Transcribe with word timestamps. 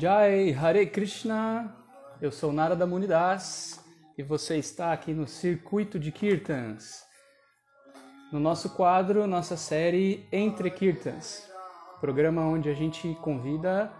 Jai 0.00 0.52
Hare 0.52 0.86
Krishna 0.86 1.74
Eu 2.20 2.30
sou 2.30 2.52
Narada 2.52 2.86
Munidas 2.86 3.84
e 4.16 4.22
você 4.22 4.56
está 4.56 4.92
aqui 4.92 5.12
no 5.12 5.26
Circuito 5.26 5.98
de 5.98 6.12
Kirtans 6.12 7.04
no 8.30 8.38
nosso 8.38 8.70
quadro, 8.70 9.26
nossa 9.26 9.56
série 9.56 10.24
Entre 10.30 10.70
Kirtans 10.70 11.50
programa 12.00 12.42
onde 12.42 12.68
a 12.68 12.74
gente 12.74 13.12
convida 13.22 13.90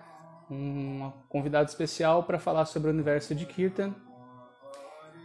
um 0.49 1.11
convidado 1.29 1.69
especial 1.69 2.23
para 2.23 2.39
falar 2.39 2.65
sobre 2.67 2.91
o 2.91 2.93
universo 2.93 3.35
de 3.35 3.45
Kirtan. 3.45 3.93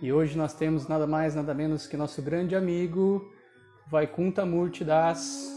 E 0.02 0.12
hoje 0.12 0.38
nós 0.38 0.54
temos 0.54 0.88
nada 0.88 1.06
mais, 1.06 1.36
nada 1.36 1.54
menos 1.54 1.86
que 1.86 1.96
nosso 1.96 2.22
grande 2.22 2.56
amigo 2.56 3.32
Vaikunta 3.90 4.46
Murti 4.46 4.84
Das, 4.84 5.50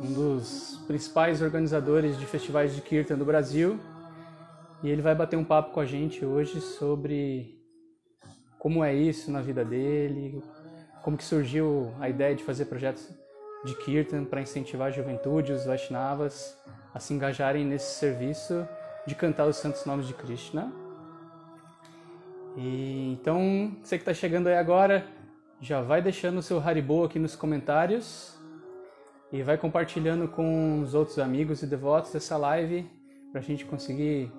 um 0.00 0.12
dos 0.12 0.80
principais 0.86 1.42
organizadores 1.42 2.16
de 2.18 2.24
festivais 2.24 2.74
de 2.74 2.80
Kirtan 2.80 3.18
do 3.18 3.24
Brasil. 3.24 3.78
E 4.82 4.90
ele 4.90 5.00
vai 5.00 5.14
bater 5.14 5.36
um 5.36 5.44
papo 5.44 5.72
com 5.72 5.80
a 5.80 5.86
gente 5.86 6.24
hoje 6.24 6.60
sobre 6.60 7.58
como 8.58 8.82
é 8.82 8.94
isso 8.94 9.30
na 9.30 9.40
vida 9.40 9.64
dele, 9.64 10.42
como 11.02 11.16
que 11.16 11.24
surgiu 11.24 11.92
a 12.00 12.08
ideia 12.08 12.34
de 12.34 12.42
fazer 12.42 12.64
projetos 12.66 13.08
de 13.64 13.76
Kirtan 13.76 14.24
para 14.24 14.40
incentivar 14.40 14.88
a 14.88 14.90
juventude, 14.90 15.52
os 15.52 15.64
Vaishnavas, 15.64 16.56
a 16.92 16.98
se 16.98 17.14
engajarem 17.14 17.64
nesse 17.64 17.94
serviço 17.94 18.66
de 19.06 19.14
cantar 19.14 19.46
os 19.46 19.56
santos 19.56 19.84
nomes 19.84 20.06
de 20.06 20.14
Krishna. 20.14 20.72
E 22.56 23.12
então, 23.12 23.76
você 23.82 23.96
que 23.96 24.02
está 24.02 24.12
chegando 24.12 24.48
aí 24.48 24.56
agora, 24.56 25.06
já 25.60 25.80
vai 25.80 26.02
deixando 26.02 26.38
o 26.38 26.42
seu 26.42 26.60
Haribo 26.60 27.04
aqui 27.04 27.18
nos 27.18 27.36
comentários 27.36 28.36
e 29.32 29.42
vai 29.42 29.56
compartilhando 29.56 30.28
com 30.28 30.80
os 30.80 30.92
outros 30.92 31.18
amigos 31.18 31.62
e 31.62 31.66
devotos 31.66 32.12
dessa 32.12 32.36
live 32.36 32.88
para 33.30 33.40
a 33.40 33.44
gente 33.44 33.64
conseguir 33.64 34.30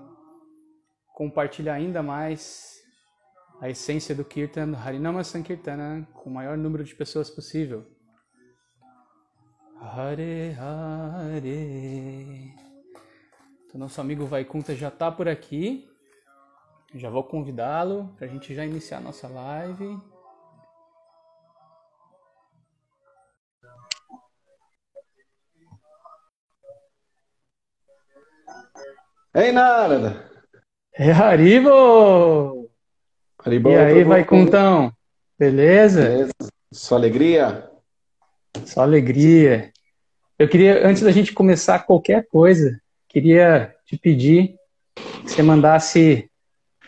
compartilhar 1.14 1.76
ainda 1.76 2.04
mais 2.04 2.82
a 3.62 3.70
essência 3.70 4.14
do 4.14 4.26
Kirtan, 4.26 4.76
Harinama 4.76 5.24
Sankirtana, 5.24 6.06
com 6.14 6.30
o 6.30 6.34
maior 6.34 6.58
número 6.58 6.84
de 6.84 6.94
pessoas 6.96 7.30
possível. 7.30 7.86
Hare 9.80 10.56
Hare. 10.60 11.44
Então, 13.66 13.80
nosso 13.80 14.02
amigo 14.02 14.26
Vaikunta 14.26 14.76
já 14.76 14.88
está 14.88 15.12
por 15.12 15.30
aqui. 15.30 15.90
Já 16.96 17.10
vou 17.10 17.24
convidá-lo 17.24 18.14
para 18.18 18.26
a 18.28 18.30
gente 18.30 18.54
já 18.54 18.66
iniciar 18.66 18.98
a 18.98 19.02
nossa 19.02 19.28
live. 19.28 20.00
Ei, 29.36 29.52
Narada! 29.52 30.33
É 30.96 31.12
Haribo! 31.12 32.70
Haribo, 33.44 33.70
E 33.70 33.76
aí, 33.76 34.04
bom? 34.04 34.10
Vaikuntão? 34.10 34.94
Beleza? 35.38 36.02
Beleza? 36.04 36.32
Sua 36.72 36.98
alegria? 36.98 37.70
Só 38.66 38.82
alegria. 38.82 39.72
Eu 40.38 40.48
queria, 40.48 40.88
antes 40.88 41.02
da 41.04 41.12
gente 41.12 41.34
começar 41.34 41.80
qualquer 41.86 42.28
coisa, 42.28 42.80
queria 43.10 43.74
te 43.86 43.98
pedir 43.98 44.56
que 45.26 45.30
você 45.32 45.42
mandasse 45.42 46.30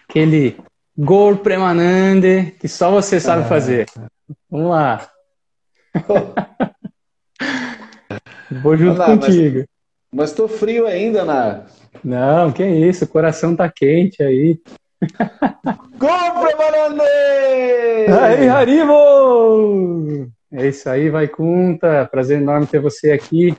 aquele 0.08 0.56
Gol 0.98 1.38
Premanande 1.38 2.52
que 2.60 2.68
só 2.68 2.92
você 2.92 3.20
sabe 3.20 3.44
Ah. 3.44 3.48
fazer. 3.48 3.86
Vamos 4.50 4.70
lá. 4.70 5.10
Vou 8.62 8.78
junto 8.78 8.98
Vamos 8.98 9.00
lá, 9.00 9.16
mas- 9.16 9.26
contigo. 9.26 9.66
Mas 10.14 10.32
tô 10.34 10.48
frio 10.48 10.86
ainda, 10.86 11.26
Nar. 11.26 11.66
Não, 12.04 12.52
que 12.52 12.64
isso, 12.66 13.06
o 13.06 13.08
coração 13.08 13.56
tá 13.56 13.70
quente 13.70 14.22
aí. 14.22 14.60
Compre, 16.00 16.56
Marande! 16.58 17.04
Aí, 18.22 18.48
Haribo! 18.50 20.28
É 20.52 20.68
isso 20.68 20.90
aí, 20.90 21.10
Vaikunta. 21.10 22.08
Prazer 22.12 22.40
enorme 22.42 22.68
ter 22.68 22.80
você 22.80 23.12
aqui. 23.12 23.56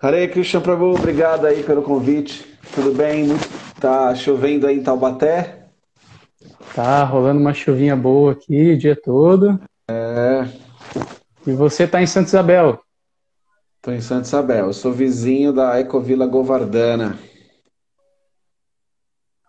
Hare 0.00 0.28
Krishna 0.28 0.60
Prabhu, 0.60 0.94
obrigado 0.94 1.46
aí 1.46 1.62
pelo 1.62 1.82
convite. 1.82 2.46
Tudo 2.74 2.92
bem? 2.92 3.28
Tá 3.80 4.14
chovendo 4.14 4.66
aí 4.66 4.78
em 4.78 4.82
Taubaté? 4.82 5.58
Tá 6.74 7.04
rolando 7.04 7.40
uma 7.40 7.52
chuvinha 7.52 7.94
boa 7.94 8.32
aqui 8.32 8.72
o 8.72 8.78
dia 8.78 8.96
todo. 8.96 9.60
É, 9.90 10.46
E 11.46 11.52
você 11.52 11.86
tá 11.86 12.00
em 12.02 12.06
Santa 12.06 12.28
Isabel. 12.28 12.80
tô 13.82 13.92
em 13.92 14.00
Santa 14.00 14.26
Isabel. 14.26 14.66
Eu 14.66 14.72
sou 14.72 14.92
vizinho 14.92 15.52
da 15.52 15.78
Ecovila 15.78 16.26
Govardhana. 16.26 17.18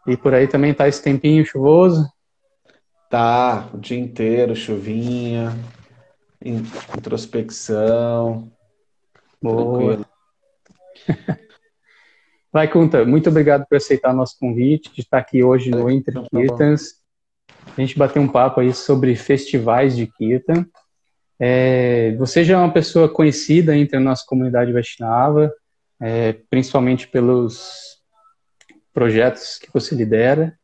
E 0.08 0.18
por 0.18 0.34
aí 0.34 0.48
também 0.48 0.74
tá 0.74 0.88
esse 0.88 1.02
tempinho 1.02 1.46
chuvoso. 1.46 2.08
Tá, 3.10 3.70
o 3.74 3.78
dia 3.78 4.00
inteiro, 4.00 4.56
chuvinha, 4.56 5.54
in- 6.44 6.64
introspecção, 6.98 8.52
Boa. 9.44 10.06
Vai, 12.52 12.70
Kunta, 12.70 13.04
muito 13.04 13.30
obrigado 13.30 13.66
por 13.68 13.76
aceitar 13.76 14.14
nosso 14.14 14.38
convite 14.40 14.94
de 14.94 15.02
estar 15.02 15.18
aqui 15.18 15.44
hoje 15.44 15.70
no 15.70 15.90
Entre 15.90 16.14
Tá 16.14 16.22
bom. 16.22 16.28
Kirtans. 16.30 17.02
A 17.76 17.82
gente 17.82 17.98
bater 17.98 18.20
um 18.20 18.28
papo 18.28 18.62
aí 18.62 18.74
sobre 18.74 19.16
festivais 19.16 19.98
de 19.98 20.08
Kirtan. 20.08 20.66
É, 21.38 22.16
você 22.16 22.44
já 22.44 22.54
é 22.54 22.58
uma 22.58 22.72
pessoa 22.72 23.10
conhecida 23.10 23.76
entre 23.76 23.98
a 23.98 24.00
nossa 24.00 24.24
comunidade 24.26 24.72
Vaishnava, 24.72 25.52
é, 26.00 26.34
principalmente 26.50 27.08
pelos 27.08 28.02
projetos 28.94 29.58
que 29.58 29.72
você 29.74 29.96
lidera, 29.96 30.58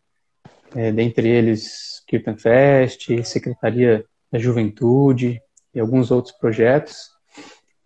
é, 0.76 0.92
dentre 0.92 1.28
eles 1.28 2.04
Kirtan 2.08 2.38
Fest, 2.38 3.08
Secretaria 3.24 4.06
da 4.32 4.38
Juventude 4.38 5.42
e 5.74 5.80
alguns 5.80 6.12
outros 6.12 6.36
projetos. 6.38 7.10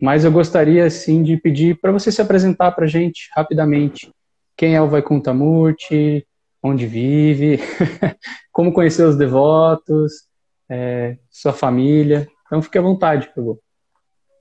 Mas 0.00 0.24
eu 0.24 0.32
gostaria, 0.32 0.84
assim, 0.84 1.22
de 1.22 1.36
pedir 1.36 1.80
para 1.80 1.92
você 1.92 2.12
se 2.12 2.20
apresentar 2.20 2.72
para 2.72 2.84
a 2.84 2.88
gente 2.88 3.30
rapidamente. 3.34 4.12
Quem 4.56 4.74
é 4.74 4.82
o 4.82 4.88
Vaikunta 4.88 5.32
Murti, 5.32 6.26
onde 6.62 6.86
vive, 6.86 7.58
como 8.52 8.72
conhecer 8.72 9.04
os 9.04 9.16
devotos, 9.16 10.12
é, 10.68 11.16
sua 11.30 11.52
família. 11.52 12.28
Então 12.46 12.62
fique 12.62 12.78
à 12.78 12.82
vontade, 12.82 13.28
Prabhu. 13.32 13.60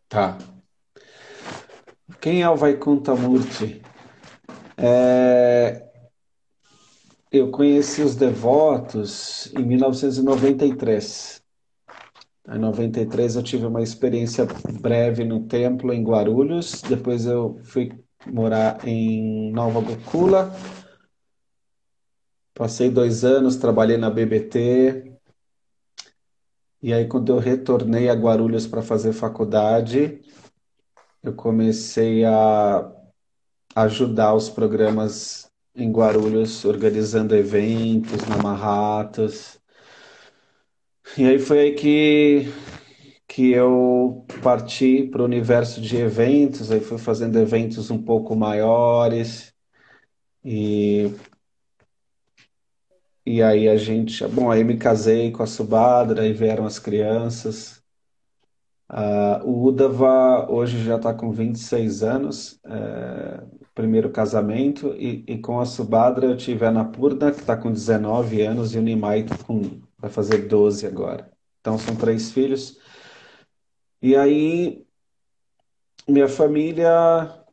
Tá. 0.09 0.37
Quem 2.19 2.41
é 2.41 2.49
o 2.49 2.55
Vaikunta 2.55 3.15
Murti? 3.15 3.81
É... 4.77 5.92
Eu 7.33 7.49
conheci 7.49 8.03
os 8.03 8.15
devotos 8.15 9.51
em 9.55 9.65
1993. 9.65 11.41
Em 12.47 12.59
93 12.59 13.35
eu 13.35 13.41
tive 13.41 13.65
uma 13.65 13.81
experiência 13.81 14.45
breve 14.79 15.23
no 15.23 15.47
templo 15.47 15.91
em 15.91 16.03
Guarulhos, 16.03 16.83
depois 16.83 17.25
eu 17.25 17.59
fui 17.63 17.91
morar 18.27 18.87
em 18.87 19.51
Nova 19.51 19.81
Gokula. 19.81 20.53
Passei 22.53 22.91
dois 22.91 23.23
anos, 23.23 23.55
trabalhei 23.55 23.97
na 23.97 24.11
BBT. 24.11 25.17
E 26.83 26.93
aí, 26.93 27.07
quando 27.07 27.33
eu 27.33 27.39
retornei 27.39 28.09
a 28.09 28.13
Guarulhos 28.13 28.67
para 28.67 28.83
fazer 28.83 29.11
faculdade, 29.11 30.21
eu 31.23 31.33
comecei 31.33 32.23
a 32.25 32.93
ajudar 33.75 34.35
os 34.35 34.51
programas 34.51 35.51
em 35.75 35.91
Guarulhos, 35.91 36.63
organizando 36.65 37.35
eventos 37.35 38.25
na 38.27 38.37
Marratas. 38.37 39.59
E 41.17 41.25
aí 41.25 41.37
foi 41.39 41.59
aí 41.59 41.75
que, 41.75 42.45
que 43.27 43.51
eu 43.51 44.25
parti 44.41 45.03
para 45.11 45.21
o 45.21 45.25
universo 45.25 45.81
de 45.81 45.97
eventos, 45.97 46.71
aí 46.71 46.79
fui 46.79 46.97
fazendo 46.97 47.37
eventos 47.39 47.91
um 47.91 48.01
pouco 48.03 48.35
maiores. 48.35 49.53
E, 50.43 51.11
e 53.25 53.41
aí 53.41 53.67
a 53.67 53.77
gente. 53.77 54.25
Bom, 54.27 54.51
aí 54.51 54.63
me 54.63 54.77
casei 54.77 55.31
com 55.31 55.43
a 55.43 55.47
Subhadra, 55.47 56.23
aí 56.23 56.33
vieram 56.33 56.65
as 56.65 56.79
crianças. 56.79 57.83
Uh, 58.89 59.43
o 59.45 59.65
Udava 59.67 60.51
hoje 60.51 60.83
já 60.83 60.97
está 60.97 61.13
com 61.13 61.31
26 61.31 62.03
anos, 62.03 62.59
é, 62.65 63.43
primeiro 63.73 64.09
casamento, 64.11 64.93
e, 64.97 65.23
e, 65.27 65.37
com 65.39 65.59
a 65.59 65.65
Subhadra 65.65 66.27
eu 66.27 66.37
tive 66.37 66.65
a 66.65 66.71
Napurna, 66.71 67.31
que 67.31 67.39
está 67.39 67.57
com 67.57 67.71
19 67.71 68.41
anos, 68.41 68.75
e 68.75 68.77
o 68.77 68.81
Nimai 68.81 69.23
tá 69.23 69.37
com, 69.37 69.81
vai 69.97 70.11
fazer 70.11 70.47
12 70.47 70.85
agora. 70.85 71.31
Então 71.59 71.77
são 71.77 71.95
três 71.95 72.31
filhos. 72.31 72.77
E 74.01 74.15
aí, 74.15 74.85
minha 76.07 76.27
família, 76.27 77.43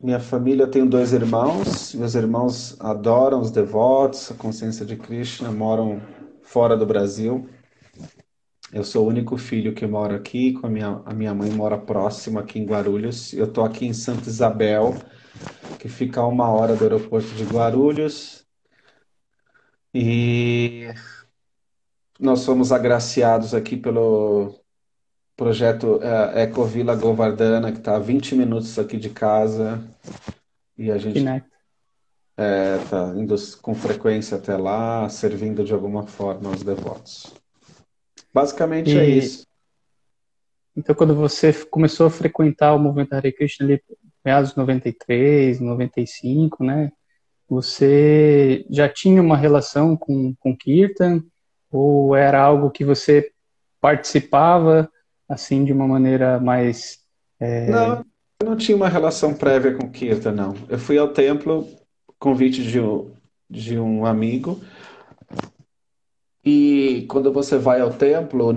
minha 0.00 0.20
família, 0.20 0.66
tenho 0.66 0.86
dois 0.86 1.12
irmãos, 1.12 1.94
meus 1.94 2.14
irmãos 2.14 2.76
adoram 2.80 3.40
os 3.40 3.50
devotos, 3.50 4.30
a 4.30 4.34
consciência 4.34 4.84
de 4.84 4.96
Krishna, 4.96 5.50
moram 5.50 6.02
fora 6.42 6.76
do 6.76 6.84
Brasil. 6.84 7.48
Eu 8.72 8.84
sou 8.84 9.04
o 9.04 9.08
único 9.08 9.38
filho 9.38 9.74
que 9.74 9.86
mora 9.86 10.16
aqui, 10.16 10.54
com 10.54 10.66
a 10.66 10.70
minha, 10.70 11.02
a 11.04 11.14
minha 11.14 11.34
mãe 11.34 11.50
mora 11.50 11.78
próxima 11.78 12.40
aqui 12.40 12.58
em 12.58 12.64
Guarulhos. 12.64 13.32
Eu 13.32 13.44
estou 13.44 13.64
aqui 13.64 13.86
em 13.86 13.92
Santa 13.92 14.28
Isabel, 14.28 14.94
que 15.78 15.88
fica 15.88 16.20
a 16.20 16.26
uma 16.26 16.48
hora 16.50 16.76
do 16.76 16.84
aeroporto 16.84 17.28
de 17.34 17.44
Guarulhos. 17.44 18.44
E 19.94 20.88
nós 22.18 22.44
fomos 22.44 22.72
agraciados 22.72 23.54
aqui 23.54 23.76
pelo 23.76 24.54
projeto 25.36 26.00
é, 26.02 26.44
Ecovila 26.44 26.94
Govardhana, 26.94 27.72
que 27.72 27.78
está 27.78 27.96
a 27.96 27.98
20 27.98 28.34
minutos 28.34 28.78
aqui 28.78 28.96
de 28.96 29.10
casa. 29.10 29.82
E 30.78 30.90
a 30.90 30.98
gente 30.98 31.18
está 31.18 31.42
é, 32.36 32.78
tá 32.88 33.12
indo 33.16 33.34
com 33.60 33.74
frequência 33.74 34.36
até 34.36 34.56
lá, 34.56 35.08
servindo 35.08 35.64
de 35.64 35.72
alguma 35.72 36.06
forma 36.06 36.48
aos 36.48 36.62
devotos. 36.62 37.32
Basicamente 38.32 38.96
é 38.96 39.04
isso. 39.04 39.46
Então, 40.74 40.94
quando 40.94 41.14
você 41.14 41.52
começou 41.66 42.06
a 42.06 42.10
frequentar 42.10 42.74
o 42.74 42.78
movimento 42.78 43.12
Hare 43.12 43.32
Krishna 43.32 43.66
meados 44.24 44.50
de 44.50 44.56
93, 44.56 45.60
95, 45.60 46.64
né? 46.64 46.90
Você 47.48 48.64
já 48.70 48.88
tinha 48.88 49.20
uma 49.20 49.36
relação 49.36 49.96
com, 49.96 50.34
com 50.40 50.56
Kirtan? 50.56 51.22
Ou 51.70 52.14
era 52.14 52.40
algo 52.40 52.70
que 52.70 52.84
você 52.84 53.30
participava, 53.80 54.90
assim, 55.28 55.64
de 55.64 55.72
uma 55.72 55.86
maneira 55.86 56.38
mais... 56.38 56.98
É... 57.40 57.70
Não, 57.70 58.04
eu 58.40 58.46
não 58.46 58.56
tinha 58.56 58.76
uma 58.76 58.88
relação 58.88 59.34
prévia 59.34 59.74
com 59.74 59.90
Kirtan, 59.90 60.32
não. 60.32 60.54
Eu 60.68 60.78
fui 60.78 60.98
ao 60.98 61.08
templo, 61.08 61.66
convite 62.18 62.62
de 62.62 62.80
de 63.50 63.78
um 63.78 64.06
amigo, 64.06 64.62
e 66.42 66.71
quando 67.02 67.32
você 67.32 67.58
vai 67.58 67.80
ao 67.80 67.90
templo, 67.90 68.52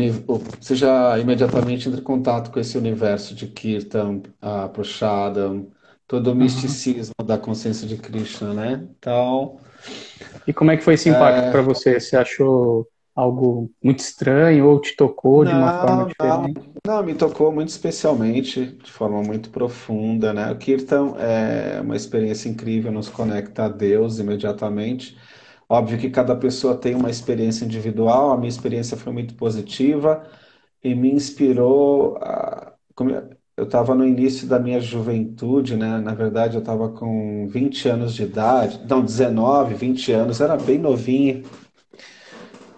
você 0.59 0.75
já 0.75 1.17
imediatamente 1.19 1.87
entra 1.87 1.99
em 1.99 2.03
contato 2.03 2.51
com 2.51 2.59
esse 2.59 2.77
universo 2.77 3.35
de 3.35 3.47
Kirtan, 3.47 4.21
a 4.41 4.67
Prasadam, 4.67 5.67
todo 6.07 6.27
o 6.27 6.29
uhum. 6.31 6.37
misticismo 6.37 7.13
da 7.23 7.37
consciência 7.37 7.87
de 7.87 7.97
Krishna, 7.97 8.53
né? 8.53 8.87
Então. 8.97 9.57
E 10.47 10.53
como 10.53 10.71
é 10.71 10.77
que 10.77 10.83
foi 10.83 10.95
esse 10.95 11.09
impacto 11.09 11.47
é... 11.47 11.51
para 11.51 11.61
você? 11.61 11.99
Você 11.99 12.15
achou 12.15 12.87
algo 13.15 13.71
muito 13.81 13.99
estranho 13.99 14.67
ou 14.67 14.79
te 14.79 14.95
tocou 14.95 15.45
de 15.45 15.51
uma 15.51 15.71
não, 15.71 15.87
forma 15.87 16.05
diferente? 16.07 16.69
Não, 16.85 16.95
não, 16.97 17.03
me 17.03 17.15
tocou 17.15 17.51
muito 17.51 17.69
especialmente, 17.69 18.65
de 18.65 18.91
forma 18.91 19.21
muito 19.21 19.49
profunda, 19.49 20.33
né? 20.33 20.51
O 20.51 20.57
Kirtan 20.57 21.15
é 21.17 21.79
uma 21.81 21.95
experiência 21.95 22.49
incrível, 22.49 22.91
nos 22.91 23.09
conecta 23.09 23.65
a 23.65 23.69
Deus 23.69 24.19
imediatamente. 24.19 25.17
Óbvio 25.67 25.97
que 25.97 26.09
cada 26.09 26.35
pessoa 26.35 26.75
tem 26.77 26.95
uma 26.95 27.09
experiência 27.09 27.65
individual, 27.65 28.31
a 28.31 28.37
minha 28.37 28.49
experiência 28.49 28.95
foi 28.95 29.11
muito 29.11 29.33
positiva 29.35 30.23
e 30.83 30.93
me 30.95 31.11
inspirou 31.11 32.17
a. 32.17 32.73
Eu 33.57 33.63
estava 33.63 33.95
no 33.95 34.05
início 34.05 34.47
da 34.47 34.59
minha 34.59 34.81
juventude, 34.81 35.77
né? 35.77 35.97
Na 35.99 36.13
verdade, 36.13 36.55
eu 36.55 36.59
estava 36.59 36.89
com 36.89 37.47
20 37.47 37.87
anos 37.87 38.13
de 38.13 38.23
idade, 38.23 38.81
não, 38.87 39.01
19, 39.01 39.73
20 39.75 40.11
anos, 40.11 40.41
era 40.41 40.57
bem 40.57 40.77
novinho. 40.77 41.43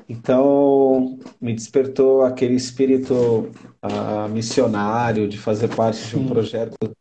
Então, 0.07 1.19
me 1.41 1.53
despertou 1.53 2.23
aquele 2.23 2.55
espírito 2.55 3.51
uh, 3.83 4.29
missionário 4.29 5.27
de 5.27 5.37
fazer 5.37 5.67
parte 5.75 5.97
Sim. 5.97 6.09
de 6.09 6.23
um 6.23 6.27
projeto 6.27 6.95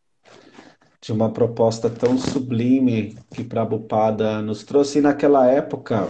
de 1.07 1.13
uma 1.13 1.31
proposta 1.31 1.89
tão 1.89 2.17
sublime 2.17 3.17
que 3.33 3.41
Prabhupada 3.41 4.41
nos 4.41 4.65
trouxe. 4.65 4.99
E 4.99 5.01
naquela 5.01 5.49
época, 5.49 6.09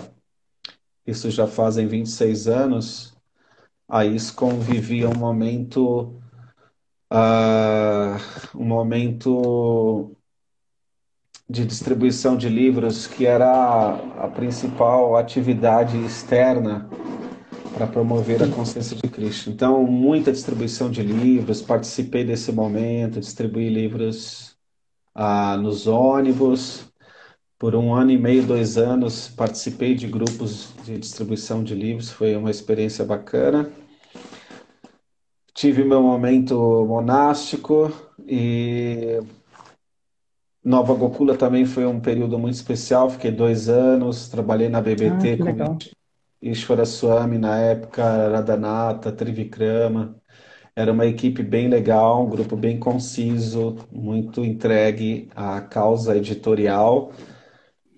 isso 1.05 1.29
já 1.29 1.45
fazem 1.45 1.85
26 1.85 2.47
anos, 2.47 3.15
a 3.87 4.03
ISKCON 4.03 4.59
vivia 4.59 5.07
um 5.07 5.15
momento, 5.15 6.19
uh, 7.13 8.17
um 8.55 8.65
momento 8.65 10.15
de 11.47 11.63
distribuição 11.63 12.35
de 12.35 12.49
livros 12.49 13.05
que 13.05 13.27
era 13.27 13.93
a 14.17 14.27
principal 14.29 15.15
atividade 15.15 15.95
externa 16.05 16.89
para 17.71 17.85
promover 17.85 18.41
a 18.41 18.47
consciência 18.47 18.97
de 18.97 19.07
Cristo. 19.07 19.51
Então, 19.51 19.83
muita 19.83 20.31
distribuição 20.31 20.89
de 20.89 21.03
livros, 21.03 21.61
participei 21.61 22.25
desse 22.25 22.51
momento, 22.51 23.19
distribuí 23.19 23.69
livros 23.69 24.56
ah, 25.17 25.57
nos 25.57 25.87
ônibus. 25.87 26.85
Por 27.57 27.75
um 27.75 27.91
ano 27.95 28.11
e 28.11 28.17
meio, 28.19 28.45
dois 28.45 28.77
anos, 28.77 29.29
participei 29.29 29.95
de 29.95 30.05
grupos 30.05 30.75
de 30.85 30.99
distribuição 30.99 31.63
de 31.63 31.73
livros, 31.73 32.11
foi 32.11 32.35
uma 32.35 32.51
experiência 32.51 33.03
bacana. 33.03 33.67
Tive 35.55 35.83
meu 35.83 36.03
momento 36.03 36.55
monástico 36.87 37.91
e 38.27 39.19
Nova 40.63 40.93
Gokula 40.93 41.35
também 41.35 41.65
foi 41.65 41.87
um 41.87 41.99
período 41.99 42.37
muito 42.37 42.53
especial. 42.53 43.09
Fiquei 43.09 43.31
dois 43.31 43.67
anos, 43.67 44.29
trabalhei 44.29 44.69
na 44.69 44.79
BBT 44.79 45.31
ah, 45.31 45.37
com 45.37 45.43
legal. 45.43 45.77
Ishwara 46.39 46.85
Swami 46.85 47.39
na 47.39 47.57
época, 47.57 48.03
Radhanata, 48.03 49.11
Trivikrama. 49.11 50.15
Era 50.77 50.93
uma 50.93 51.07
equipe 51.07 51.41
bem 51.41 51.67
legal, 51.67 52.23
um 52.23 52.29
grupo 52.29 52.55
bem 52.55 52.77
conciso, 52.77 53.77
muito 53.91 54.45
entregue 54.45 55.27
à 55.35 55.59
causa 55.59 56.15
editorial 56.15 57.11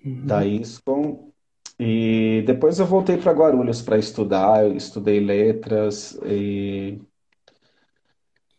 uhum. 0.02 0.24
da 0.24 0.46
ISCOM. 0.46 1.30
E 1.78 2.42
depois 2.46 2.78
eu 2.78 2.86
voltei 2.86 3.18
para 3.18 3.32
Guarulhos 3.32 3.82
para 3.82 3.98
estudar, 3.98 4.64
eu 4.64 4.74
estudei 4.74 5.20
letras 5.20 6.18
e, 6.24 6.98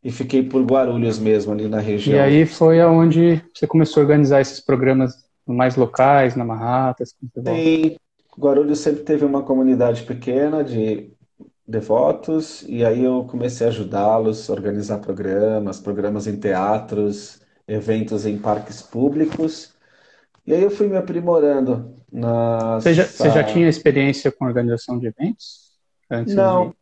e 0.03 0.11
fiquei 0.11 0.43
por 0.43 0.63
Guarulhos 0.65 1.17
mesmo, 1.17 1.51
ali 1.51 1.67
na 1.67 1.79
região. 1.79 2.15
E 2.15 2.19
aí 2.19 2.45
foi 2.45 2.79
aonde 2.79 3.43
você 3.51 3.65
começou 3.65 4.01
a 4.01 4.03
organizar 4.03 4.39
esses 4.39 4.59
programas 4.59 5.15
mais 5.47 5.75
locais, 5.75 6.35
na 6.35 6.45
Marratas? 6.45 7.15
Sim, 7.43 7.95
Guarulhos 8.37 8.81
sempre 8.81 9.01
teve 9.01 9.25
uma 9.25 9.41
comunidade 9.41 10.03
pequena 10.03 10.63
de 10.63 11.11
devotos, 11.71 12.63
e 12.67 12.85
aí 12.85 13.03
eu 13.03 13.23
comecei 13.23 13.65
a 13.65 13.69
ajudá-los 13.69 14.49
a 14.49 14.53
organizar 14.53 14.99
programas, 14.99 15.79
programas 15.79 16.27
em 16.27 16.37
teatros, 16.37 17.41
eventos 17.67 18.25
em 18.25 18.37
parques 18.37 18.81
públicos. 18.81 19.73
E 20.45 20.53
aí 20.53 20.61
eu 20.61 20.69
fui 20.69 20.87
me 20.87 20.97
aprimorando. 20.97 21.95
Nas... 22.11 22.83
Você, 22.83 22.93
já, 22.93 23.05
você 23.05 23.29
já 23.31 23.43
tinha 23.43 23.69
experiência 23.69 24.31
com 24.31 24.45
organização 24.45 24.99
de 24.99 25.07
eventos? 25.07 25.71
Antes 26.09 26.35
não, 26.35 26.69
de... 26.69 26.75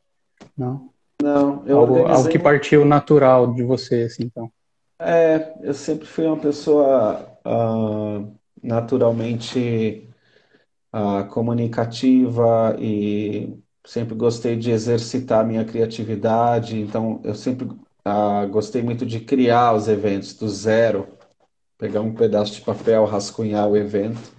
Não? 0.57 0.89
Não, 1.21 1.63
eu 1.67 1.77
Algo, 1.77 1.93
organizei 1.93 2.15
algo 2.15 2.29
que 2.29 2.39
partiu 2.39 2.85
natural 2.85 3.53
de 3.53 3.63
você, 3.63 4.03
assim, 4.03 4.23
então. 4.23 4.51
É, 4.97 5.53
eu 5.61 5.73
sempre 5.73 6.07
fui 6.07 6.25
uma 6.25 6.37
pessoa 6.37 7.37
ah, 7.45 8.23
naturalmente 8.61 10.09
ah, 10.91 11.23
comunicativa 11.29 12.75
e 12.79 13.57
sempre 13.85 14.15
gostei 14.15 14.55
de 14.55 14.71
exercitar 14.71 15.45
minha 15.45 15.65
criatividade. 15.65 16.79
Então, 16.79 17.21
eu 17.23 17.35
sempre 17.35 17.67
ah, 18.05 18.45
gostei 18.47 18.81
muito 18.81 19.05
de 19.05 19.19
criar 19.21 19.73
os 19.73 19.87
eventos 19.87 20.33
do 20.33 20.47
zero, 20.49 21.07
pegar 21.77 22.01
um 22.01 22.13
pedaço 22.15 22.53
de 22.55 22.61
papel, 22.61 23.05
rascunhar 23.05 23.69
o 23.69 23.77
evento. 23.77 24.31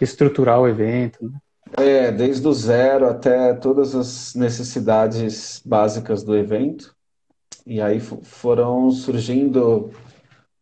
Estruturar 0.00 0.60
o 0.60 0.68
evento, 0.68 1.28
né? 1.30 1.38
É, 1.78 2.12
desde 2.12 2.46
o 2.46 2.52
zero 2.52 3.08
até 3.08 3.54
todas 3.54 3.94
as 3.94 4.34
necessidades 4.34 5.62
básicas 5.64 6.22
do 6.22 6.36
evento. 6.36 6.94
E 7.66 7.80
aí 7.80 8.00
fo- 8.00 8.22
foram 8.24 8.90
surgindo 8.90 9.90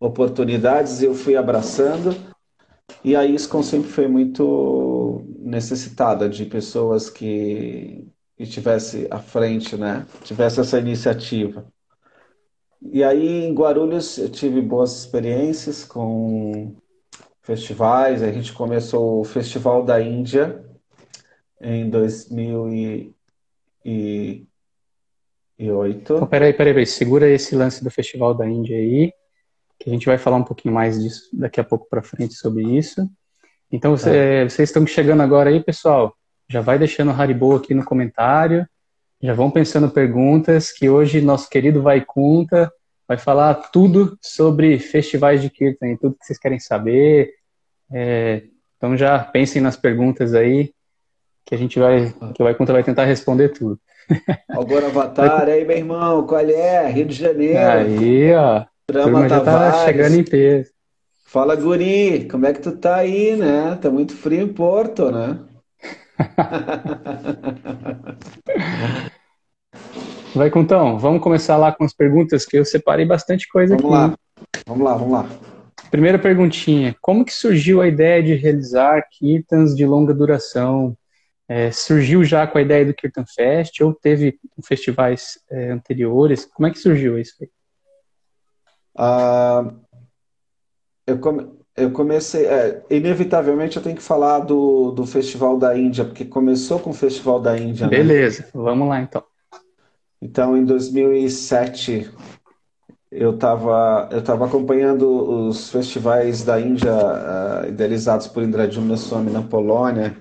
oportunidades 0.01 1.03
e 1.03 1.07
eu 1.07 1.15
fui 1.15 1.37
abraçando. 1.37 2.15
E 3.05 3.17
a 3.17 3.25
ISCOM 3.25 3.63
sempre 3.63 3.91
foi 3.91 4.09
muito 4.09 5.25
necessitada 5.39 6.29
de 6.29 6.47
pessoas 6.47 7.11
que 7.11 8.09
que 8.41 8.45
estivesse 8.45 9.07
à 9.11 9.19
frente, 9.19 9.77
né? 9.77 10.07
Tivesse 10.25 10.61
essa 10.61 10.79
iniciativa. 10.79 11.67
E 12.81 13.05
aí 13.05 13.45
em 13.45 13.53
Guarulhos 13.53 14.17
eu 14.17 14.31
tive 14.31 14.63
boas 14.63 14.99
experiências 14.99 15.85
com 15.85 16.75
festivais. 17.43 18.23
A 18.23 18.33
gente 18.33 18.55
começou 18.55 19.21
o 19.21 19.25
Festival 19.25 19.85
da 19.85 20.01
Índia 20.01 20.65
em 21.61 21.91
2008. 21.91 23.15
Então, 25.59 26.27
peraí, 26.27 26.55
peraí, 26.55 26.73
peraí. 26.73 26.87
Segura 26.87 27.29
esse 27.29 27.55
lance 27.55 27.85
do 27.85 27.91
Festival 27.91 28.33
da 28.33 28.49
Índia 28.49 28.75
aí, 28.75 29.13
que 29.79 29.91
a 29.91 29.93
gente 29.93 30.07
vai 30.07 30.17
falar 30.17 30.39
um 30.39 30.45
pouquinho 30.45 30.73
mais 30.73 30.99
disso 30.99 31.29
daqui 31.35 31.61
a 31.61 31.65
pouco 31.65 31.87
para 31.91 32.03
frente 32.03 32.33
sobre 32.33 32.63
isso. 32.63 33.07
Então, 33.71 33.95
você- 33.95 34.49
vocês 34.49 34.71
estão 34.71 34.87
chegando 34.87 35.23
agora 35.23 35.51
aí, 35.51 35.63
pessoal. 35.63 36.17
Já 36.51 36.61
vai 36.61 36.81
deixando 36.81 37.13
o 37.13 37.15
Haribo 37.15 37.55
aqui 37.55 37.73
no 37.75 37.85
comentário. 37.85 38.67
Já 39.23 39.33
vão 39.35 39.53
pensando 39.53 39.89
perguntas, 39.89 40.73
que 40.73 40.91
hoje 40.91 41.21
nosso 41.21 41.49
querido 41.49 41.81
Vaikunta 41.81 42.73
vai 43.07 43.17
falar 43.17 43.55
tudo 43.55 44.19
sobre 44.21 44.77
festivais 44.81 45.41
de 45.41 45.49
Kirtan, 45.49 45.95
tudo 45.95 46.17
que 46.19 46.27
vocês 46.27 46.41
querem 46.41 46.59
saber. 46.59 47.35
É, 47.93 48.43
então 48.77 48.97
já 48.97 49.17
pensem 49.21 49.63
nas 49.63 49.77
perguntas 49.77 50.35
aí, 50.35 50.73
que 51.45 51.55
a 51.55 51.59
gente 51.59 51.79
vai, 51.79 52.13
que 52.35 52.43
o 52.43 52.45
Vaikunta 52.45 52.73
vai 52.73 52.83
tentar 52.83 53.05
responder 53.05 53.51
tudo. 53.51 53.79
Agora 54.51 54.89
Avatar, 54.89 55.49
aí 55.49 55.65
meu 55.65 55.77
irmão, 55.77 56.27
qual 56.27 56.41
é? 56.41 56.91
Rio 56.91 57.07
de 57.07 57.15
Janeiro, 57.15 57.59
Aí, 57.61 58.33
ó, 58.33 58.57
a 58.57 58.69
Drama 58.89 59.05
turma 59.05 59.29
já 59.29 59.41
tá 59.41 59.85
chegando 59.85 60.17
em 60.17 60.25
peso. 60.25 60.73
Fala, 61.27 61.55
guri, 61.55 62.27
como 62.29 62.45
é 62.45 62.53
que 62.53 62.61
tu 62.61 62.73
tá 62.73 62.97
aí, 62.97 63.37
né? 63.37 63.79
Tá 63.81 63.89
muito 63.89 64.17
frio 64.17 64.43
em 64.43 64.49
Porto, 64.53 65.13
né? 65.13 65.39
Vai, 70.35 70.49
Contão, 70.49 70.99
vamos 70.99 71.23
começar 71.23 71.57
lá 71.57 71.73
com 71.73 71.85
as 71.85 71.93
perguntas, 71.93 72.47
que 72.47 72.57
eu 72.57 72.65
separei 72.65 73.05
bastante 73.05 73.49
coisa 73.49 73.77
Vamos 73.77 73.93
aqui. 73.93 74.13
lá, 74.13 74.19
vamos 74.67 74.85
lá, 74.85 74.95
vamos 74.97 75.13
lá. 75.13 75.27
Primeira 75.91 76.19
perguntinha: 76.19 76.95
como 77.01 77.25
que 77.25 77.33
surgiu 77.33 77.81
a 77.81 77.89
ideia 77.89 78.23
de 78.23 78.35
realizar 78.35 79.03
kirtans 79.11 79.75
de 79.75 79.85
longa 79.85 80.15
duração? 80.15 80.97
É, 81.49 81.73
surgiu 81.73 82.23
já 82.23 82.47
com 82.47 82.59
a 82.59 82.63
ideia 82.63 82.87
do 82.87 82.95
Kirtan 82.95 83.25
Fest 83.27 83.81
ou 83.81 83.93
teve 83.93 84.39
festivais 84.65 85.37
é, 85.51 85.71
anteriores? 85.71 86.45
Como 86.45 86.69
é 86.69 86.71
que 86.71 86.79
surgiu 86.79 87.19
isso? 87.19 87.35
aí? 87.43 87.49
Ah, 88.97 89.65
eu, 91.09 91.19
come- 91.19 91.60
eu 91.81 91.91
comecei, 91.91 92.47
é, 92.47 92.83
inevitavelmente 92.91 93.77
eu 93.77 93.83
tenho 93.83 93.97
que 93.97 94.03
falar 94.03 94.41
do, 94.41 94.91
do 94.93 95.07
Festival 95.07 95.59
da 95.59 95.77
Índia, 95.77 96.05
porque 96.05 96.25
começou 96.25 96.79
com 96.79 96.91
o 96.91 96.95
Festival 96.95 97.41
da 97.41 97.59
Índia, 97.59 97.87
né? 97.87 97.97
Beleza, 97.97 98.49
vamos 98.53 98.89
lá 98.89 99.01
então. 99.01 99.23
Então, 100.23 100.57
em 100.57 100.65
2007, 100.65 102.11
eu 103.11 103.35
estava 103.35 104.09
eu 104.13 104.23
tava 104.23 104.47
acompanhando 104.47 105.49
os 105.49 105.71
festivais 105.71 106.45
da 106.45 106.61
Índia, 106.61 106.93
ah, 106.93 107.65
idealizados 107.67 108.29
por 108.29 108.43
Indradyumna 108.43 108.97
Swami 108.97 109.31
na 109.31 109.43
Polônia, 109.43 110.17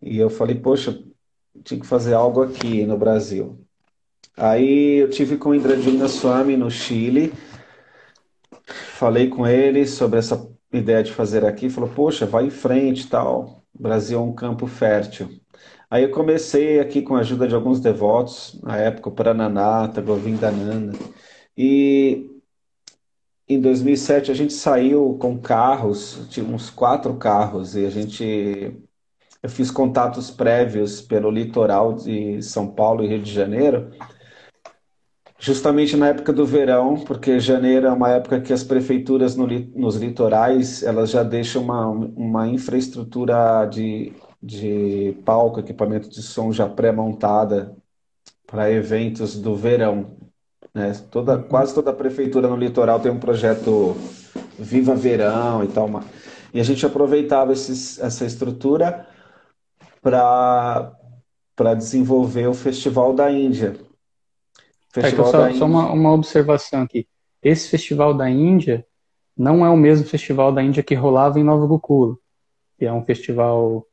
e 0.00 0.18
eu 0.18 0.30
falei, 0.30 0.54
poxa, 0.54 0.98
tinha 1.64 1.80
que 1.80 1.86
fazer 1.86 2.14
algo 2.14 2.42
aqui 2.42 2.86
no 2.86 2.96
Brasil. 2.96 3.58
Aí 4.36 4.98
eu 5.02 5.10
tive 5.10 5.36
com 5.36 5.50
o 5.50 5.54
Indradyumna 5.54 6.08
Swami 6.08 6.56
no 6.56 6.70
Chile, 6.70 7.32
falei 8.94 9.28
com 9.28 9.46
ele 9.46 9.86
sobre 9.86 10.18
essa 10.18 10.49
ideia 10.72 11.02
de 11.02 11.12
fazer 11.12 11.44
aqui, 11.44 11.68
falou, 11.68 11.90
poxa, 11.90 12.26
vai 12.26 12.46
em 12.46 12.50
frente 12.50 13.08
tal, 13.08 13.64
o 13.74 13.82
Brasil 13.82 14.18
é 14.18 14.22
um 14.22 14.32
campo 14.32 14.66
fértil. 14.66 15.28
Aí 15.90 16.04
eu 16.04 16.10
comecei 16.10 16.78
aqui 16.78 17.02
com 17.02 17.16
a 17.16 17.20
ajuda 17.20 17.48
de 17.48 17.54
alguns 17.54 17.80
devotos, 17.80 18.58
na 18.62 18.76
época 18.76 19.08
o 19.08 19.12
Prananatha, 19.12 20.00
Govindananda, 20.00 20.96
e 21.56 22.30
em 23.48 23.60
2007 23.60 24.30
a 24.30 24.34
gente 24.34 24.52
saiu 24.52 25.16
com 25.20 25.36
carros, 25.36 26.26
tinha 26.30 26.46
uns 26.46 26.70
quatro 26.70 27.14
carros, 27.16 27.74
e 27.74 27.84
a 27.84 27.90
gente, 27.90 28.76
eu 29.42 29.48
fiz 29.50 29.72
contatos 29.72 30.30
prévios 30.30 31.00
pelo 31.00 31.30
litoral 31.30 31.94
de 31.94 32.40
São 32.42 32.68
Paulo 32.68 33.02
e 33.02 33.08
Rio 33.08 33.22
de 33.22 33.32
Janeiro, 33.32 33.90
justamente 35.40 35.96
na 35.96 36.08
época 36.08 36.32
do 36.32 36.46
verão, 36.46 36.96
porque 36.96 37.40
janeiro 37.40 37.86
é 37.86 37.92
uma 37.92 38.10
época 38.10 38.40
que 38.40 38.52
as 38.52 38.62
prefeituras 38.62 39.34
no 39.36 39.46
nos 39.74 39.96
litorais, 39.96 40.82
elas 40.82 41.10
já 41.10 41.22
deixam 41.22 41.62
uma, 41.62 41.88
uma 41.88 42.48
infraestrutura 42.48 43.64
de, 43.66 44.12
de 44.42 45.16
palco, 45.24 45.60
equipamento 45.60 46.08
de 46.10 46.22
som 46.22 46.52
já 46.52 46.68
pré-montada 46.68 47.74
para 48.46 48.70
eventos 48.70 49.36
do 49.40 49.56
verão, 49.56 50.12
né? 50.74 50.92
Toda, 51.10 51.38
quase 51.38 51.74
toda 51.74 51.92
prefeitura 51.92 52.48
no 52.48 52.56
litoral 52.56 53.00
tem 53.00 53.12
um 53.12 53.20
projeto 53.20 53.96
Viva 54.58 54.94
Verão 54.94 55.64
e 55.64 55.68
tal, 55.68 55.86
uma- 55.86 56.04
e 56.52 56.60
a 56.60 56.64
gente 56.64 56.84
aproveitava 56.84 57.52
esses, 57.52 57.98
essa 58.00 58.24
estrutura 58.26 59.06
para 60.02 60.94
desenvolver 61.76 62.48
o 62.48 62.54
Festival 62.54 63.12
da 63.14 63.30
Índia. 63.30 63.89
Então 64.90 65.02
Festival 65.02 65.32
só, 65.32 65.38
da 65.38 65.52
só 65.52 65.64
uma, 65.66 65.92
uma 65.92 66.12
observação 66.12 66.82
aqui. 66.82 67.06
Esse 67.42 67.68
festival 67.68 68.12
da 68.12 68.28
Índia 68.28 68.84
não 69.36 69.64
é 69.64 69.70
o 69.70 69.76
mesmo 69.76 70.06
festival 70.06 70.52
da 70.52 70.62
Índia 70.62 70.82
que 70.82 70.94
rolava 70.94 71.38
em 71.38 71.44
Nova 71.44 71.66
Gokula, 71.66 72.16
que 72.78 72.84
é 72.84 72.92
um 72.92 73.04
festival 73.04 73.86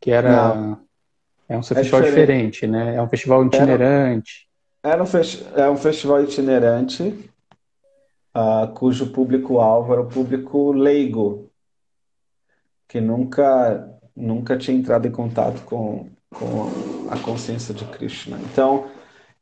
que 0.00 0.10
era 0.10 0.76
é 1.48 1.56
um 1.56 1.62
festival 1.62 2.00
diferente. 2.02 2.52
diferente, 2.52 2.66
né? 2.66 2.96
É 2.96 3.02
um 3.02 3.08
festival 3.08 3.44
itinerante. 3.46 4.48
Era 4.82 5.02
um 5.02 5.06
festi- 5.06 5.46
é 5.54 5.68
um 5.68 5.76
festival 5.76 6.22
itinerante, 6.22 7.30
ah, 8.34 8.66
cujo 8.74 9.12
público-alvo 9.12 9.92
era 9.92 10.02
o 10.02 10.08
público 10.08 10.72
leigo, 10.72 11.50
que 12.88 13.00
nunca, 13.00 13.88
nunca 14.16 14.56
tinha 14.56 14.76
entrado 14.76 15.06
em 15.06 15.10
contato 15.12 15.62
com, 15.64 16.08
com 16.30 16.66
a 17.10 17.18
consciência 17.18 17.72
de 17.74 17.84
Krishna. 17.86 18.38
Então, 18.52 18.88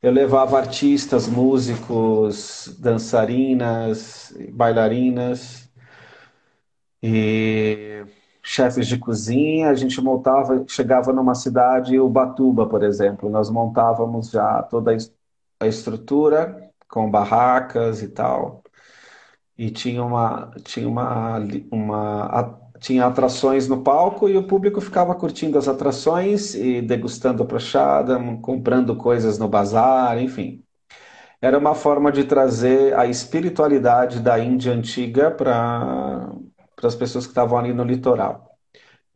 eu 0.03 0.11
levava 0.13 0.59
artistas, 0.59 1.27
músicos, 1.29 2.77
dançarinas, 2.81 4.33
bailarinas 4.53 5.69
e 7.03 8.05
chefes 8.43 8.87
de 8.89 8.99
cozinha. 8.99 9.71
A 9.71 9.75
gente 9.75 10.01
montava, 10.01 10.65
chegava 10.69 11.13
numa 11.13 11.35
cidade, 11.35 11.99
Ubatuba, 11.99 12.69
por 12.69 12.83
exemplo, 12.83 13.29
nós 13.31 13.51
montávamos 13.51 14.31
já 14.31 14.63
toda 14.65 14.91
a 14.93 14.95
es- 14.95 15.15
a 15.61 15.67
estrutura 15.67 16.71
com 16.89 17.11
barracas 17.11 18.03
e 18.03 18.09
tal. 18.09 18.63
E 19.59 19.71
tinha 19.71 20.05
uma, 20.05 20.51
tinha 20.65 20.89
uma, 20.89 21.39
uma, 21.73 22.27
tinha 22.81 23.07
atrações 23.07 23.69
no 23.69 23.83
palco 23.83 24.29
e 24.29 24.37
o 24.37 24.47
público 24.47 24.81
ficava 24.81 25.15
curtindo 25.15 25.59
as 25.59 25.69
atrações 25.69 26.55
e 26.55 26.81
degustando 26.81 27.43
a 27.43 27.47
prachada, 27.47 28.19
comprando 28.41 28.97
coisas 28.97 29.39
no 29.39 29.49
bazar, 29.49 30.21
enfim. 30.21 30.63
Era 31.41 31.59
uma 31.59 31.75
forma 31.75 32.11
de 32.11 32.25
trazer 32.25 32.99
a 32.99 33.07
espiritualidade 33.07 34.21
da 34.21 34.39
Índia 34.39 34.73
antiga 34.73 35.31
para 35.31 36.33
as 36.83 36.95
pessoas 36.95 37.27
que 37.27 37.31
estavam 37.31 37.59
ali 37.59 37.73
no 37.73 37.85
litoral. 37.85 38.57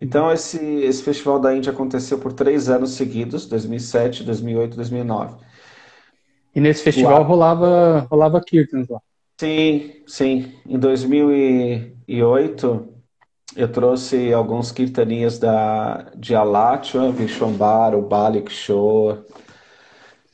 Então, 0.00 0.32
esse, 0.32 0.58
esse 0.58 1.02
Festival 1.02 1.38
da 1.38 1.54
Índia 1.54 1.72
aconteceu 1.72 2.18
por 2.18 2.32
três 2.32 2.68
anos 2.68 2.92
seguidos, 2.92 3.46
2007, 3.46 4.24
2008, 4.24 4.76
2009. 4.76 5.36
E 6.54 6.60
nesse 6.60 6.82
festival 6.82 7.22
rolava 7.22 8.06
rolava 8.10 8.40
kirtans 8.40 8.88
lá. 8.88 9.00
Sim, 9.40 10.02
sim. 10.06 10.52
Em 10.66 10.78
2008, 10.78 12.91
eu 13.56 13.70
trouxe 13.70 14.32
alguns 14.32 14.72
kirtanias 14.72 15.38
da, 15.38 16.10
de 16.16 16.34
Alachua, 16.34 17.10
Vishwambara, 17.10 17.96
o 17.96 18.02
Bali 18.02 18.42
Kishore. 18.42 19.22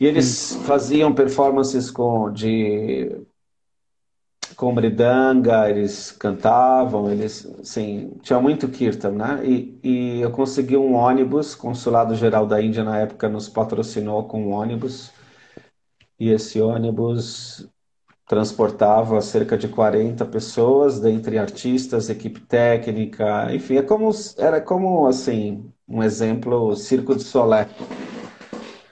E 0.01 0.07
eles 0.07 0.55
faziam 0.65 1.13
performances 1.13 1.91
com, 1.91 2.33
de, 2.33 3.21
com 4.57 4.73
mridanga, 4.73 5.69
eles 5.69 6.13
cantavam, 6.13 7.11
eles, 7.11 7.47
assim, 7.61 8.13
tinha 8.23 8.41
muito 8.41 8.69
kirtan, 8.69 9.13
né? 9.13 9.41
E, 9.45 9.79
e 9.83 10.21
eu 10.21 10.31
consegui 10.31 10.77
um 10.77 10.95
ônibus, 10.95 11.55
Consulado 11.55 12.15
Geral 12.15 12.47
da 12.47 12.63
Índia 12.63 12.85
na 12.85 12.99
época 12.99 13.29
nos 13.29 13.49
patrocinou 13.49 14.25
com 14.29 14.43
um 14.43 14.53
ônibus, 14.53 15.11
e 16.19 16.31
esse 16.31 16.61
ônibus 16.61 17.69
transportava 18.29 19.21
cerca 19.23 19.57
de 19.57 19.69
40 19.69 20.25
pessoas, 20.27 21.01
dentre 21.01 21.39
artistas, 21.39 22.11
equipe 22.11 22.41
técnica, 22.41 23.53
enfim, 23.55 23.79
é 23.79 23.83
como, 23.83 24.11
era 24.37 24.61
como, 24.61 25.07
assim, 25.07 25.73
um 25.89 26.03
exemplo, 26.03 26.77
Circo 26.77 27.17
de 27.17 27.23
Solé. 27.23 27.67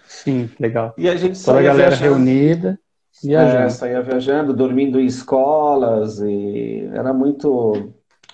Sim, 0.08 0.48
legal. 0.58 0.94
E 0.96 1.06
a 1.06 1.14
gente 1.16 1.42
Toda 1.44 1.58
a 1.58 1.62
galera 1.62 1.94
viajando, 1.94 2.14
reunida, 2.14 2.80
é, 3.22 3.26
viajando. 3.28 3.70
saía 3.70 4.02
viajando, 4.02 4.54
dormindo 4.54 4.98
em 4.98 5.04
escolas, 5.04 6.18
e 6.20 6.88
era 6.94 7.12
muito, 7.12 7.92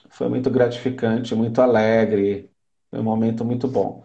foi 0.09 0.29
muito 0.29 0.51
gratificante, 0.51 1.35
muito 1.35 1.61
alegre, 1.61 2.49
foi 2.89 3.01
um 3.01 3.05
momento 3.05 3.45
muito 3.45 3.67
bom. 3.67 4.05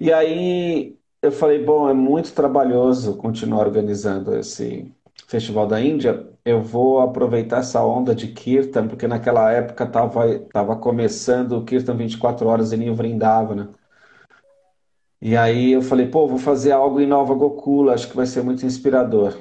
E 0.00 0.10
aí 0.10 0.96
eu 1.20 1.32
falei, 1.32 1.62
bom, 1.62 1.88
é 1.88 1.92
muito 1.92 2.32
trabalhoso 2.32 3.16
continuar 3.16 3.66
organizando 3.66 4.34
esse 4.36 4.90
Festival 5.26 5.66
da 5.66 5.80
Índia. 5.80 6.26
Eu 6.44 6.62
vou 6.62 7.00
aproveitar 7.00 7.58
essa 7.58 7.84
onda 7.84 8.14
de 8.14 8.28
Kirtan, 8.28 8.88
porque 8.88 9.06
naquela 9.06 9.50
época 9.52 9.84
estava 9.84 10.38
tava 10.52 10.76
começando 10.76 11.52
o 11.52 11.64
Kirtan 11.64 11.96
24 11.96 12.46
horas 12.46 12.72
em 12.72 12.92
Vrindavana. 12.94 13.70
E 15.20 15.36
aí 15.36 15.72
eu 15.72 15.82
falei, 15.82 16.06
pô, 16.06 16.28
vou 16.28 16.38
fazer 16.38 16.72
algo 16.72 17.00
em 17.00 17.06
Nova 17.06 17.34
Gokula, 17.34 17.92
acho 17.92 18.08
que 18.08 18.16
vai 18.16 18.26
ser 18.26 18.42
muito 18.42 18.64
inspirador. 18.64 19.36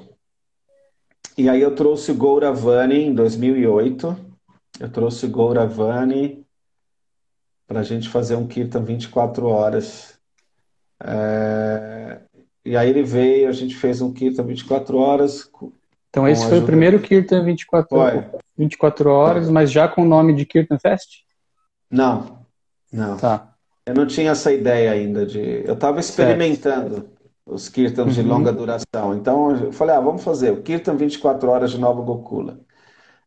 E 1.38 1.48
aí 1.48 1.62
eu 1.62 1.76
trouxe 1.76 2.12
o 2.12 2.16
Gouravani 2.16 3.04
em 3.04 3.14
2008. 3.14 4.18
Eu 4.80 4.92
trouxe 4.92 5.28
o 5.28 5.30
Gouravani 5.30 6.44
para 7.68 7.82
a 7.82 7.84
gente 7.84 8.10
fazer 8.10 8.36
um 8.36 8.48
Kirtan 8.48 8.84
24 8.84 9.46
horas. 9.46 10.20
É, 11.00 12.22
E 12.68 12.76
aí 12.76 12.90
ele 12.90 13.04
veio, 13.04 13.48
a 13.48 13.52
gente 13.52 13.76
fez 13.76 14.02
um 14.02 14.12
Kirtan 14.12 14.44
24 14.44 14.98
horas 14.98 15.50
Então 16.10 16.28
esse 16.28 16.46
foi 16.48 16.60
o 16.60 16.66
primeiro 16.66 17.00
Kirtan 17.00 17.44
24, 17.44 17.88
Foi. 17.90 18.24
24 18.58 19.10
horas, 19.10 19.50
mas 19.50 19.72
já 19.72 19.88
com 19.88 20.02
o 20.02 20.08
nome 20.08 20.34
de 20.34 20.46
Kirtan 20.46 20.78
Fest? 20.80 21.20
Não, 21.90 22.40
não. 22.92 23.18
Tá. 23.18 23.54
Eu 23.86 23.94
não 23.94 24.06
tinha 24.06 24.32
essa 24.32 24.52
ideia 24.52 24.92
ainda 24.92 25.26
de. 25.26 25.64
Eu 25.66 25.74
estava 25.76 26.00
experimentando 26.02 27.10
os 27.46 27.70
Kirtans 27.70 28.14
de 28.16 28.22
Uhum. 28.22 28.28
longa 28.28 28.52
duração. 28.52 29.16
Então 29.16 29.52
eu 29.68 29.72
falei, 29.72 29.96
ah, 29.96 30.02
vamos 30.02 30.24
fazer 30.24 30.52
o 30.52 30.62
Kirtan 30.62 30.98
24 30.98 31.50
horas 31.50 31.72
de 31.72 31.78
Nova 31.80 32.02
Gokula. 32.02 32.60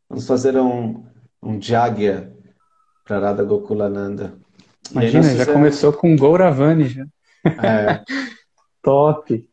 Vamos 0.09 0.27
fazer 0.27 0.57
um, 0.59 1.03
um 1.43 1.61
Jagya 1.63 2.31
para 3.07 3.19
Radha 3.21 3.43
Gokulananda. 3.43 4.35
Imagina, 4.91 5.19
nós 5.23 5.27
já 5.33 5.39
fizemos- 5.39 5.53
começou 5.55 5.93
com 5.95 6.15
Gouravani 6.17 6.85
já. 6.89 7.07
É, 7.63 8.03
Top. 8.83 9.49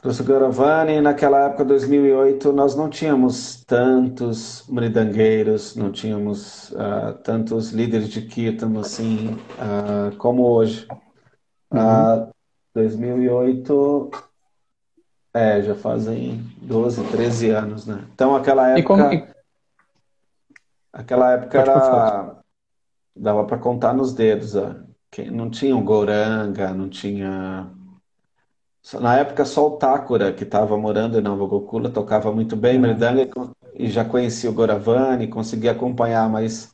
trouxe 0.00 0.22
o 0.22 0.24
Gauravani 0.24 0.94
e 0.94 1.00
naquela 1.00 1.46
época, 1.46 1.64
2008, 1.64 2.52
nós 2.52 2.74
não 2.74 2.88
tínhamos 2.88 3.64
tantos 3.64 4.64
mridangueiros, 4.68 5.76
não 5.76 5.92
tínhamos 5.92 6.74
ah, 6.76 7.12
tantos 7.22 7.70
líderes 7.70 8.08
de 8.08 8.22
Kirtan 8.22 8.78
assim 8.80 9.36
ah, 9.58 10.10
como 10.18 10.42
hoje. 10.44 10.88
Ah, 11.70 12.28
2008, 12.74 14.10
é, 15.32 15.62
já 15.62 15.74
fazem 15.74 16.42
12, 16.62 17.04
13 17.04 17.50
anos, 17.50 17.86
né? 17.86 18.04
Então, 18.12 18.34
aquela 18.34 18.78
E 18.78 18.82
como, 18.82 19.02
época, 19.02 19.36
aquela 20.92 21.32
época 21.32 21.58
Pode 21.58 21.70
era, 21.70 22.36
dava 23.14 23.44
para 23.44 23.58
contar 23.58 23.92
nos 23.92 24.12
dedos, 24.12 24.56
ó. 24.56 24.74
Não 25.30 25.50
tinha 25.50 25.76
o 25.76 25.84
Gauranga, 25.84 26.72
não 26.72 26.88
tinha. 26.88 27.68
Na 29.00 29.16
época, 29.18 29.44
só 29.44 29.66
o 29.68 29.76
Thakura, 29.78 30.32
que 30.32 30.44
estava 30.44 30.76
morando 30.76 31.18
em 31.18 31.22
Nova 31.22 31.46
Gokula, 31.46 31.90
tocava 31.90 32.32
muito 32.32 32.56
bem 32.56 32.78
Uhum. 32.78 32.80
Mridanga 32.80 33.22
e 33.22 33.26
con- 33.26 33.52
e 33.74 33.88
já 33.90 34.04
conhecia 34.04 34.50
o 34.50 34.54
Gauravani, 34.54 35.28
conseguia 35.28 35.72
acompanhar, 35.72 36.28
mas, 36.28 36.70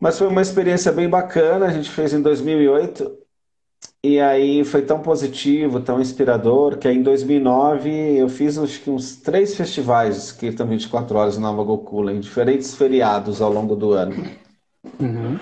mas 0.00 0.18
foi 0.18 0.26
uma 0.28 0.42
experiência 0.42 0.92
bem 0.92 1.08
bacana. 1.08 1.66
A 1.66 1.70
gente 1.72 1.90
fez 1.90 2.12
em 2.12 2.22
2008 2.22 3.16
e 4.04 4.20
aí 4.20 4.64
foi 4.64 4.82
tão 4.82 5.02
positivo, 5.02 5.80
tão 5.80 6.00
inspirador, 6.00 6.78
que 6.78 6.88
aí 6.88 6.96
em 6.96 7.02
2009 7.02 7.90
eu 8.18 8.28
fiz 8.28 8.58
acho 8.58 8.80
que 8.82 8.90
uns 8.90 9.16
três 9.16 9.56
festivais 9.56 10.32
que 10.32 10.46
estão 10.48 10.66
24 10.68 11.18
horas 11.18 11.36
em 11.38 11.40
Nova 11.40 11.64
Gokula, 11.64 12.12
em 12.12 12.20
diferentes 12.20 12.74
feriados 12.76 13.42
ao 13.42 13.52
longo 13.52 13.76
do 13.76 13.92
ano. 13.92 14.16
Uhum. 15.00 15.38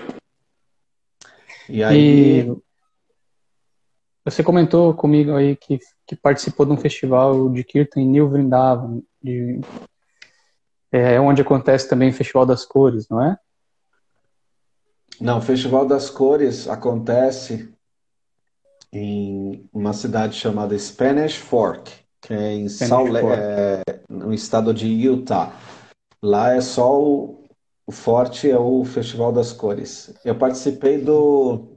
E 1.69 1.83
aí, 1.83 2.45
E 2.45 2.62
você 4.25 4.43
comentou 4.43 4.93
comigo 4.93 5.35
aí 5.35 5.55
que, 5.55 5.79
que 6.07 6.15
participou 6.15 6.65
de 6.65 6.71
um 6.71 6.77
festival 6.77 7.49
de 7.49 7.63
Kirtan 7.63 8.01
em 8.01 8.07
New 8.07 8.29
Vrindavan, 8.29 9.01
de, 9.21 9.59
é 10.91 11.19
onde 11.19 11.41
acontece 11.41 11.89
também 11.89 12.09
o 12.09 12.13
Festival 12.13 12.45
das 12.45 12.65
Cores, 12.65 13.09
não 13.09 13.21
é? 13.21 13.37
não, 15.19 15.39
o 15.39 15.41
Festival 15.41 15.85
das 15.85 16.09
Cores 16.09 16.67
acontece 16.67 17.73
em 18.91 19.67
uma 19.73 19.93
cidade 19.93 20.35
chamada 20.35 20.77
Spanish 20.77 21.35
Fork, 21.35 21.91
que 22.21 22.33
é 22.33 22.53
em 22.53 22.69
Salt 22.69 23.09
Lake, 23.09 23.27
é, 23.27 23.81
no 24.07 24.33
estado 24.33 24.73
de 24.73 24.87
Utah. 24.87 25.51
Lá 26.21 26.53
é 26.53 26.61
só 26.61 27.01
o, 27.01 27.43
o 27.87 27.91
forte 27.91 28.49
é 28.49 28.57
o 28.57 28.85
Festival 28.85 29.31
das 29.31 29.51
Cores. 29.51 30.13
Eu 30.23 30.35
participei 30.35 30.99
do, 30.99 31.73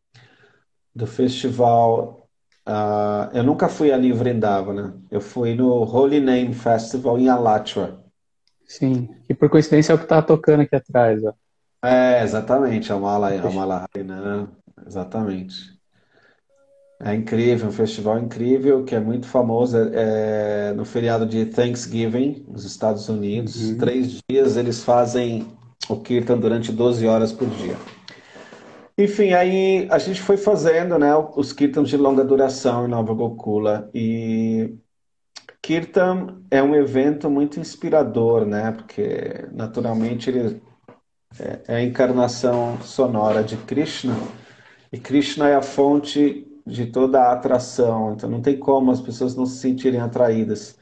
do 0.95 1.07
festival. 1.07 2.26
Ah, 2.67 3.31
eu 3.33 3.45
nunca 3.45 3.69
fui 3.69 3.93
ali 3.93 4.09
em 4.09 4.13
Vrindavana. 4.13 4.97
Eu 5.09 5.21
fui 5.21 5.55
no 5.55 5.71
Holy 5.85 6.21
Name 6.21 6.53
Festival 6.53 7.17
em 7.19 7.29
Alachua. 7.29 8.03
Sim, 8.67 9.09
e 9.29 9.35
por 9.35 9.49
coincidência 9.49 9.93
é 9.93 9.95
o 9.95 9.99
que 9.99 10.07
tá 10.07 10.21
tocando 10.21 10.63
aqui 10.63 10.75
atrás, 10.75 11.23
ó. 11.25 11.33
É, 11.87 12.25
exatamente, 12.25 12.93
a 12.93 12.97
Mala, 12.99 13.29
a 13.29 13.51
Mala 13.51 13.87
Harinam, 13.95 14.49
exatamente. 14.85 15.77
É 17.01 17.15
incrível, 17.15 17.69
um 17.69 17.73
festival 17.73 18.19
incrível 18.19 18.83
que 18.83 18.95
é 18.95 19.01
muito 19.01 19.27
famoso 19.27 19.77
é, 19.77 20.71
é 20.71 20.73
no 20.73 20.85
feriado 20.85 21.27
de 21.27 21.47
Thanksgiving, 21.47 22.45
nos 22.49 22.65
Estados 22.65 23.09
Unidos. 23.09 23.63
Uhum. 23.63 23.79
Três 23.79 24.19
dias 24.29 24.57
eles 24.57 24.83
fazem 24.83 25.47
o 25.89 26.01
Kirtan 26.01 26.39
durante 26.39 26.73
12 26.73 27.07
horas 27.07 27.31
por 27.31 27.49
dia. 27.49 27.77
Enfim, 28.99 29.33
aí 29.33 29.87
a 29.91 29.99
gente 29.99 30.23
foi 30.23 30.37
fazendo, 30.37 30.99
né, 30.99 31.15
os 31.37 31.53
Kirtans 31.53 31.89
de 31.89 31.97
longa 31.97 32.25
duração 32.25 32.87
em 32.87 32.89
Nova 32.89 33.13
Gokula. 33.13 33.91
E 33.95 34.75
Kirtan 35.63 36.43
é 36.51 36.63
um 36.63 36.75
evento 36.75 37.29
muito 37.31 37.61
inspirador, 37.61 38.47
né, 38.47 38.73
porque 38.73 39.47
naturalmente 39.53 40.31
ele 40.31 40.63
é 41.39 41.63
é 41.69 41.77
a 41.77 41.83
encarnação 41.83 42.81
sonora 42.83 43.43
de 43.43 43.57
Krishna. 43.57 44.15
E 44.93 44.99
Krishna 44.99 45.49
é 45.49 45.55
a 45.55 45.63
fonte 45.63 46.47
de 46.67 46.87
toda 46.87 47.21
a 47.21 47.33
atração, 47.33 48.13
então 48.15 48.29
não 48.31 48.41
tem 48.43 48.59
como 48.59 48.91
as 48.91 49.01
pessoas 49.01 49.37
não 49.37 49.47
se 49.47 49.59
sentirem 49.61 50.01
atraídas. 50.01 50.79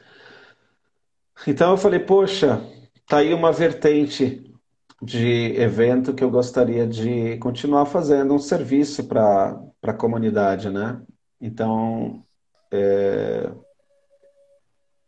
Então 1.46 1.72
eu 1.72 1.76
falei, 1.76 2.00
poxa, 2.00 2.60
tá 3.06 3.18
aí 3.18 3.34
uma 3.34 3.52
vertente 3.52 4.53
de 5.04 5.54
evento 5.60 6.14
que 6.14 6.24
eu 6.24 6.30
gostaria 6.30 6.86
de 6.86 7.36
continuar 7.38 7.84
fazendo 7.86 8.34
um 8.34 8.38
serviço 8.38 9.04
para 9.04 9.60
a 9.82 9.92
comunidade, 9.92 10.70
né? 10.70 11.00
Então 11.40 12.24
é, 12.72 13.50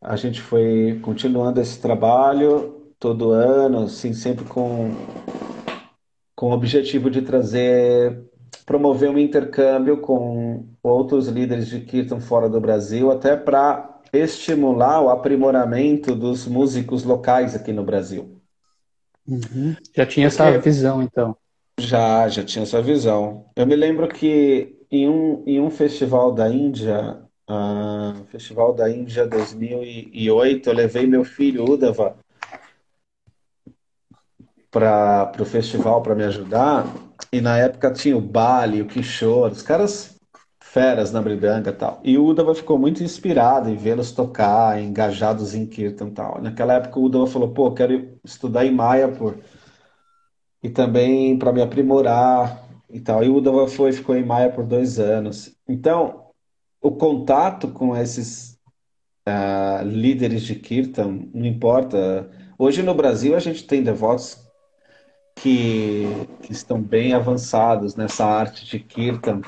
a 0.00 0.16
gente 0.16 0.40
foi 0.40 1.00
continuando 1.02 1.61
esse 1.61 1.80
trabalho 1.80 2.92
todo 2.98 3.30
ano, 3.30 3.85
assim, 3.85 4.12
sempre 4.12 4.44
com 4.44 4.90
com 6.35 6.50
o 6.50 6.52
objetivo 6.52 7.09
de 7.11 7.22
trazer 7.22 8.22
promover 8.66 9.09
um 9.09 9.18
intercâmbio 9.18 9.98
com 9.98 10.66
outros 10.82 11.28
líderes 11.28 11.68
de 11.68 11.80
Kirtan 11.80 12.20
fora 12.20 12.48
do 12.48 12.61
Brasil, 12.61 13.11
até 13.11 13.37
para 13.37 14.00
estimular 14.12 15.00
o 15.00 15.09
aprimoramento 15.09 16.14
dos 16.14 16.46
músicos 16.46 17.04
locais 17.04 17.54
aqui 17.54 17.72
no 17.72 17.85
Brasil. 17.85 18.36
Uhum. 19.29 19.75
Já 19.95 20.07
tinha 20.07 20.27
essa 20.29 20.45
Porque- 20.45 20.69
visão, 20.71 21.03
então. 21.03 21.37
Já, 21.79 22.29
já 22.29 22.43
tinha 22.45 22.62
essa 22.62 22.81
visão. 22.81 23.47
Eu 23.55 23.67
me 23.67 23.77
lembro 23.77 24.09
que 24.09 24.77
em 24.91 25.09
um, 25.09 25.43
em 25.47 25.61
um 25.61 25.71
festival 25.71 26.33
da 26.33 26.49
Índia, 26.49 27.19
ah, 27.49 28.15
Festival 28.29 28.73
da 28.73 28.91
Índia 28.91 29.27
2008, 29.27 30.69
eu 30.71 30.75
levei 30.75 31.07
meu 31.07 31.25
filho 31.25 31.65
Uddhava 31.71 32.17
para 34.71 35.33
o 35.39 35.45
festival 35.45 36.03
para 36.03 36.15
me 36.15 36.25
ajudar. 36.25 36.87
E 37.33 37.41
na 37.41 37.59
época 37.59 37.93
tinha 37.93 38.17
o 38.17 38.21
Bali, 38.21 38.83
o 38.83 38.87
Kishore, 38.87 39.53
os 39.53 39.62
caras 39.62 40.15
feras 40.77 41.11
na 41.11 41.23
bridanga 41.23 41.73
tal. 41.73 42.01
E 42.05 42.19
o 42.19 42.27
Udava 42.27 42.55
ficou 42.55 42.79
muito 42.79 43.03
inspirado 43.03 43.71
em 43.71 43.77
vê-los 43.77 44.12
tocar, 44.12 44.79
engajados 44.79 45.55
em 45.55 45.65
Kirtan 45.65 46.11
tal. 46.11 46.43
Naquela 46.43 46.75
época 46.75 47.01
o 47.01 47.05
Udava 47.05 47.27
falou, 47.27 47.49
pô, 47.49 47.73
quero 47.73 48.19
estudar 48.23 48.67
em 48.67 48.73
Mayapur 48.73 49.37
e 50.62 50.69
também 50.69 51.39
para 51.39 51.51
me 51.51 51.62
aprimorar 51.62 52.62
e 52.91 53.01
tal. 53.01 53.25
E 53.25 53.29
o 53.31 53.37
Udava 53.37 53.67
foi, 53.67 53.91
ficou 53.91 54.15
em 54.15 54.23
Maia 54.23 54.51
por 54.51 54.67
dois 54.67 54.99
anos. 54.99 55.57
Então, 55.67 56.27
o 56.79 56.91
contato 56.91 57.69
com 57.69 57.97
esses 57.97 58.59
uh, 59.27 59.83
líderes 59.83 60.43
de 60.43 60.57
Kirtan, 60.57 61.21
não 61.33 61.47
importa. 61.47 62.29
Hoje 62.59 62.83
no 62.83 62.93
Brasil 62.93 63.35
a 63.35 63.39
gente 63.41 63.67
tem 63.67 63.83
devotos 63.83 64.47
que, 65.37 66.05
que 66.43 66.53
estão 66.53 66.79
bem 66.79 67.15
avançados 67.15 67.97
nessa 67.97 68.27
arte 68.27 68.67
de 68.67 68.79
Kirtan. 68.79 69.41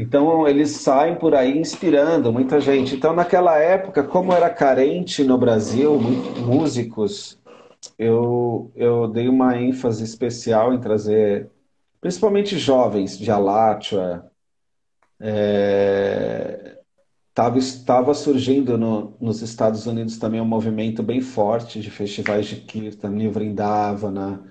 Então 0.00 0.48
eles 0.48 0.70
saem 0.70 1.14
por 1.16 1.34
aí 1.34 1.58
inspirando 1.58 2.32
muita 2.32 2.58
gente. 2.58 2.94
Então 2.96 3.14
naquela 3.14 3.58
época, 3.58 4.02
como 4.02 4.32
era 4.32 4.48
carente 4.48 5.22
no 5.22 5.36
Brasil, 5.36 6.00
músicos, 6.00 7.38
eu, 7.98 8.72
eu 8.74 9.06
dei 9.08 9.28
uma 9.28 9.58
ênfase 9.60 10.02
especial 10.02 10.72
em 10.72 10.80
trazer, 10.80 11.50
principalmente 12.00 12.58
jovens 12.58 13.18
de. 13.18 13.30
É, 15.20 16.78
tava, 17.34 17.58
estava 17.58 18.14
surgindo 18.14 18.78
no, 18.78 19.14
nos 19.20 19.42
Estados 19.42 19.86
Unidos 19.86 20.18
também 20.18 20.40
um 20.40 20.46
movimento 20.46 21.02
bem 21.02 21.20
forte 21.20 21.78
de 21.78 21.90
festivais 21.90 22.46
de 22.46 22.56
Kirtan, 22.56 23.10
New 23.10 23.30
Vrindavana, 23.30 24.42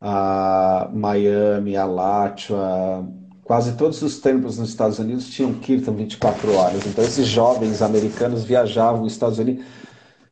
a 0.00 0.90
Miami, 0.94 1.76
Alachua, 1.76 3.06
quase 3.48 3.78
todos 3.78 4.02
os 4.02 4.20
templos 4.20 4.58
nos 4.58 4.68
Estados 4.68 4.98
Unidos 4.98 5.30
tinham 5.30 5.54
Kirtan 5.54 5.94
24 5.94 6.52
horas. 6.52 6.86
Então 6.86 7.02
esses 7.02 7.26
jovens 7.26 7.80
americanos 7.80 8.44
viajavam 8.44 9.04
os 9.04 9.12
Estados 9.14 9.38
Unidos, 9.38 9.64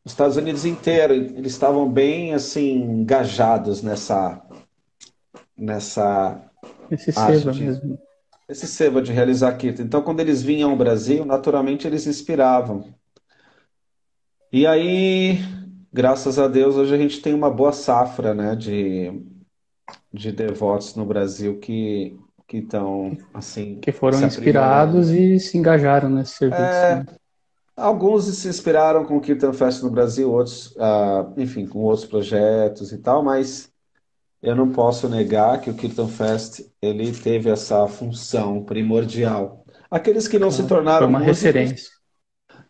os 0.04 0.12
Estados 0.12 0.36
Unidos 0.36 0.66
inteiro, 0.66 1.14
eles 1.14 1.52
estavam 1.52 1.90
bem 1.90 2.34
assim 2.34 2.74
engajados 2.74 3.82
nessa 3.82 4.42
nessa 5.56 6.42
esse 6.90 7.10
seva 7.10 7.52
de, 7.52 7.64
mesmo. 7.64 7.98
Esse 8.46 8.66
seva 8.66 9.00
de 9.00 9.12
realizar 9.12 9.56
Kirtan. 9.56 9.84
Então 9.84 10.02
quando 10.02 10.20
eles 10.20 10.42
vinham 10.42 10.70
ao 10.70 10.76
Brasil, 10.76 11.24
naturalmente 11.24 11.86
eles 11.86 12.06
inspiravam. 12.06 12.84
E 14.52 14.66
aí, 14.66 15.38
graças 15.90 16.38
a 16.38 16.46
Deus, 16.48 16.76
hoje 16.76 16.94
a 16.94 16.98
gente 16.98 17.22
tem 17.22 17.32
uma 17.32 17.50
boa 17.50 17.72
safra, 17.72 18.34
né, 18.34 18.54
de 18.54 19.10
de 20.12 20.32
devotos 20.32 20.94
no 20.94 21.06
Brasil 21.06 21.58
que 21.58 22.18
que 22.46 22.58
estão 22.58 23.16
assim 23.34 23.78
que 23.80 23.92
foram 23.92 24.22
inspirados 24.22 25.10
e 25.10 25.38
se 25.40 25.58
engajaram 25.58 26.08
nesse 26.08 26.32
serviço. 26.32 26.62
É, 26.62 26.96
né? 26.96 27.06
Alguns 27.76 28.24
se 28.24 28.48
inspiraram 28.48 29.04
com 29.04 29.16
o 29.16 29.20
Kirtan 29.20 29.52
Fest 29.52 29.82
no 29.82 29.90
Brasil, 29.90 30.30
outros, 30.32 30.68
uh, 30.76 31.32
enfim, 31.36 31.66
com 31.66 31.80
outros 31.80 32.06
projetos 32.06 32.90
e 32.90 32.98
tal, 32.98 33.22
mas 33.22 33.70
eu 34.42 34.54
não 34.54 34.70
posso 34.70 35.08
negar 35.08 35.60
que 35.60 35.68
o 35.68 35.74
Kirtan 35.74 36.08
Fest 36.08 36.60
ele 36.80 37.12
teve 37.12 37.50
essa 37.50 37.86
função 37.86 38.62
primordial. 38.62 39.64
Aqueles 39.90 40.26
que 40.26 40.38
não 40.38 40.50
se 40.50 40.66
tornaram 40.66 41.00
Foi 41.00 41.08
uma 41.08 41.18
músicos, 41.18 41.42
referência. 41.42 41.90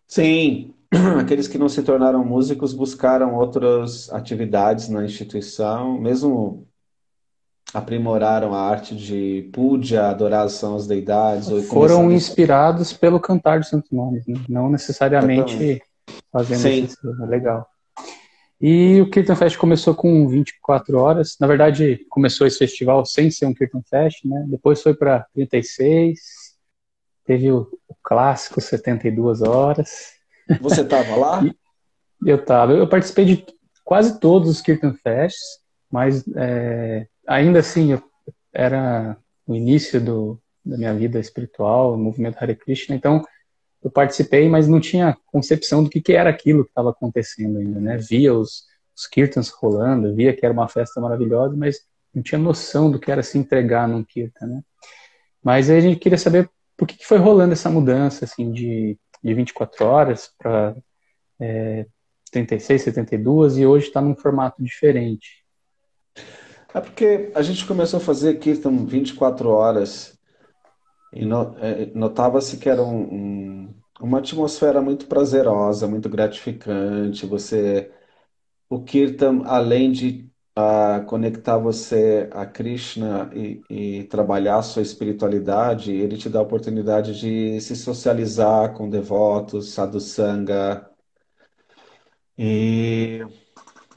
Sim, 0.09 0.75
aqueles 1.21 1.47
que 1.47 1.59
não 1.59 1.69
se 1.69 1.83
tornaram 1.83 2.25
músicos 2.25 2.73
buscaram 2.73 3.35
outras 3.35 4.11
atividades 4.13 4.89
na 4.89 5.05
instituição, 5.05 6.01
mesmo 6.01 6.67
aprimoraram 7.77 8.55
a 8.55 8.61
arte 8.61 8.97
de 8.97 9.51
puja, 9.53 10.09
adoração 10.09 10.77
às 10.77 10.87
deidades. 10.87 11.49
Foram 11.69 12.11
inspirados 12.11 12.95
pelo 12.95 13.21
cantar 13.21 13.61
de 13.61 13.69
Santos 13.69 13.91
Nomes, 13.91 14.27
né? 14.27 14.41
não 14.49 14.71
necessariamente 14.71 15.83
fazendo 16.33 16.61
Sim. 16.61 16.85
isso. 16.85 16.99
É 17.23 17.27
legal. 17.27 17.67
E 18.59 19.03
o 19.03 19.11
Kirtan 19.11 19.37
Fest 19.37 19.59
começou 19.59 19.95
com 19.95 20.27
24 20.27 20.99
horas. 20.99 21.37
Na 21.39 21.47
verdade, 21.47 22.07
começou 22.09 22.47
esse 22.47 22.57
festival 22.57 23.05
sem 23.05 23.31
ser 23.31 23.45
um 23.45 23.53
Kirtan 23.53 23.83
Fest, 23.89 24.25
né? 24.25 24.47
Depois 24.49 24.83
foi 24.83 24.95
para 24.95 25.27
36. 25.35 26.19
Teve 27.27 27.53
o, 27.53 27.69
o, 27.87 27.95
clássico 28.03 28.59
72 28.59 29.43
horas. 29.43 30.13
Você 30.63 30.81
estava 30.81 31.15
lá? 31.17 31.43
eu 32.25 32.37
estava. 32.37 32.73
Eu 32.73 32.89
participei 32.89 33.27
de 33.27 33.45
quase 33.85 34.19
todos 34.19 34.49
os 34.49 34.63
Kirtan 34.63 34.95
Fests, 34.95 35.61
mas 35.91 36.25
é, 36.35 37.07
ainda 37.27 37.61
assim, 37.61 37.93
eu 37.93 38.03
era 38.53 39.17
o 39.47 39.55
início 39.55 40.01
do, 40.01 40.41
da 40.65 40.77
minha 40.77 40.95
vida 40.95 41.19
espiritual, 41.19 41.95
o 41.95 41.99
movimento 41.99 42.37
Hare 42.39 42.55
Krishna, 42.55 42.97
então 42.97 43.23
eu 43.83 43.91
participei, 43.91 44.49
mas 44.49 44.67
não 44.67 44.81
tinha 44.81 45.17
concepção 45.27 45.85
do 45.85 45.91
que, 45.91 46.01
que 46.01 46.13
era 46.13 46.31
aquilo 46.31 46.65
que 46.65 46.71
estava 46.71 46.91
acontecendo 46.91 47.59
ainda, 47.59 47.79
né? 47.79 47.97
Via 47.99 48.35
os, 48.35 48.65
os 48.97 49.07
kirtans 49.07 49.49
rolando, 49.49 50.15
via 50.15 50.35
que 50.35 50.45
era 50.45 50.53
uma 50.53 50.69
festa 50.69 51.01
maravilhosa, 51.01 51.57
mas 51.57 51.81
não 52.13 52.23
tinha 52.23 52.39
noção 52.39 52.91
do 52.91 52.99
que 52.99 53.13
era 53.13 53.23
se 53.23 53.39
entregar 53.39 53.87
num 53.87 54.03
kirtan, 54.03 54.47
né? 54.47 54.63
Mas 55.43 55.71
aí 55.71 55.77
a 55.79 55.81
gente 55.81 56.01
queria 56.01 56.19
saber 56.19 56.51
por 56.77 56.89
que, 56.89 56.97
que 56.97 57.07
foi 57.07 57.19
rolando 57.19 57.53
essa 57.53 57.71
mudança, 57.71 58.25
assim, 58.25 58.51
de, 58.51 58.99
de 59.23 59.35
24 59.35 59.85
horas 59.87 60.31
para 60.37 60.75
é, 61.39 61.87
36, 62.33 62.83
72, 62.83 63.59
e 63.59 63.67
hoje 63.67 63.87
está 63.87 64.01
num 64.01 64.17
formato 64.17 64.63
diferente. 64.63 65.46
É 66.77 66.81
porque 66.81 67.33
a 67.35 67.41
gente 67.41 67.67
começou 67.67 67.97
a 67.99 68.03
fazer 68.03 68.39
Kirtan 68.39 68.85
24 68.85 69.49
horas 69.49 70.19
e 71.11 71.25
é, 71.25 71.87
notava-se 71.95 72.59
que 72.59 72.69
era 72.69 72.83
um, 72.83 73.65
um, 73.69 73.75
uma 73.99 74.19
atmosfera 74.19 74.83
muito 74.83 75.07
prazerosa, 75.07 75.89
muito 75.89 76.07
gratificante. 76.11 77.25
Você, 77.25 77.91
o 78.69 78.83
Kirtan, 78.85 79.43
além 79.47 79.91
de 79.91 80.31
uh, 80.59 81.07
conectar 81.07 81.57
você 81.59 82.29
a 82.33 82.45
Krishna 82.45 83.31
e, 83.35 83.63
e 83.71 84.05
trabalhar 84.05 84.59
a 84.59 84.63
sua 84.63 84.83
espiritualidade, 84.83 85.93
ele 85.93 86.19
te 86.19 86.29
dá 86.29 86.41
a 86.41 86.43
oportunidade 86.43 87.19
de 87.19 87.59
se 87.63 87.75
socializar 87.75 88.75
com 88.75 88.91
devotos, 88.91 89.71
sadhu 89.73 89.99
sangha. 90.01 90.87
E 92.39 93.25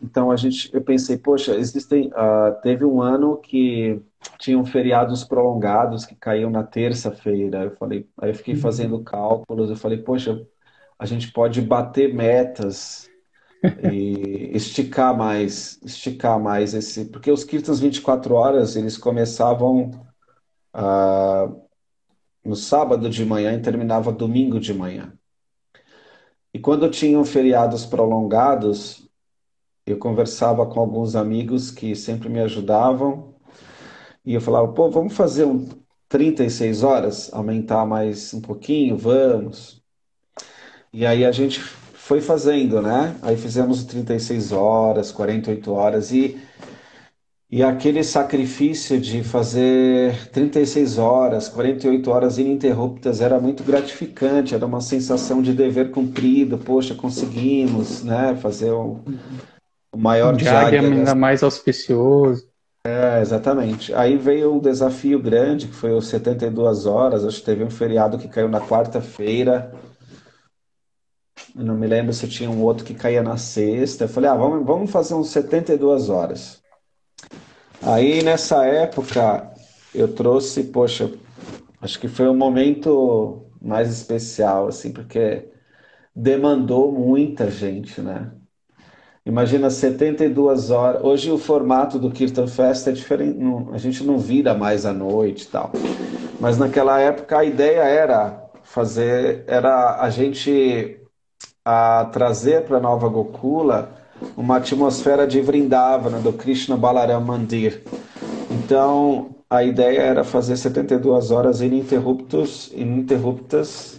então 0.01 0.31
a 0.31 0.35
gente, 0.35 0.73
eu 0.73 0.81
pensei, 0.81 1.17
poxa, 1.17 1.55
existem, 1.55 2.07
uh, 2.07 2.59
teve 2.61 2.85
um 2.85 3.01
ano 3.01 3.37
que 3.37 4.01
tinham 4.37 4.65
feriados 4.65 5.23
prolongados 5.23 6.05
que 6.05 6.15
caíam 6.15 6.49
na 6.49 6.63
terça-feira. 6.63 7.65
Eu 7.65 7.75
falei, 7.75 8.07
aí 8.17 8.29
eu 8.29 8.35
fiquei 8.35 8.53
uhum. 8.55 8.61
fazendo 8.61 9.03
cálculos. 9.03 9.69
Eu 9.69 9.75
falei, 9.75 9.97
poxa, 9.97 10.41
a 10.97 11.05
gente 11.05 11.31
pode 11.31 11.61
bater 11.61 12.13
metas 12.13 13.09
e 13.91 14.51
esticar 14.55 15.15
mais, 15.15 15.79
esticar 15.83 16.39
mais 16.39 16.73
esse, 16.73 17.05
porque 17.05 17.31
os 17.31 17.43
kirtans 17.43 17.79
24 17.79 18.33
horas 18.33 18.75
eles 18.75 18.97
começavam 18.97 19.91
uh, 20.75 21.61
no 22.43 22.55
sábado 22.55 23.09
de 23.09 23.25
manhã 23.25 23.53
e 23.53 23.61
terminava 23.61 24.11
domingo 24.11 24.59
de 24.59 24.73
manhã. 24.73 25.13
E 26.53 26.59
quando 26.59 26.89
tinham 26.89 27.23
feriados 27.25 27.85
prolongados, 27.85 29.08
eu 29.91 29.97
conversava 29.97 30.65
com 30.65 30.79
alguns 30.79 31.15
amigos 31.15 31.71
que 31.71 31.95
sempre 31.95 32.29
me 32.29 32.39
ajudavam 32.39 33.33
e 34.25 34.33
eu 34.33 34.41
falava, 34.41 34.67
pô, 34.69 34.89
vamos 34.89 35.15
fazer 35.15 35.45
um 35.45 35.67
36 36.07 36.83
horas, 36.83 37.33
aumentar 37.33 37.85
mais 37.85 38.33
um 38.33 38.41
pouquinho, 38.41 38.97
vamos. 38.97 39.81
E 40.91 41.05
aí 41.05 41.25
a 41.25 41.31
gente 41.31 41.59
foi 41.59 42.21
fazendo, 42.21 42.81
né? 42.81 43.15
Aí 43.21 43.37
fizemos 43.37 43.83
36 43.83 44.51
horas, 44.51 45.11
48 45.11 45.71
horas 45.71 46.11
e 46.11 46.39
e 47.51 47.63
aquele 47.63 48.03
sacrifício 48.03 49.01
de 49.01 49.23
fazer 49.23 50.29
36 50.29 50.99
horas, 50.99 51.49
48 51.49 52.11
horas 52.11 52.37
ininterruptas 52.37 53.21
era 53.21 53.39
muito 53.39 53.63
gratificante, 53.63 54.53
era 54.53 54.63
uma 54.63 54.81
sensação 54.81 55.41
de 55.41 55.51
dever 55.51 55.89
cumprido, 55.89 56.59
poxa, 56.59 56.93
conseguimos, 56.93 58.03
né, 58.03 58.35
fazer 58.35 58.71
um, 58.71 58.99
o 59.91 59.97
maior 59.97 60.37
Jagger 60.39 60.83
ainda 60.83 61.15
mais 61.15 61.43
auspicioso. 61.43 62.47
É, 62.85 63.21
exatamente. 63.21 63.93
Aí 63.93 64.17
veio 64.17 64.53
um 64.53 64.59
desafio 64.59 65.19
grande, 65.21 65.67
que 65.67 65.73
foi 65.73 65.91
os 65.91 66.07
72 66.07 66.85
horas. 66.85 67.25
Acho 67.25 67.39
que 67.39 67.45
teve 67.45 67.63
um 67.63 67.69
feriado 67.69 68.17
que 68.17 68.27
caiu 68.27 68.47
na 68.47 68.61
quarta-feira. 68.61 69.73
Não 71.53 71.75
me 71.75 71.87
lembro 71.87 72.13
se 72.13 72.27
tinha 72.27 72.49
um 72.49 72.63
outro 72.63 72.85
que 72.85 72.93
caía 72.93 73.21
na 73.21 73.37
sexta. 73.37 74.05
Eu 74.05 74.09
falei, 74.09 74.29
ah, 74.29 74.35
vamos, 74.35 74.65
vamos 74.65 74.91
fazer 74.91 75.13
uns 75.13 75.29
72 75.29 76.09
horas. 76.09 76.61
Aí 77.81 78.23
nessa 78.23 78.65
época 78.65 79.51
eu 79.93 80.13
trouxe, 80.13 80.65
poxa, 80.65 81.11
acho 81.81 81.99
que 81.99 82.07
foi 82.07 82.27
um 82.29 82.35
momento 82.35 83.45
mais 83.61 83.89
especial, 83.89 84.67
assim, 84.67 84.91
porque 84.91 85.49
demandou 86.15 86.91
muita 86.91 87.49
gente, 87.49 88.01
né? 88.01 88.31
Imagina 89.25 89.69
72 89.69 90.71
horas. 90.71 91.03
Hoje 91.03 91.31
o 91.31 91.37
formato 91.37 91.99
do 91.99 92.09
Kirtan 92.09 92.47
Fest 92.47 92.87
é 92.87 92.91
diferente. 92.91 93.37
Não, 93.37 93.69
a 93.73 93.77
gente 93.77 94.03
não 94.03 94.17
vira 94.17 94.53
mais 94.53 94.85
à 94.85 94.93
noite 94.93 95.43
e 95.43 95.47
tal. 95.47 95.71
Mas 96.39 96.57
naquela 96.57 96.99
época 96.99 97.37
a 97.37 97.43
ideia 97.43 97.81
era 97.81 98.43
fazer, 98.63 99.43
era 99.47 100.01
a 100.01 100.09
gente 100.09 100.97
a 101.65 102.05
trazer 102.11 102.63
para 102.63 102.79
Nova 102.79 103.07
Gokula 103.09 103.91
uma 104.35 104.57
atmosfera 104.57 105.27
de 105.27 105.41
Vrindavana, 105.41 106.19
do 106.19 106.33
Krishna 106.33 106.75
Balaram 106.75 107.21
Mandir. 107.21 107.83
Então, 108.49 109.35
a 109.49 109.63
ideia 109.63 110.01
era 110.01 110.23
fazer 110.23 110.57
72 110.57 111.31
horas 111.31 111.61
ininterruptos, 111.61 112.71
ininterruptas, 112.73 113.98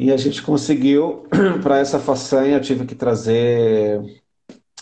e 0.00 0.10
a 0.10 0.16
gente 0.16 0.40
conseguiu, 0.42 1.26
para 1.62 1.78
essa 1.78 2.00
façanha, 2.00 2.58
tive 2.58 2.86
que 2.86 2.94
trazer 2.94 4.00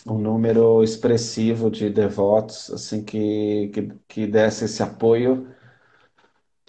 um 0.06 0.16
número 0.16 0.80
expressivo 0.84 1.68
de 1.68 1.90
devotos, 1.90 2.70
assim, 2.70 3.02
que, 3.02 3.68
que, 3.74 3.92
que 4.06 4.26
desse 4.28 4.66
esse 4.66 4.80
apoio. 4.80 5.48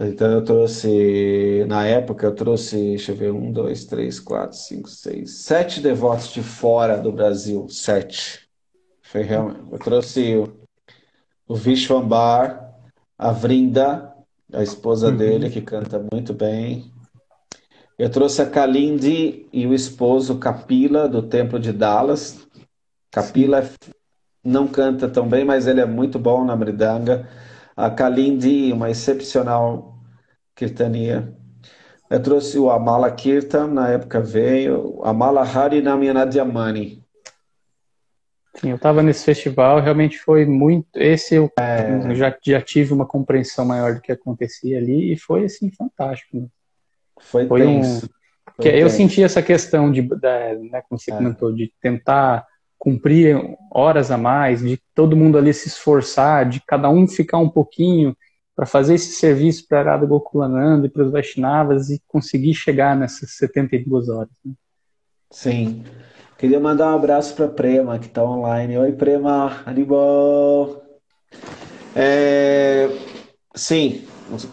Então 0.01 0.31
eu 0.31 0.43
trouxe, 0.43 1.63
na 1.67 1.85
época 1.85 2.25
eu 2.25 2.33
trouxe, 2.33 2.75
deixa 2.75 3.11
eu 3.11 3.15
ver, 3.15 3.31
um, 3.31 3.51
dois, 3.51 3.85
três, 3.85 4.19
quatro, 4.19 4.57
cinco, 4.57 4.89
seis, 4.89 5.41
sete 5.41 5.79
devotos 5.79 6.29
de 6.33 6.41
fora 6.41 6.97
do 6.97 7.11
Brasil, 7.11 7.69
sete. 7.69 8.49
Foi 9.03 9.21
realmente, 9.21 9.59
eu 9.71 9.77
trouxe 9.77 10.43
o 11.47 11.55
Vishwambar, 11.55 12.73
a 13.15 13.31
Vrinda, 13.31 14.11
a 14.51 14.63
esposa 14.63 15.09
uhum. 15.09 15.17
dele, 15.17 15.51
que 15.51 15.61
canta 15.61 16.03
muito 16.11 16.33
bem. 16.33 16.91
Eu 17.99 18.09
trouxe 18.09 18.41
a 18.41 18.49
Kalindi 18.49 19.45
e 19.51 19.67
o 19.67 19.73
esposo 19.73 20.39
Kapila, 20.39 21.05
do 21.09 21.21
templo 21.21 21.59
de 21.59 21.73
Dallas. 21.73 22.47
Kapila 23.11 23.61
Sim. 23.61 23.91
não 24.41 24.69
canta 24.69 25.09
tão 25.09 25.27
bem, 25.27 25.43
mas 25.43 25.67
ele 25.67 25.81
é 25.81 25.85
muito 25.85 26.17
bom 26.17 26.45
na 26.45 26.55
mridanga. 26.55 27.27
A 27.75 27.89
Kalindi, 27.89 28.71
uma 28.71 28.89
excepcional 28.89 29.99
kirtania. 30.55 31.35
Eu 32.09 32.23
trouxe 32.23 32.57
o 32.57 32.71
Amala 32.71 33.11
Kirtan, 33.11 33.67
na 33.67 33.89
época 33.89 34.21
veio, 34.21 35.01
Amala 35.03 35.41
Hari 35.41 35.81
Namyanadhyamani. 35.81 37.03
Sim, 38.55 38.69
eu 38.69 38.75
estava 38.77 39.03
nesse 39.03 39.25
festival, 39.25 39.81
realmente 39.81 40.17
foi 40.19 40.45
muito. 40.45 40.87
Esse 40.95 41.35
eu 41.35 41.51
é... 41.59 42.15
já, 42.15 42.33
já 42.41 42.61
tive 42.61 42.93
uma 42.93 43.05
compreensão 43.05 43.65
maior 43.65 43.95
do 43.95 44.01
que 44.01 44.11
acontecia 44.13 44.77
ali 44.77 45.11
e 45.11 45.17
foi 45.17 45.43
assim 45.43 45.69
fantástico. 45.69 46.49
Foi, 47.19 47.47
foi 47.47 47.61
tenso. 47.61 48.05
Um... 48.05 48.09
Foi 48.55 48.67
eu 48.67 48.87
tenso. 48.87 48.95
senti 48.95 49.23
essa 49.23 49.41
questão 49.41 49.91
de, 49.91 50.01
da, 50.01 50.55
né, 50.55 50.81
como 50.87 50.99
você 50.99 51.11
é. 51.11 51.15
comentou, 51.15 51.53
de 51.53 51.71
tentar 51.81 52.45
cumprir 52.77 53.37
horas 53.71 54.09
a 54.09 54.17
mais, 54.17 54.61
de 54.61 54.79
todo 54.95 55.15
mundo 55.15 55.37
ali 55.37 55.53
se 55.53 55.67
esforçar, 55.67 56.47
de 56.47 56.61
cada 56.65 56.89
um 56.89 57.07
ficar 57.07 57.37
um 57.37 57.49
pouquinho 57.49 58.15
para 58.55 58.65
fazer 58.65 58.95
esse 58.95 59.13
serviço 59.13 59.67
para 59.67 59.79
Arada 59.79 60.05
Gokulananda 60.05 60.87
e 60.87 60.89
para 60.89 61.03
os 61.03 61.11
Vaishnavas 61.11 61.89
e 61.89 62.01
conseguir 62.07 62.53
chegar 62.53 62.95
nessas 62.95 63.31
72 63.31 64.09
horas. 64.09 64.31
Né? 64.43 64.53
Sim. 65.31 65.83
Queria 66.37 66.59
mandar 66.59 66.91
um 66.91 66.95
abraço 66.95 67.35
para 67.35 67.49
Prema, 67.49 67.99
que 67.99 68.07
está 68.07 68.23
online. 68.23 68.77
Oi, 68.77 68.93
Prema, 68.93 69.61
Anibal. 69.65 70.81
É, 71.95 72.89
sim, 73.53 74.05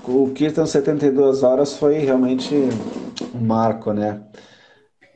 o 0.09 0.31
Kirtan 0.33 0.67
72 0.67 1.43
horas 1.43 1.77
foi 1.77 1.99
realmente 1.99 2.55
um 3.35 3.41
marco, 3.41 3.93
né? 3.93 4.23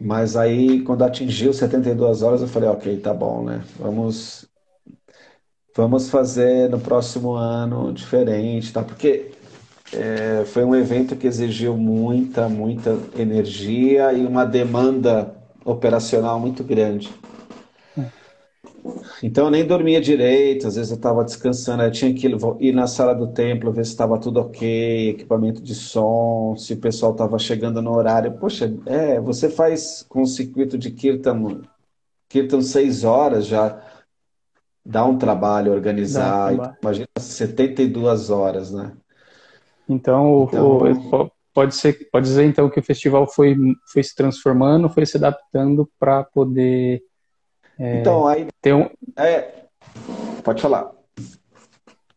Mas 0.01 0.37
aí, 0.37 0.81
quando 0.83 1.03
atingiu 1.03 1.53
72 1.53 2.23
horas, 2.23 2.41
eu 2.41 2.49
falei, 2.49 2.69
ok, 2.69 2.99
tá 2.99 3.13
bom, 3.13 3.45
né? 3.45 3.63
Vamos, 3.79 4.47
vamos 5.77 6.09
fazer 6.09 6.71
no 6.71 6.81
próximo 6.81 7.33
ano 7.33 7.93
diferente, 7.93 8.73
tá? 8.73 8.83
Porque 8.83 9.31
é, 9.93 10.45
foi 10.47 10.65
um 10.65 10.75
evento 10.75 11.17
que 11.17 11.27
exigiu 11.27 11.77
muita, 11.77 12.49
muita 12.49 12.97
energia 13.19 14.13
e 14.13 14.25
uma 14.25 14.45
demanda 14.45 15.35
operacional 15.65 16.39
muito 16.41 16.65
grande. 16.65 17.11
Então 19.23 19.47
eu 19.47 19.51
nem 19.51 19.67
dormia 19.67 20.01
direito, 20.01 20.67
às 20.67 20.77
vezes 20.77 20.91
eu 20.91 20.97
estava 20.97 21.25
descansando, 21.25 21.83
eu 21.83 21.91
tinha 21.91 22.13
que 22.15 22.27
ir 22.61 22.73
na 22.73 22.87
sala 22.87 23.15
do 23.15 23.29
templo, 23.29 23.73
ver 23.73 23.85
se 23.85 23.93
estava 23.93 24.19
tudo 24.19 24.41
ok, 24.41 25.11
equipamento 25.11 25.61
de 25.61 25.75
som, 25.75 26.55
se 26.57 26.75
o 26.75 26.79
pessoal 26.79 27.13
estava 27.13 27.39
chegando 27.39 27.83
no 27.83 27.93
horário. 27.93 28.39
Poxa, 28.39 28.73
é, 28.87 29.21
você 29.21 29.49
faz 29.49 30.05
com 30.09 30.23
o 30.23 30.27
circuito 30.27 30.79
de 30.79 30.91
Kirtan, 30.91 31.63
Kirtan 32.29 32.63
seis 32.63 33.05
horas 33.05 33.47
já 33.47 33.83
dá 34.85 35.05
um 35.05 35.19
trabalho 35.19 35.73
organizar, 35.73 36.57
dá, 36.57 36.77
imagina 36.83 37.09
72 37.19 38.31
horas, 38.31 38.71
né? 38.71 38.93
Então, 39.89 40.49
então... 40.49 40.79
O, 40.79 41.31
pode 41.53 41.75
ser 41.75 42.09
pode 42.11 42.27
dizer 42.27 42.45
então 42.45 42.71
que 42.71 42.79
o 42.79 42.83
festival 42.83 43.27
foi 43.27 43.57
foi 43.93 44.03
se 44.03 44.15
transformando 44.15 44.89
foi 44.89 45.05
se 45.05 45.17
adaptando 45.17 45.91
para 45.99 46.23
poder 46.23 47.03
é, 47.81 48.01
então 48.01 48.27
aí 48.27 48.47
ter 48.61 48.75
um 48.75 48.89
é, 49.17 49.53
pode 50.45 50.63
falar 50.63 50.91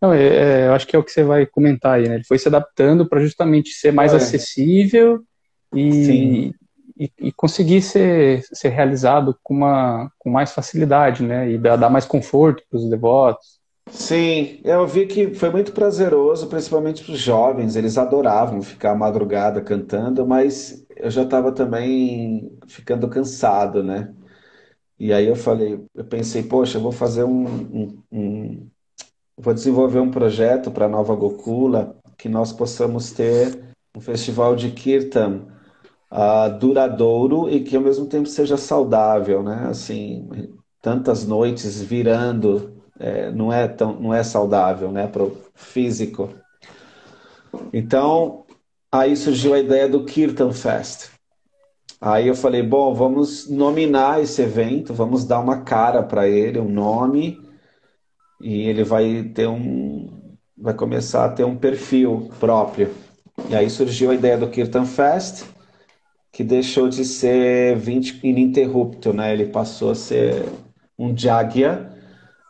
não 0.01 0.13
é, 0.13 0.25
é, 0.25 0.67
eu 0.67 0.73
acho 0.73 0.85
que 0.85 0.95
é 0.95 0.99
o 0.99 1.03
que 1.03 1.11
você 1.11 1.23
vai 1.23 1.45
comentar 1.45 1.95
aí 1.95 2.07
né 2.07 2.15
ele 2.15 2.25
foi 2.25 2.37
se 2.37 2.47
adaptando 2.47 3.07
para 3.07 3.21
justamente 3.21 3.69
ser 3.69 3.91
mais 3.91 4.13
é. 4.13 4.17
acessível 4.17 5.21
e, 5.73 6.53
e, 6.99 7.11
e, 7.19 7.31
conseguir 7.31 7.81
ser, 7.81 8.43
ser 8.53 8.69
realizado 8.69 9.35
com 9.41 9.55
uma 9.55 10.11
com 10.19 10.29
mais 10.29 10.51
facilidade 10.51 11.23
né 11.23 11.49
e 11.49 11.57
dar 11.57 11.89
mais 11.89 12.05
conforto 12.05 12.63
para 12.69 12.77
os 12.77 12.89
devotos 12.89 13.63
Sim, 13.91 14.59
eu 14.63 14.87
vi 14.87 15.05
que 15.05 15.33
foi 15.35 15.49
muito 15.49 15.71
prazeroso, 15.73 16.47
principalmente 16.47 17.03
para 17.03 17.13
os 17.13 17.19
jovens. 17.19 17.75
Eles 17.75 17.97
adoravam 17.97 18.61
ficar 18.61 18.91
à 18.91 18.95
madrugada 18.95 19.61
cantando, 19.61 20.25
mas 20.25 20.85
eu 20.95 21.11
já 21.11 21.23
estava 21.23 21.51
também 21.51 22.51
ficando 22.67 23.07
cansado, 23.07 23.83
né? 23.83 24.13
E 24.99 25.11
aí 25.11 25.27
eu 25.27 25.35
falei, 25.35 25.83
eu 25.93 26.05
pensei, 26.05 26.43
poxa, 26.43 26.77
eu 26.77 26.81
vou 26.81 26.91
fazer 26.91 27.23
um, 27.23 27.45
um, 27.45 28.03
um 28.11 28.69
vou 29.37 29.53
desenvolver 29.53 29.99
um 29.99 30.11
projeto 30.11 30.71
para 30.71 30.87
Nova 30.87 31.15
Gokula 31.15 31.97
que 32.17 32.29
nós 32.29 32.53
possamos 32.53 33.11
ter 33.11 33.59
um 33.95 33.99
festival 33.99 34.55
de 34.55 34.71
kirtan 34.71 35.47
uh, 36.11 36.57
duradouro 36.57 37.49
e 37.49 37.63
que 37.63 37.75
ao 37.75 37.81
mesmo 37.81 38.05
tempo 38.05 38.27
seja 38.27 38.57
saudável, 38.57 39.43
né? 39.43 39.65
Assim, 39.69 40.29
tantas 40.81 41.25
noites 41.25 41.81
virando 41.81 42.81
é, 42.99 43.31
não 43.31 43.51
é 43.51 43.67
tão 43.67 43.99
não 43.99 44.13
é 44.13 44.23
saudável, 44.23 44.91
né, 44.91 45.07
para 45.07 45.23
o 45.23 45.37
físico. 45.55 46.29
Então, 47.71 48.45
aí 48.91 49.15
surgiu 49.15 49.53
a 49.53 49.59
ideia 49.59 49.87
do 49.87 50.05
Kirtan 50.05 50.51
Fest. 50.51 51.12
Aí 52.05 52.27
eu 52.27 52.35
falei, 52.35 52.61
bom, 52.61 52.93
vamos 52.93 53.49
nominar 53.49 54.21
esse 54.21 54.41
evento, 54.41 54.93
vamos 54.93 55.23
dar 55.23 55.39
uma 55.39 55.61
cara 55.61 56.03
para 56.03 56.27
ele, 56.27 56.59
um 56.59 56.67
nome, 56.67 57.39
e 58.41 58.63
ele 58.67 58.83
vai 58.83 59.31
ter 59.33 59.47
um, 59.47 60.09
vai 60.57 60.73
começar 60.73 61.23
a 61.23 61.29
ter 61.29 61.45
um 61.45 61.55
perfil 61.55 62.29
próprio. 62.41 62.89
E 63.47 63.55
aí 63.55 63.69
surgiu 63.69 64.11
a 64.11 64.15
ideia 64.15 64.37
do 64.37 64.49
Kirtan 64.49 64.83
Fest, 64.83 65.45
que 66.29 66.43
deixou 66.43 66.89
de 66.89 67.05
ser 67.05 67.77
20 67.77 68.19
ininterrupto, 68.21 69.13
né? 69.13 69.31
Ele 69.31 69.45
passou 69.45 69.91
a 69.91 69.95
ser 69.95 70.43
um 70.99 71.17
Jagya, 71.17 71.89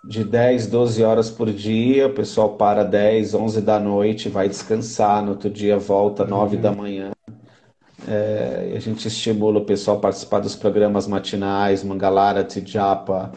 de 0.04 0.24
10, 0.24 0.66
12 0.66 1.04
horas 1.04 1.30
por 1.30 1.52
dia, 1.54 2.08
o 2.08 2.14
pessoal 2.14 2.58
para 2.58 2.84
10, 2.84 3.36
11 3.36 3.62
da 3.62 3.80
noite, 3.80 4.30
vai 4.30 4.50
descansar, 4.50 5.22
no 5.22 5.30
outro 5.30 5.52
dia 5.52 5.78
volta 5.78 6.26
9 6.26 6.56
uhum. 6.56 6.62
da 6.64 6.72
manhã. 6.72 7.12
É, 8.08 8.74
a 8.76 8.80
gente 8.80 9.08
estimula 9.08 9.60
o 9.60 9.66
pessoal 9.66 9.98
a 9.98 10.02
participar 10.02 10.40
dos 10.40 10.56
programas 10.56 11.08
matinais, 11.08 11.84
Mangalara, 11.84 12.44
Tijapa. 12.44 13.32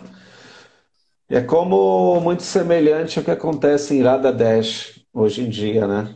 É 1.29 1.41
como 1.41 2.21
muito 2.21 2.43
semelhante 2.43 3.19
ao 3.19 3.25
que 3.25 3.31
acontece 3.31 3.95
em 3.95 4.03
Radha 4.03 4.33
Dash 4.33 5.01
hoje 5.13 5.43
em 5.43 5.49
dia, 5.49 5.87
né? 5.87 6.15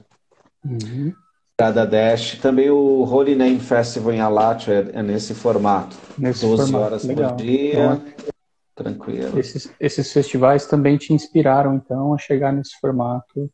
Uhum. 0.65 1.13
Radha 1.61 1.87
Dash. 1.87 2.39
Também 2.41 2.71
o 2.71 3.03
Holy 3.05 3.35
Name 3.35 3.61
Festival 3.61 4.13
em 4.13 4.21
Alatio 4.21 4.73
é, 4.73 4.91
é 4.93 5.03
nesse 5.03 5.35
formato. 5.35 5.97
Nesse 6.17 6.47
12 6.47 6.63
formato. 6.63 6.85
horas 6.85 7.05
Legal. 7.05 7.31
por 7.31 7.37
dia. 7.37 7.73
Então, 7.73 8.31
Tranquilo. 8.83 9.39
Esses, 9.39 9.71
esses 9.79 10.11
festivais 10.11 10.67
também 10.67 10.97
te 10.97 11.13
inspiraram, 11.13 11.75
então, 11.75 12.15
a 12.15 12.19
chegar 12.19 12.51
nesse 12.51 12.79
formato 12.81 13.51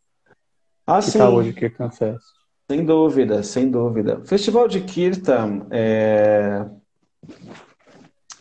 ah, 0.86 1.00
que 1.00 1.08
está 1.08 1.28
hoje 1.28 1.52
Kirtan 1.52 1.90
Fest. 1.90 2.35
Sem 2.70 2.84
dúvida, 2.84 3.42
sem 3.42 3.70
dúvida. 3.70 4.18
O 4.18 4.26
Festival 4.26 4.66
de 4.66 4.80
Kirtan 4.80 5.66
é, 5.70 6.66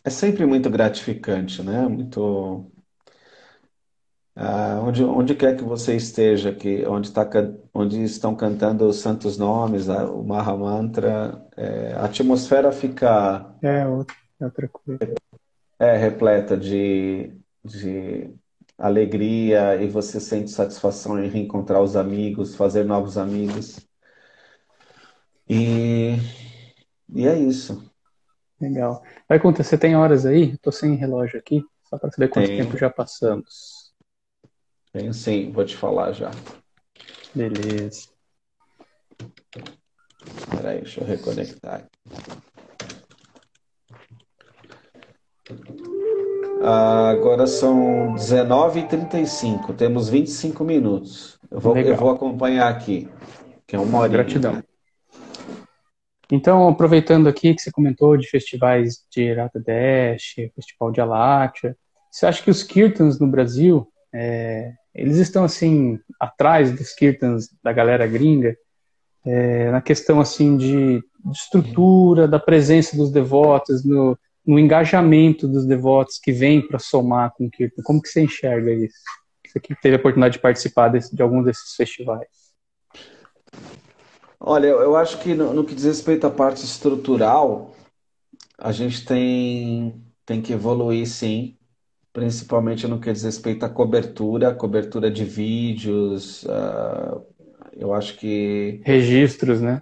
é 0.04 0.10
sempre 0.10 0.46
muito 0.46 0.70
gratificante, 0.70 1.62
né? 1.62 1.88
Muito. 1.88 2.72
Ah, 4.36 4.82
onde, 4.84 5.04
onde 5.04 5.36
quer 5.36 5.56
que 5.56 5.64
você 5.64 5.96
esteja, 5.96 6.54
que, 6.54 6.86
onde, 6.86 7.12
tá, 7.12 7.30
onde 7.74 8.04
estão 8.04 8.36
cantando 8.36 8.86
os 8.86 8.98
santos 8.98 9.38
nomes, 9.38 9.88
o 9.88 10.24
Mahamantra, 10.24 11.42
é, 11.56 11.94
a 11.94 12.06
atmosfera 12.06 12.72
fica. 12.72 13.56
É, 13.62 13.82
é 13.82 13.88
outra 13.88 14.68
coisa 14.68 15.16
é 15.80 15.98
repleta 15.98 16.58
de, 16.58 17.32
de 17.64 18.30
alegria 18.78 19.76
e 19.82 19.88
você 19.88 20.20
sente 20.20 20.52
satisfação 20.52 21.22
em 21.24 21.30
reencontrar 21.30 21.82
os 21.82 21.96
amigos, 21.96 22.56
fazer 22.56 22.84
novos 22.86 23.18
amigos. 23.18 23.80
E, 25.48 26.16
e 27.14 27.28
é 27.28 27.38
isso. 27.38 27.92
Legal. 28.60 29.04
Vai 29.28 29.40
você 29.64 29.78
tem 29.78 29.96
horas 29.96 30.26
aí? 30.26 30.54
Estou 30.54 30.72
sem 30.72 30.96
relógio 30.96 31.40
aqui, 31.40 31.64
só 31.90 31.98
para 31.98 32.12
saber 32.12 32.30
quanto 32.30 32.48
tempo 32.48 32.78
já 32.78 32.90
passamos. 32.90 33.94
Tenho 34.92 35.14
sim, 35.14 35.52
vou 35.52 35.66
te 35.66 35.76
falar 35.76 36.14
já. 36.14 36.32
Beleza. 37.34 38.10
Espera 40.26 40.70
aí, 40.70 40.82
deixa 40.82 41.02
eu 41.02 41.08
reconectar. 41.08 41.86
Agora 46.64 47.46
são 47.46 48.16
19h35, 48.16 49.76
temos 49.76 50.10
25 50.10 50.64
minutos. 50.64 51.38
Eu 51.52 51.60
vou, 51.60 51.78
eu 51.78 51.96
vou 51.96 52.10
acompanhar 52.10 52.70
aqui, 52.70 53.08
que 53.68 53.76
é 53.76 53.80
uma 53.80 54.00
hora. 54.00 54.10
Gratidão. 54.10 54.64
Então, 56.32 56.68
aproveitando 56.68 57.28
aqui 57.28 57.54
que 57.54 57.62
você 57.62 57.72
comentou 57.72 58.18
de 58.18 58.28
festivais 58.28 59.06
de 59.12 59.34
Rata 59.34 59.60
Dash, 59.60 60.36
Festival 60.56 60.92
de 60.92 61.02
Alatia, 61.02 61.78
você 62.12 62.26
acha 62.26 62.42
que 62.42 62.50
os 62.50 62.64
Kirtans 62.64 63.20
no 63.20 63.28
Brasil, 63.28 63.88
é, 64.14 64.72
eles 64.94 65.18
estão 65.18 65.44
assim, 65.44 66.00
atrás 66.20 66.72
dos 66.72 66.94
Kirtans 66.94 67.50
da 67.64 67.72
galera 67.72 68.08
gringa, 68.08 68.56
é, 69.26 69.70
na 69.72 69.82
questão 69.82 70.20
assim 70.20 70.56
de, 70.56 71.00
de, 71.00 71.32
estrutura, 71.32 72.28
da 72.28 72.40
presença 72.40 72.96
dos 72.96 73.12
devotos, 73.12 73.84
no, 73.84 74.18
no 74.46 74.58
engajamento 74.58 75.48
dos 75.48 75.66
devotos 75.66 76.20
que 76.20 76.32
vêm 76.32 76.66
para 76.66 76.80
somar 76.80 77.34
com 77.36 77.46
o 77.46 77.52
Kirtan? 77.52 77.84
Como 77.84 78.02
que 78.02 78.08
você 78.08 78.22
enxerga 78.22 78.72
isso? 78.72 78.96
Você 79.48 79.60
que 79.60 79.76
teve 79.76 79.96
a 79.96 80.00
oportunidade 80.00 80.34
de 80.34 80.40
participar 80.40 80.90
desse, 80.90 81.16
de 81.16 81.22
alguns 81.22 81.46
desses 81.46 81.76
festivais. 81.76 82.45
Olha, 84.48 84.68
eu 84.68 84.96
acho 84.96 85.18
que 85.22 85.34
no, 85.34 85.52
no, 85.56 85.66
que 85.66 85.74
diz 85.74 85.86
respeito 85.86 86.28
à 86.28 86.30
parte 86.30 86.64
estrutural, 86.64 87.74
a 88.60 88.72
gente 88.72 89.04
tem, 89.04 90.06
tem 90.24 90.40
que 90.40 90.54
evoluir 90.54 91.08
sim, 91.08 91.58
principalmente 92.14 92.88
no 92.88 93.00
que 93.00 93.12
diz 93.12 93.24
respeito 93.24 93.66
à 93.66 93.70
cobertura, 93.70 94.54
cobertura 94.54 95.10
de 95.10 95.26
vídeos, 95.26 96.44
uh, 96.44 97.26
eu 97.74 97.92
acho 97.92 98.18
que. 98.18 98.82
Registros, 98.86 99.62
né? 99.62 99.82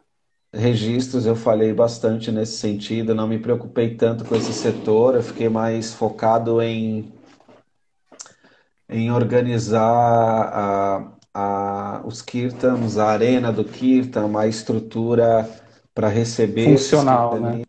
Registros, 0.54 1.26
eu 1.26 1.36
falei 1.36 1.74
bastante 1.74 2.32
nesse 2.32 2.56
sentido, 2.56 3.14
não 3.14 3.28
me 3.28 3.40
preocupei 3.40 3.98
tanto 3.98 4.24
com 4.24 4.34
esse 4.34 4.54
setor, 4.54 5.16
eu 5.16 5.24
fiquei 5.24 5.50
mais 5.50 5.94
focado 5.94 6.62
em, 6.62 7.12
em 8.88 9.12
organizar 9.12 9.84
a, 9.84 11.13
a, 11.34 12.02
os 12.06 12.22
kirtans, 12.22 12.98
a 12.98 13.08
arena 13.08 13.52
do 13.52 13.64
kirtan, 13.64 14.38
a 14.38 14.48
estrutura 14.48 15.50
para 15.94 16.08
receber 16.08 16.66
funcional, 16.66 17.40
né? 17.40 17.62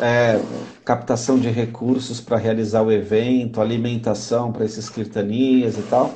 É, 0.00 0.40
captação 0.84 1.38
de 1.38 1.48
recursos 1.48 2.20
para 2.20 2.36
realizar 2.36 2.82
o 2.82 2.92
evento, 2.92 3.60
alimentação 3.60 4.52
para 4.52 4.64
esses 4.64 4.88
kirtanias 4.88 5.76
e 5.78 5.82
tal, 5.82 6.14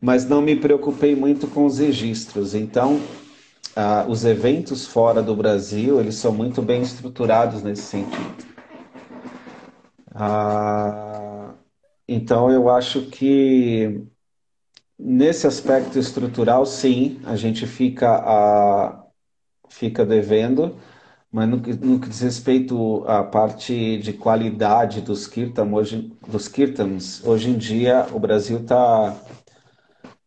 mas 0.00 0.24
não 0.28 0.42
me 0.42 0.56
preocupei 0.56 1.14
muito 1.14 1.46
com 1.46 1.64
os 1.64 1.78
registros. 1.78 2.54
Então, 2.54 3.00
ah, 3.76 4.04
os 4.08 4.24
eventos 4.24 4.86
fora 4.86 5.22
do 5.22 5.34
Brasil, 5.36 6.00
eles 6.00 6.16
são 6.16 6.32
muito 6.32 6.60
bem 6.60 6.82
estruturados 6.82 7.62
nesse 7.62 7.82
sentido. 7.82 8.44
Ah, 10.14 11.54
então, 12.06 12.50
eu 12.50 12.68
acho 12.68 13.02
que 13.10 14.06
Nesse 15.04 15.48
aspecto 15.48 15.98
estrutural, 15.98 16.64
sim, 16.64 17.20
a 17.24 17.34
gente 17.34 17.66
fica, 17.66 18.08
a, 18.08 19.04
fica 19.68 20.06
devendo, 20.06 20.76
mas 21.30 21.48
no 21.48 21.60
que, 21.60 21.72
no 21.74 21.98
que 21.98 22.08
diz 22.08 22.20
respeito 22.20 23.02
à 23.08 23.24
parte 23.24 23.98
de 23.98 24.12
qualidade 24.12 25.00
dos, 25.00 25.26
kirtan, 25.26 25.72
hoje, 25.72 26.12
dos 26.28 26.46
kirtans, 26.46 27.20
hoje 27.26 27.50
em 27.50 27.58
dia 27.58 28.06
o 28.12 28.20
Brasil 28.20 28.58
está 28.58 29.16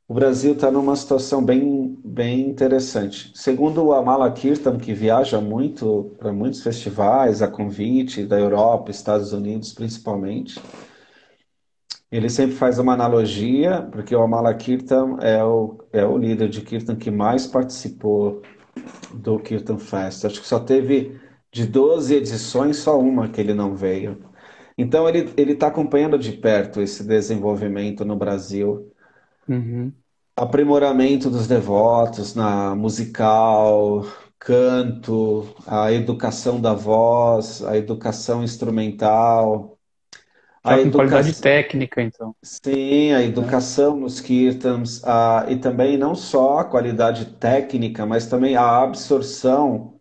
o 0.09 0.13
Brasil 0.13 0.53
está 0.53 0.69
numa 0.69 0.95
situação 0.95 1.43
bem, 1.43 1.97
bem 2.03 2.41
interessante. 2.49 3.31
Segundo 3.33 3.81
o 3.85 3.93
Amala 3.93 4.29
Kirtan, 4.31 4.77
que 4.77 4.93
viaja 4.93 5.39
muito 5.39 6.15
para 6.19 6.33
muitos 6.33 6.61
festivais, 6.61 7.41
a 7.41 7.47
convite 7.47 8.25
da 8.25 8.37
Europa, 8.37 8.91
Estados 8.91 9.31
Unidos 9.31 9.73
principalmente, 9.73 10.61
ele 12.15 12.29
sempre 12.29 12.55
faz 12.55 12.79
uma 12.79 12.93
analogia, 12.93 13.81
porque 13.91 14.15
o 14.15 14.21
Amala 14.21 14.53
Kirtan 14.53 15.17
é 15.21 15.43
o, 15.43 15.77
é 15.91 16.05
o 16.05 16.17
líder 16.17 16.47
de 16.49 16.61
Kirtan 16.61 16.95
que 16.95 17.11
mais 17.11 17.45
participou 17.45 18.41
do 19.13 19.39
Kirtan 19.39 19.77
Fest. 19.77 20.23
Acho 20.23 20.39
que 20.39 20.47
só 20.47 20.59
teve 20.59 21.19
de 21.51 21.65
12 21.65 22.15
edições, 22.15 22.77
só 22.77 22.97
uma 22.99 23.27
que 23.27 23.41
ele 23.41 23.53
não 23.53 23.75
veio. 23.75 24.23
Então 24.77 25.07
ele 25.09 25.51
está 25.51 25.67
acompanhando 25.67 26.17
de 26.17 26.31
perto 26.33 26.81
esse 26.81 27.03
desenvolvimento 27.03 28.05
no 28.05 28.15
Brasil. 28.15 28.91
Uhum. 29.47 29.91
Aprimoramento 30.37 31.29
dos 31.29 31.47
devotos 31.47 32.33
na 32.35 32.75
musical, 32.75 34.05
canto, 34.39 35.47
a 35.65 35.91
educação 35.91 36.61
da 36.61 36.73
voz, 36.73 37.63
a 37.63 37.77
educação 37.77 38.43
instrumental 38.43 39.74
a 40.65 40.79
educa... 40.79 40.97
qualidade 40.97 41.41
técnica, 41.41 42.01
então. 42.01 42.35
Sim, 42.41 43.13
a 43.13 43.23
educação 43.23 43.97
é. 43.97 43.99
nos 43.99 44.19
kirtans, 44.19 45.03
a... 45.03 45.45
e 45.49 45.57
também 45.57 45.97
não 45.97 46.15
só 46.15 46.59
a 46.59 46.65
qualidade 46.65 47.25
técnica, 47.25 48.05
mas 48.05 48.27
também 48.27 48.55
a 48.55 48.81
absorção 48.81 49.95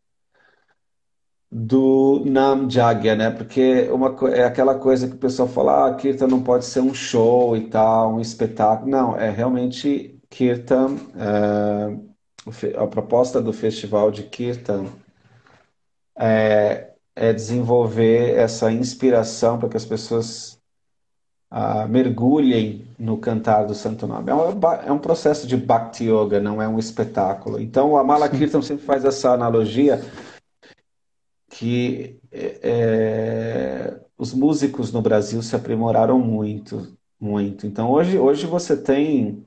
do 1.56 2.24
Nam 2.26 2.68
Jagya, 2.68 3.14
né? 3.14 3.30
Porque 3.30 3.88
uma, 3.92 4.16
é 4.30 4.42
aquela 4.44 4.74
coisa 4.76 5.06
que 5.06 5.14
o 5.14 5.18
pessoal 5.18 5.46
fala, 5.46 5.86
ah, 5.86 5.94
Kirtan 5.94 6.26
não 6.26 6.42
pode 6.42 6.64
ser 6.64 6.80
um 6.80 6.92
show 6.92 7.56
e 7.56 7.68
tal, 7.68 8.14
um 8.14 8.20
espetáculo. 8.20 8.90
Não, 8.90 9.16
é 9.16 9.30
realmente 9.30 10.20
Kirtan, 10.28 10.96
é, 11.16 11.96
a 12.76 12.86
proposta 12.88 13.40
do 13.40 13.52
festival 13.52 14.10
de 14.10 14.24
Kirtan 14.24 14.86
é, 16.18 16.92
é 17.14 17.32
desenvolver 17.32 18.34
essa 18.36 18.72
inspiração 18.72 19.56
para 19.58 19.68
que 19.68 19.76
as 19.76 19.84
pessoas 19.84 20.53
uh, 21.54 21.88
mergulhem 21.88 22.84
no 22.98 23.16
cantar 23.18 23.64
do 23.64 23.74
Santo 23.74 24.06
Nome. 24.06 24.30
É 24.30 24.34
um, 24.34 24.60
é 24.86 24.92
um, 24.92 24.98
processo 24.98 25.46
de 25.46 25.56
Bhakti 25.56 26.04
Yoga, 26.04 26.40
não 26.40 26.60
é 26.60 26.66
um 26.66 26.78
espetáculo. 26.78 27.60
Então, 27.60 27.92
o 27.92 27.96
Amala 27.96 28.28
Kirtan 28.28 28.60
sempre 28.60 28.84
faz 28.84 29.04
essa 29.04 29.30
analogia 29.30 30.02
que 31.48 32.18
é, 32.32 32.58
é, 32.62 34.00
os 34.18 34.34
músicos 34.34 34.92
no 34.92 35.00
Brasil 35.00 35.40
se 35.40 35.54
aprimoraram 35.54 36.18
muito, 36.18 36.96
muito. 37.20 37.64
Então, 37.66 37.92
hoje, 37.92 38.18
hoje 38.18 38.46
você 38.46 38.76
tem 38.76 39.44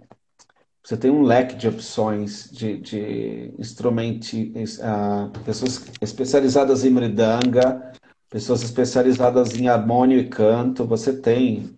você 0.82 0.96
tem 0.96 1.12
um 1.12 1.22
leque 1.22 1.58
de 1.58 1.68
opções 1.68 2.50
de, 2.50 2.78
de 2.78 3.54
instrumentos, 3.60 4.32
uh, 4.32 5.30
pessoas 5.44 5.86
especializadas 6.00 6.86
em 6.86 6.90
mridanga, 6.90 7.92
pessoas 8.30 8.64
especializadas 8.64 9.54
em 9.60 9.68
harmônio 9.68 10.18
e 10.18 10.30
canto. 10.30 10.86
Você 10.86 11.12
tem 11.12 11.77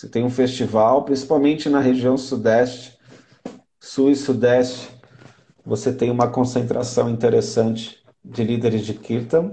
você 0.00 0.08
tem 0.08 0.24
um 0.24 0.30
festival, 0.30 1.04
principalmente 1.04 1.68
na 1.68 1.78
região 1.78 2.16
sudeste, 2.16 2.96
sul 3.78 4.10
e 4.10 4.16
sudeste, 4.16 4.88
você 5.62 5.92
tem 5.92 6.10
uma 6.10 6.26
concentração 6.26 7.10
interessante 7.10 7.98
de 8.24 8.42
líderes 8.42 8.86
de 8.86 8.94
Kirtan. 8.94 9.52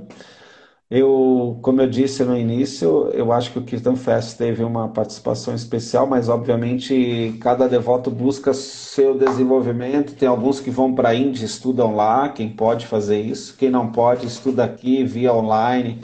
Eu, 0.90 1.60
como 1.62 1.82
eu 1.82 1.90
disse 1.90 2.24
no 2.24 2.38
início, 2.38 3.10
eu 3.10 3.34
acho 3.34 3.52
que 3.52 3.60
o 3.60 3.64
Kirtan 3.64 3.98
Fest 3.98 4.38
teve 4.38 4.64
uma 4.64 4.88
participação 4.88 5.54
especial, 5.54 6.08
mas 6.08 6.30
obviamente 6.30 7.38
cada 7.42 7.68
devoto 7.68 8.10
busca 8.10 8.54
seu 8.54 9.18
desenvolvimento. 9.18 10.16
Tem 10.16 10.30
alguns 10.30 10.62
que 10.62 10.72
vão 10.72 10.96
para 10.96 11.10
a 11.10 11.14
Índia, 11.14 11.44
estudam 11.44 11.94
lá, 11.94 12.30
quem 12.30 12.48
pode 12.48 12.88
fazer 12.88 13.20
isso. 13.20 13.54
Quem 13.58 13.70
não 13.70 13.92
pode, 13.92 14.26
estuda 14.26 14.64
aqui 14.64 15.04
via 15.04 15.34
online 15.34 16.00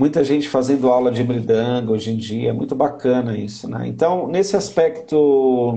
muita 0.00 0.24
gente 0.24 0.48
fazendo 0.48 0.88
aula 0.88 1.10
de 1.10 1.22
mridanga 1.22 1.92
hoje 1.92 2.10
em 2.10 2.16
dia, 2.16 2.48
é 2.48 2.52
muito 2.54 2.74
bacana 2.74 3.36
isso, 3.36 3.68
né? 3.68 3.86
Então, 3.86 4.26
nesse 4.26 4.56
aspecto 4.56 5.74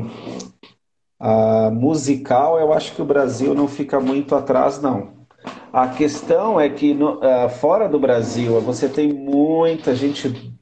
uh, 1.20 1.70
musical, 1.74 2.58
eu 2.58 2.72
acho 2.72 2.96
que 2.96 3.02
o 3.02 3.06
Brasil 3.06 3.54
não 3.54 3.68
fica 3.68 4.00
muito 4.00 4.34
atrás, 4.34 4.82
não. 4.82 5.28
A 5.74 5.90
questão 5.90 6.58
é 6.58 6.70
que 6.70 6.94
no, 6.94 7.18
uh, 7.18 7.50
fora 7.50 7.90
do 7.90 8.00
Brasil 8.00 8.62
você 8.62 8.88
tem 8.88 9.12
muita 9.12 9.94
gente 9.94 10.54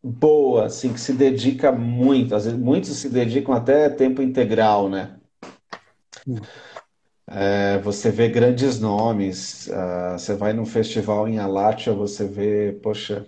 boa, 0.00 0.66
assim, 0.66 0.92
que 0.92 1.00
se 1.00 1.12
dedica 1.12 1.72
muito, 1.72 2.36
às 2.36 2.44
vezes 2.44 2.56
muitos 2.56 2.90
se 2.90 3.08
dedicam 3.08 3.52
até 3.52 3.88
tempo 3.88 4.22
integral, 4.22 4.88
né? 4.88 5.16
Hum. 6.24 6.36
É, 7.32 7.78
você 7.78 8.10
vê 8.10 8.28
grandes 8.28 8.80
nomes. 8.80 9.68
Uh, 9.68 10.18
você 10.18 10.34
vai 10.34 10.52
num 10.52 10.66
festival 10.66 11.28
em 11.28 11.38
Alatia, 11.38 11.92
você 11.92 12.26
vê, 12.26 12.72
poxa, 12.82 13.24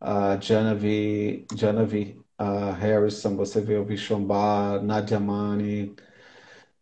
a 0.00 0.38
Janavi, 0.40 1.46
Janavi 1.54 2.18
a 2.38 2.72
Harrison, 2.72 3.36
você 3.36 3.60
vê 3.60 3.76
o 3.76 3.84
Vishwambar, 3.84 4.82
Nadia 4.82 5.20
Mani. 5.20 5.94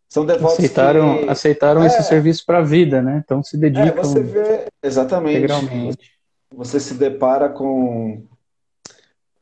São 0.07 0.25
devotos 0.25 0.59
aceitaram, 0.59 1.17
que... 1.17 1.29
aceitaram 1.29 1.83
é, 1.83 1.87
esse 1.87 2.03
serviço 2.03 2.45
para 2.45 2.59
a 2.59 2.63
vida, 2.63 3.01
né? 3.01 3.21
Então 3.23 3.43
se 3.43 3.57
dedicam 3.57 3.89
é, 3.89 3.91
você 3.91 4.23
vê, 4.23 4.67
exatamente. 4.81 5.37
integralmente. 5.37 6.11
Você 6.55 6.79
se 6.79 6.93
depara 6.93 7.49
com, 7.49 8.25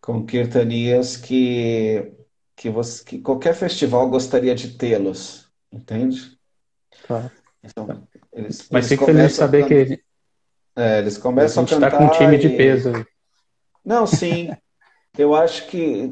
com 0.01 0.25
kirtanias 0.25 1.15
que, 1.15 2.11
que, 2.55 2.69
você, 2.69 3.03
que 3.05 3.19
qualquer 3.19 3.53
festival 3.53 4.09
gostaria 4.09 4.55
de 4.55 4.71
tê-los, 4.75 5.47
entende? 5.71 6.36
Claro. 7.05 7.31
Então, 7.63 8.07
eles, 8.33 8.67
Mas 8.71 8.87
fico 8.87 9.05
feliz 9.05 9.33
saber 9.33 9.65
que 9.67 10.01
é, 10.75 10.99
eles 10.99 11.17
começam 11.17 11.63
a, 11.63 11.65
a 11.65 11.69
cantar. 11.69 11.87
está 11.87 11.97
com 11.97 12.05
um 12.05 12.17
time 12.17 12.35
e... 12.35 12.39
de 12.39 12.49
peso. 12.49 13.05
Não, 13.83 14.05
sim. 14.05 14.51
Eu 15.17 15.33
acho 15.33 15.67
que, 15.67 16.11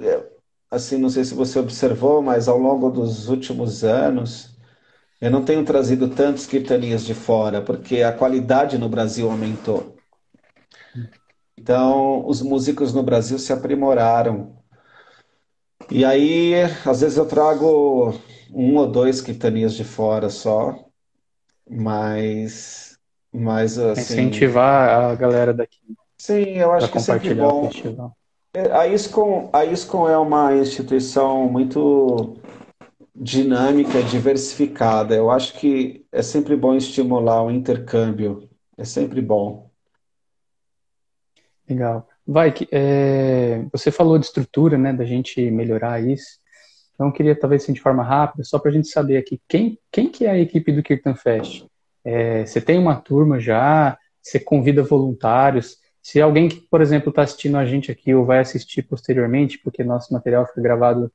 assim, 0.72 0.98
não 0.98 1.10
sei 1.10 1.24
se 1.24 1.34
você 1.34 1.60
observou, 1.60 2.22
mas 2.22 2.48
ao 2.48 2.58
longo 2.58 2.90
dos 2.90 3.30
últimos 3.30 3.84
anos, 3.84 4.58
eu 5.22 5.30
não 5.30 5.44
tenho 5.44 5.64
trazido 5.64 6.10
tantos 6.10 6.48
kirtanias 6.48 7.06
de 7.06 7.14
fora, 7.14 7.62
porque 7.62 8.02
a 8.02 8.12
qualidade 8.12 8.78
no 8.78 8.90
Brasil 8.90 9.30
aumentou. 9.30 9.96
Então, 11.58 12.28
os 12.28 12.42
músicos 12.42 12.94
no 12.94 13.04
Brasil 13.04 13.38
se 13.38 13.54
aprimoraram. 13.54 14.58
E 15.92 16.04
aí, 16.04 16.54
às 16.86 17.02
vezes 17.02 17.18
eu 17.18 17.26
trago 17.26 18.20
um 18.52 18.76
ou 18.78 18.88
dois 18.88 19.22
kirtanias 19.22 19.74
de 19.74 19.84
fora 19.84 20.30
só, 20.30 20.86
mas, 21.70 22.98
mas 23.34 23.78
assim... 23.78 24.14
Incentivar 24.14 25.12
a 25.12 25.16
galera 25.16 25.54
daqui. 25.54 25.80
Sim, 26.18 26.58
eu 26.58 26.72
acho 26.72 26.92
que 26.92 26.98
é 26.98 27.02
sempre 27.02 27.34
bom. 27.34 27.70
É, 28.54 28.72
a 28.72 28.88
ISCOM, 28.88 29.50
a 29.52 29.66
ISCOM 29.66 30.08
é 30.08 30.18
uma 30.18 30.56
instituição 30.56 31.48
muito 31.50 32.38
dinâmica, 33.16 34.02
diversificada. 34.04 35.16
Eu 35.16 35.30
acho 35.30 35.54
que 35.54 36.06
é 36.12 36.22
sempre 36.22 36.56
bom 36.56 36.76
estimular 36.76 37.44
o 37.44 37.52
intercâmbio. 37.52 38.50
É 38.78 38.84
sempre 38.84 39.22
bom. 39.22 39.70
Legal. 41.68 42.08
Vai, 42.26 42.54
é, 42.72 43.66
você 43.72 43.92
falou 43.92 44.18
de 44.18 44.26
estrutura, 44.26 44.78
né, 44.78 44.92
da 44.92 45.06
gente 45.06 45.50
melhorar 45.52 46.02
isso. 46.02 46.40
Então, 46.96 47.08
eu 47.08 47.14
queria, 47.14 47.38
talvez, 47.38 47.64
assim, 47.64 47.74
de 47.74 47.82
forma 47.82 48.04
rápida, 48.04 48.44
só 48.44 48.58
para 48.58 48.72
a 48.72 48.74
gente 48.74 48.88
saber 48.88 49.18
aqui, 49.18 49.40
quem, 49.48 49.78
quem 49.92 50.10
que 50.10 50.26
é 50.26 50.32
a 50.32 50.40
equipe 50.40 50.72
do 50.72 50.82
Kirtan 50.82 51.14
Fest? 51.14 51.66
É, 52.04 52.46
você 52.46 52.60
tem 52.62 52.80
uma 52.80 52.96
turma 52.96 53.40
já? 53.40 53.98
Você 54.22 54.40
convida 54.40 54.82
voluntários? 54.82 55.78
Se 56.02 56.22
alguém 56.22 56.48
que, 56.48 56.62
por 56.62 56.82
exemplo, 56.82 57.10
está 57.10 57.24
assistindo 57.24 57.58
a 57.58 57.66
gente 57.66 57.92
aqui 57.92 58.14
ou 58.14 58.26
vai 58.26 58.40
assistir 58.40 58.84
posteriormente, 58.84 59.60
porque 59.60 59.84
nosso 59.84 60.14
material 60.14 60.46
fica 60.46 60.62
gravado, 60.62 61.12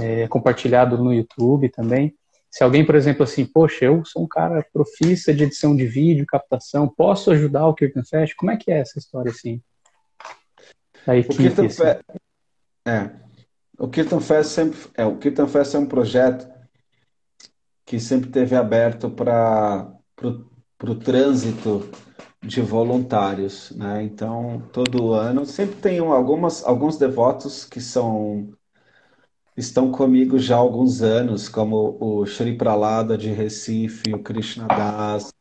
é, 0.00 0.28
compartilhado 0.28 0.98
no 0.98 1.14
YouTube 1.14 1.68
também. 1.68 2.14
Se 2.50 2.64
alguém, 2.64 2.84
por 2.84 2.94
exemplo, 2.94 3.22
assim, 3.22 3.44
poxa, 3.44 3.84
eu 3.84 4.04
sou 4.04 4.22
um 4.22 4.28
cara 4.28 4.66
profissa 4.72 5.32
de 5.32 5.44
edição 5.44 5.76
de 5.76 5.86
vídeo, 5.86 6.26
captação, 6.26 6.88
posso 6.88 7.30
ajudar 7.30 7.66
o 7.66 7.74
Kirtan 7.74 8.04
Fest? 8.04 8.34
Como 8.34 8.50
é 8.50 8.56
que 8.56 8.70
é 8.70 8.78
essa 8.78 8.98
história 8.98 9.30
assim? 9.30 9.62
A 11.06 11.16
equipe, 11.16 11.34
o 11.34 11.36
Kirtan, 11.36 11.66
assim? 11.66 11.82
É. 12.86 13.25
o 13.78 13.88
Kirtan 13.88 14.20
Fest 14.20 14.50
sempre 14.50 14.78
é 14.94 15.04
o 15.04 15.18
Kirtan 15.18 15.46
Fest 15.46 15.74
é 15.74 15.78
um 15.78 15.86
projeto 15.86 16.48
que 17.84 18.00
sempre 18.00 18.30
teve 18.30 18.56
aberto 18.56 19.10
para 19.10 19.92
o 20.82 20.94
trânsito 20.96 21.88
de 22.42 22.60
voluntários, 22.60 23.70
né? 23.72 24.02
Então, 24.02 24.62
todo 24.72 25.12
ano 25.12 25.46
sempre 25.46 25.76
tem 25.76 25.98
algumas, 25.98 26.64
alguns 26.64 26.98
devotos 26.98 27.64
que 27.64 27.80
são 27.80 28.52
estão 29.56 29.90
comigo 29.90 30.38
já 30.38 30.56
há 30.56 30.58
alguns 30.58 31.02
anos, 31.02 31.48
como 31.48 31.96
o 32.00 32.26
Shri 32.26 32.56
Pralada 32.58 33.16
de 33.16 33.30
Recife, 33.32 34.12
o 34.12 34.22
Krishna 34.22 34.66
Das, 34.68 35.32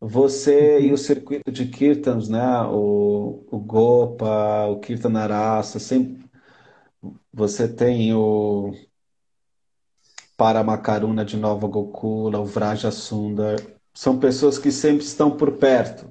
você 0.00 0.80
e 0.80 0.92
o 0.92 0.98
circuito 0.98 1.50
de 1.50 1.66
Kirtans, 1.66 2.28
né? 2.28 2.62
O, 2.70 3.44
o 3.50 3.58
Gopa, 3.58 4.66
o 4.66 4.80
Kirtanarasa, 4.80 5.78
sempre 5.78 6.22
você 7.32 7.68
tem 7.68 8.14
o 8.14 8.72
Paramakaruna 10.36 11.24
de 11.24 11.36
Nova 11.36 11.66
Gokula, 11.66 12.38
o 12.38 12.44
Vraja 12.44 12.90
Sundar, 12.90 13.56
são 13.94 14.18
pessoas 14.18 14.58
que 14.58 14.72
sempre 14.72 15.04
estão 15.04 15.30
por 15.30 15.52
perto 15.58 16.10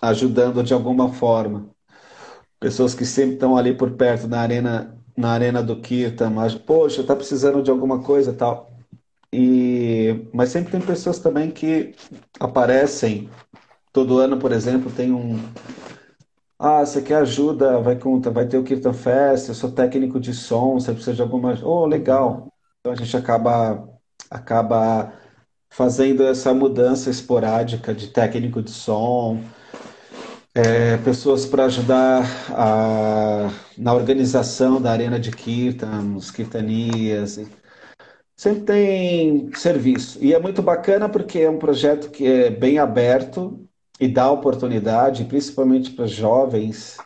ajudando 0.00 0.62
de 0.62 0.72
alguma 0.72 1.12
forma. 1.12 1.68
Pessoas 2.58 2.94
que 2.94 3.04
sempre 3.04 3.34
estão 3.34 3.56
ali 3.56 3.74
por 3.74 3.92
perto 3.92 4.26
na 4.28 4.40
arena, 4.40 4.98
na 5.16 5.30
arena 5.30 5.62
do 5.62 5.80
Kirtan, 5.80 6.30
mas, 6.30 6.54
poxa, 6.54 7.02
tá 7.02 7.14
precisando 7.14 7.62
de 7.62 7.70
alguma 7.70 8.02
coisa 8.02 8.32
tal. 8.32 8.70
E, 9.32 10.26
mas 10.32 10.50
sempre 10.50 10.72
tem 10.72 10.80
pessoas 10.80 11.18
também 11.18 11.50
que 11.50 11.94
aparecem. 12.38 13.30
Todo 13.92 14.18
ano, 14.18 14.38
por 14.38 14.52
exemplo, 14.52 14.90
tem 14.90 15.12
um. 15.12 15.38
Ah, 16.62 16.84
você 16.84 17.00
quer 17.00 17.16
ajuda? 17.16 17.80
Vai, 17.80 17.96
com, 17.98 18.20
vai 18.20 18.46
ter 18.46 18.58
o 18.58 18.62
Kirtan 18.64 18.92
Fest, 18.92 19.48
eu 19.48 19.54
sou 19.54 19.72
técnico 19.72 20.20
de 20.20 20.34
som, 20.34 20.74
você 20.74 20.92
precisa 20.92 21.14
de 21.14 21.22
alguma. 21.22 21.58
Oh, 21.64 21.86
legal. 21.86 22.52
Então 22.80 22.92
a 22.92 22.96
gente 22.96 23.16
acaba, 23.16 23.88
acaba 24.30 25.12
fazendo 25.70 26.22
essa 26.24 26.52
mudança 26.54 27.10
esporádica 27.10 27.94
de 27.94 28.08
técnico 28.08 28.62
de 28.62 28.70
som 28.70 29.42
é, 30.54 30.96
pessoas 30.98 31.46
para 31.46 31.64
ajudar 31.66 32.24
a, 32.50 33.50
na 33.78 33.94
organização 33.94 34.80
da 34.80 34.90
arena 34.92 35.18
de 35.18 35.30
Kirtan, 35.30 36.14
os 36.16 36.30
Kirtanias. 36.30 37.40
Sempre 38.36 38.62
tem 38.62 39.52
serviço. 39.54 40.18
E 40.22 40.34
é 40.34 40.38
muito 40.40 40.62
bacana 40.62 41.08
porque 41.08 41.40
é 41.40 41.50
um 41.50 41.58
projeto 41.58 42.10
que 42.10 42.26
é 42.26 42.50
bem 42.50 42.78
aberto 42.78 43.68
e 44.00 44.08
dá 44.08 44.30
oportunidade, 44.30 45.26
principalmente 45.26 45.92
para 45.92 46.06
jovens, 46.06 46.96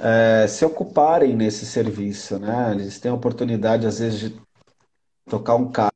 é, 0.00 0.46
se 0.48 0.64
ocuparem 0.64 1.36
nesse 1.36 1.66
serviço. 1.66 2.38
Né? 2.38 2.72
Eles 2.72 2.98
têm 2.98 3.10
a 3.10 3.14
oportunidade, 3.14 3.86
às 3.86 3.98
vezes, 3.98 4.18
de 4.18 4.40
tocar 5.26 5.56
um 5.56 5.70
carro 5.70 5.92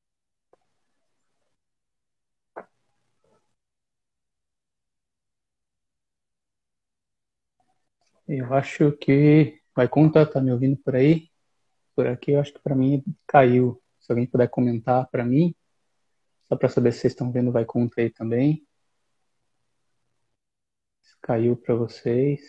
Eu 8.29 8.53
acho 8.55 8.91
que 8.93 9.61
vai 9.75 9.89
contar, 9.89 10.27
tá 10.27 10.41
me 10.41 10.51
ouvindo 10.51 10.77
por 10.79 10.97
aí? 10.97 11.29
Por 11.95 12.09
aqui, 12.09 12.33
eu 12.33 12.41
acho 12.41 12.53
que 12.53 12.59
para 12.61 12.75
mim 12.75 13.05
caiu. 13.27 13.81
Se 14.01 14.11
alguém 14.11 14.27
puder 14.27 14.49
comentar 14.49 15.09
para 15.09 15.25
mim, 15.25 15.55
só 16.49 16.57
para 16.57 16.69
saber 16.69 16.93
se 16.93 17.01
vocês 17.01 17.13
estão 17.13 17.31
vendo, 17.31 17.53
vai 17.53 17.65
contar 17.65 18.03
aí 18.03 18.11
também. 18.11 18.66
Caiu 21.27 21.57
para 21.57 21.75
vocês. 21.75 22.41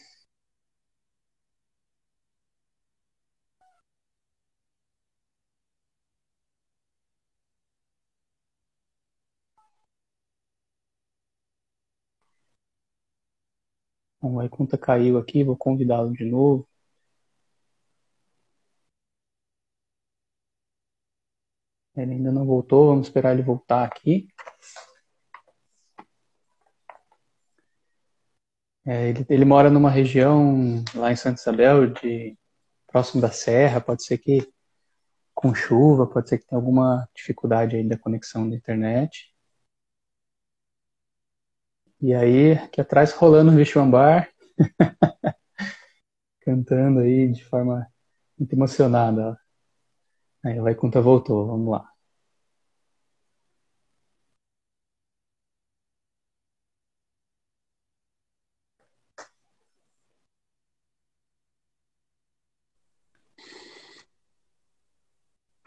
Bom, 14.21 14.39
a 14.39 14.47
conta 14.49 14.77
caiu 14.77 15.17
aqui, 15.17 15.43
vou 15.43 15.57
convidá-lo 15.57 16.13
de 16.13 16.23
novo. 16.25 16.67
Ele 21.97 22.13
ainda 22.13 22.31
não 22.31 22.45
voltou, 22.45 22.87
vamos 22.87 23.07
esperar 23.07 23.33
ele 23.33 23.41
voltar 23.43 23.83
aqui. 23.83 24.29
É, 28.87 29.09
ele, 29.09 29.25
ele, 29.29 29.43
mora 29.43 29.69
numa 29.69 29.89
região 29.89 30.81
lá 30.95 31.11
em 31.11 31.15
Santa 31.17 31.41
Isabel, 31.41 31.87
de, 31.87 32.37
próximo 32.87 33.21
da 33.21 33.29
serra, 33.29 33.81
pode 33.81 34.03
ser 34.05 34.17
que 34.17 34.47
com 35.35 35.53
chuva, 35.53 36.07
pode 36.07 36.29
ser 36.29 36.37
que 36.37 36.47
tenha 36.47 36.57
alguma 36.57 37.07
dificuldade 37.13 37.75
aí 37.75 37.83
da 37.87 37.97
conexão 37.97 38.49
da 38.49 38.55
internet. 38.55 39.35
E 42.01 42.13
aí, 42.13 42.53
aqui 42.53 42.79
atrás 42.79 43.11
rolando 43.11 43.51
o 43.51 43.55
Vishwambar, 43.55 44.31
cantando 46.41 47.01
aí 47.01 47.31
de 47.31 47.43
forma 47.43 47.85
muito 48.37 48.53
emocionada. 48.53 49.37
Aí 50.43 50.59
vai 50.61 50.73
conta 50.75 51.01
voltou, 51.01 51.45
vamos 51.45 51.71
lá. 51.71 51.96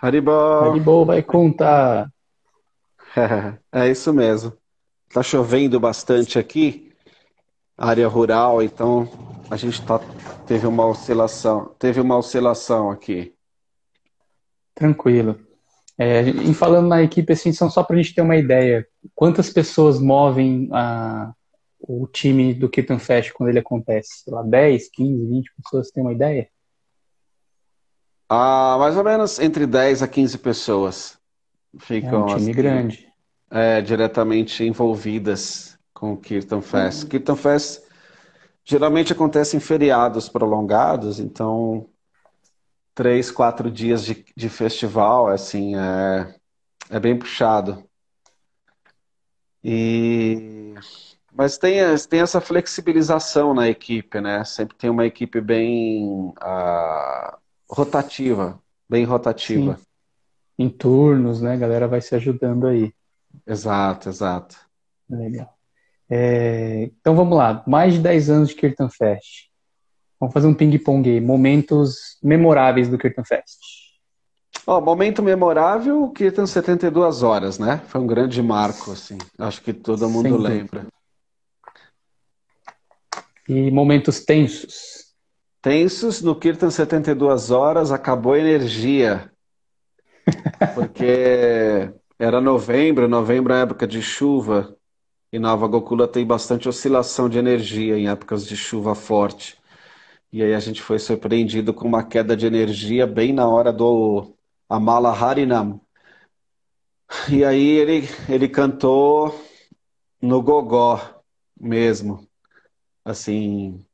Haribol. 0.00 0.70
Haribol 0.70 1.04
vai 1.04 1.22
contar. 1.22 2.10
é 3.72 3.88
isso 3.88 4.12
mesmo. 4.12 4.52
Tá 5.12 5.22
chovendo 5.22 5.78
bastante 5.78 6.38
aqui. 6.38 6.92
área 7.76 8.06
rural, 8.08 8.62
então 8.62 9.08
a 9.50 9.56
gente 9.56 9.84
tá, 9.84 9.98
teve 10.46 10.66
uma 10.66 10.86
oscilação, 10.86 11.74
teve 11.78 12.00
uma 12.00 12.16
oscilação 12.16 12.90
aqui. 12.90 13.34
Tranquilo. 14.74 15.38
É, 15.98 16.20
em 16.22 16.54
falando 16.54 16.88
na 16.88 17.02
equipe, 17.02 17.32
assim, 17.32 17.52
são 17.52 17.68
só 17.68 17.82
para 17.82 17.96
a 17.96 18.02
gente 18.02 18.14
ter 18.14 18.22
uma 18.22 18.36
ideia, 18.36 18.86
quantas 19.14 19.50
pessoas 19.50 20.00
movem 20.00 20.68
a, 20.72 21.32
o 21.78 22.06
time 22.06 22.54
do 22.54 22.70
Kitten 22.70 22.98
Fest 22.98 23.32
quando 23.32 23.50
ele 23.50 23.58
acontece? 23.58 24.22
Sei 24.24 24.32
lá, 24.32 24.42
10, 24.42 24.88
15, 24.90 25.26
20 25.26 25.52
pessoas, 25.56 25.90
tem 25.90 26.02
uma 26.02 26.12
ideia? 26.12 26.48
Ah, 28.32 28.76
mais 28.78 28.96
ou 28.96 29.02
menos 29.02 29.40
entre 29.40 29.66
10 29.66 30.04
a 30.04 30.08
15 30.08 30.38
pessoas 30.38 31.18
ficam 31.80 32.28
é 32.28 32.32
um 32.32 32.36
time 32.36 32.52
grande. 32.52 33.08
É, 33.50 33.80
diretamente 33.80 34.62
envolvidas 34.62 35.76
com 35.92 36.12
o 36.12 36.16
Kirtan 36.16 36.60
Fest. 36.60 37.02
Uhum. 37.02 37.08
Kirtan 37.08 37.34
Fest 37.34 37.82
geralmente 38.64 39.12
acontece 39.12 39.56
em 39.56 39.60
feriados 39.60 40.28
prolongados, 40.28 41.18
então 41.18 41.88
três, 42.94 43.32
quatro 43.32 43.68
dias 43.68 44.04
de, 44.04 44.24
de 44.36 44.48
festival, 44.48 45.26
assim, 45.26 45.74
é, 45.74 46.34
é 46.88 47.00
bem 47.00 47.18
puxado. 47.18 47.84
E 49.64 50.72
mas 51.32 51.58
tem, 51.58 51.78
tem 52.08 52.20
essa 52.20 52.40
flexibilização 52.40 53.54
na 53.54 53.68
equipe, 53.68 54.20
né? 54.20 54.44
Sempre 54.44 54.76
tem 54.76 54.88
uma 54.90 55.06
equipe 55.06 55.40
bem 55.40 56.32
uh, 56.42 57.39
rotativa, 57.70 58.60
bem 58.88 59.04
rotativa. 59.04 59.76
Sim. 59.76 59.84
Em 60.58 60.68
turnos, 60.68 61.40
né? 61.40 61.54
A 61.54 61.56
galera 61.56 61.88
vai 61.88 62.00
se 62.00 62.14
ajudando 62.14 62.66
aí. 62.66 62.92
Exato, 63.46 64.08
exato. 64.08 64.56
Legal. 65.08 65.54
É, 66.08 66.82
então 66.82 67.14
vamos 67.14 67.38
lá, 67.38 67.62
mais 67.66 67.94
de 67.94 68.00
10 68.00 68.30
anos 68.30 68.48
de 68.48 68.56
Kirtan 68.56 68.88
Fest. 68.90 69.48
Vamos 70.18 70.34
fazer 70.34 70.48
um 70.48 70.54
ping-pong 70.54 71.08
aí, 71.08 71.20
momentos 71.20 72.18
memoráveis 72.22 72.88
do 72.88 72.98
Kirtan 72.98 73.24
Fest. 73.24 73.58
Oh, 74.66 74.80
momento 74.80 75.22
memorável, 75.22 76.02
o 76.02 76.10
Kirtan 76.10 76.46
72 76.46 77.22
horas, 77.22 77.58
né? 77.58 77.80
Foi 77.86 78.00
um 78.00 78.06
grande 78.06 78.42
marco, 78.42 78.92
assim. 78.92 79.16
Acho 79.38 79.62
que 79.62 79.72
todo 79.72 80.10
mundo 80.10 80.36
lembra. 80.36 80.86
E 83.48 83.70
momentos 83.70 84.20
tensos? 84.20 84.99
Tensos, 85.62 86.22
no 86.22 86.34
Kirtan 86.34 86.70
72 86.70 87.50
horas, 87.50 87.92
acabou 87.92 88.32
a 88.32 88.38
energia. 88.38 89.30
Porque 90.74 91.92
era 92.18 92.40
novembro, 92.40 93.08
novembro 93.08 93.52
é 93.52 93.62
época 93.62 93.86
de 93.86 94.00
chuva, 94.00 94.76
e 95.32 95.38
Nova 95.38 95.66
Gokula 95.68 96.08
tem 96.08 96.26
bastante 96.26 96.68
oscilação 96.68 97.28
de 97.28 97.38
energia 97.38 97.96
em 97.98 98.08
épocas 98.08 98.46
de 98.46 98.56
chuva 98.56 98.94
forte. 98.94 99.58
E 100.32 100.42
aí 100.42 100.54
a 100.54 100.60
gente 100.60 100.82
foi 100.82 100.98
surpreendido 100.98 101.74
com 101.74 101.86
uma 101.86 102.04
queda 102.04 102.36
de 102.36 102.46
energia 102.46 103.06
bem 103.06 103.32
na 103.32 103.48
hora 103.48 103.72
do 103.72 104.34
Amala 104.68 105.12
Harinam. 105.12 105.80
E 107.28 107.44
aí 107.44 107.68
ele, 107.68 108.08
ele 108.28 108.48
cantou 108.48 109.34
no 110.22 110.42
gogó 110.42 111.22
mesmo. 111.60 112.26
Assim, 113.04 113.84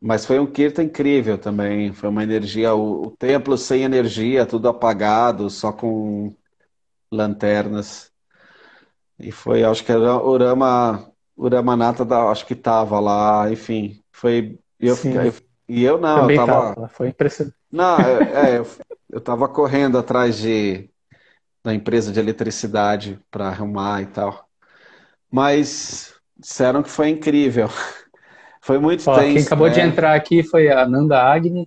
mas 0.00 0.24
foi 0.24 0.38
um 0.38 0.46
kirtan 0.46 0.84
incrível 0.84 1.38
também. 1.38 1.92
Foi 1.92 2.08
uma 2.08 2.22
energia, 2.22 2.74
o, 2.74 3.06
o 3.08 3.10
templo 3.10 3.56
sem 3.58 3.82
energia, 3.82 4.46
tudo 4.46 4.68
apagado, 4.68 5.50
só 5.50 5.72
com 5.72 6.34
lanternas. 7.10 8.12
E 9.18 9.32
foi, 9.32 9.64
acho 9.64 9.84
que 9.84 9.90
era 9.90 10.16
o 10.16 10.30
Urama, 10.30 11.10
Uramanata, 11.36 12.04
da, 12.04 12.30
acho 12.30 12.46
que 12.46 12.54
tava 12.54 13.00
lá, 13.00 13.50
enfim. 13.50 14.02
Foi. 14.12 14.58
Eu 14.78 14.94
fiquei, 14.94 15.32
e 15.68 15.82
eu 15.82 15.98
não, 15.98 16.20
Também 16.20 16.36
eu 16.36 16.46
tava. 16.46 16.74
tava. 16.74 16.88
Foi 16.88 17.08
impressionante. 17.08 17.56
Não, 17.70 17.98
é, 17.98 18.52
é 18.54 18.58
eu, 18.58 18.66
eu 19.10 19.20
tava 19.20 19.48
correndo 19.48 19.98
atrás 19.98 20.38
de, 20.38 20.88
da 21.64 21.74
empresa 21.74 22.12
de 22.12 22.20
eletricidade 22.20 23.20
para 23.30 23.48
arrumar 23.48 24.02
e 24.02 24.06
tal. 24.06 24.48
Mas 25.30 26.14
disseram 26.36 26.82
que 26.82 26.90
foi 26.90 27.08
incrível. 27.08 27.68
Foi 28.68 28.78
muito 28.78 29.08
Ó, 29.08 29.14
tenso. 29.14 29.32
Quem 29.32 29.42
acabou 29.42 29.66
né? 29.68 29.72
de 29.72 29.80
entrar 29.80 30.14
aqui 30.14 30.42
foi 30.42 30.70
a 30.70 30.86
Nanda 30.86 31.22
Agni. 31.22 31.66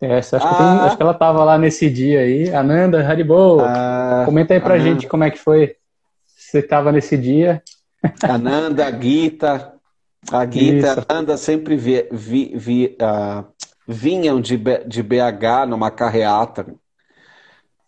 Essa, 0.00 0.38
acho, 0.38 0.46
ah. 0.46 0.50
que 0.50 0.56
tem, 0.56 0.66
acho, 0.66 0.96
que 0.96 1.02
ela 1.02 1.12
estava 1.12 1.44
lá 1.44 1.58
nesse 1.58 1.90
dia 1.90 2.20
aí. 2.20 2.48
Ananda, 2.54 3.06
Haribo, 3.06 3.60
ah, 3.60 4.22
comenta 4.24 4.54
aí 4.54 4.60
pra 4.60 4.76
Ananda. 4.76 4.90
gente 4.90 5.06
como 5.06 5.24
é 5.24 5.30
que 5.30 5.38
foi. 5.38 5.76
Você 6.24 6.60
estava 6.60 6.90
nesse 6.90 7.18
dia. 7.18 7.62
Ananda, 8.26 8.86
a 8.86 8.90
Gita. 8.90 9.74
A 10.32 10.46
Gita, 10.46 11.04
a 11.06 11.12
Ananda 11.12 11.36
sempre 11.36 11.76
vi, 11.76 12.08
vi, 12.10 12.54
vi, 12.56 12.96
uh, 13.02 13.44
vinham 13.86 14.40
de, 14.40 14.56
de 14.86 15.02
BH 15.02 15.68
numa 15.68 15.90
carreata. 15.90 16.66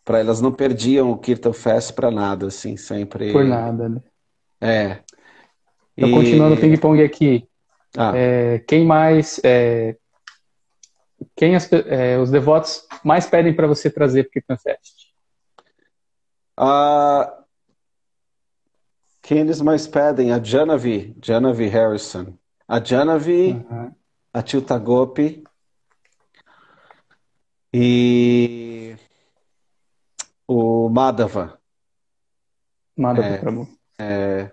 Para 0.04 0.18
elas 0.18 0.42
não 0.42 0.52
perdiam 0.52 1.10
o 1.10 1.16
Kirtan 1.16 1.54
Fest 1.54 1.94
para 1.94 2.10
nada, 2.10 2.48
assim, 2.48 2.76
sempre. 2.76 3.32
Por 3.32 3.44
nada, 3.46 3.88
né? 3.88 4.02
É. 4.60 4.98
Então, 5.96 6.10
e... 6.10 6.12
continuando 6.12 6.56
o 6.56 6.60
ping-pong 6.60 7.02
aqui. 7.02 7.48
Ah. 7.96 8.12
É, 8.14 8.58
quem 8.60 8.84
mais. 8.84 9.40
É, 9.44 9.96
quem 11.36 11.54
as, 11.54 11.70
é, 11.72 12.18
os 12.18 12.30
devotos 12.30 12.86
mais 13.04 13.26
pedem 13.26 13.54
para 13.54 13.66
você 13.66 13.90
trazer 13.90 14.24
para 14.24 14.28
o 14.28 14.32
Kirtan 14.32 14.56
Fest? 14.56 15.10
Uh, 16.58 17.44
quem 19.22 19.38
eles 19.38 19.60
mais 19.60 19.86
pedem? 19.86 20.32
A 20.32 20.42
Janavi, 20.42 21.16
Janavi 21.22 21.66
Harrison. 21.66 22.34
A 22.66 22.82
Janavi, 22.82 23.52
uhum. 23.52 23.94
a 24.32 24.42
Tilta 24.42 24.78
Gopi 24.78 25.42
e 27.72 28.96
o 30.46 30.88
Madhava. 30.88 31.60
Madhava 32.96 33.28
é, 33.28 33.38
Prabhu. 33.38 33.68
É, 33.98 34.50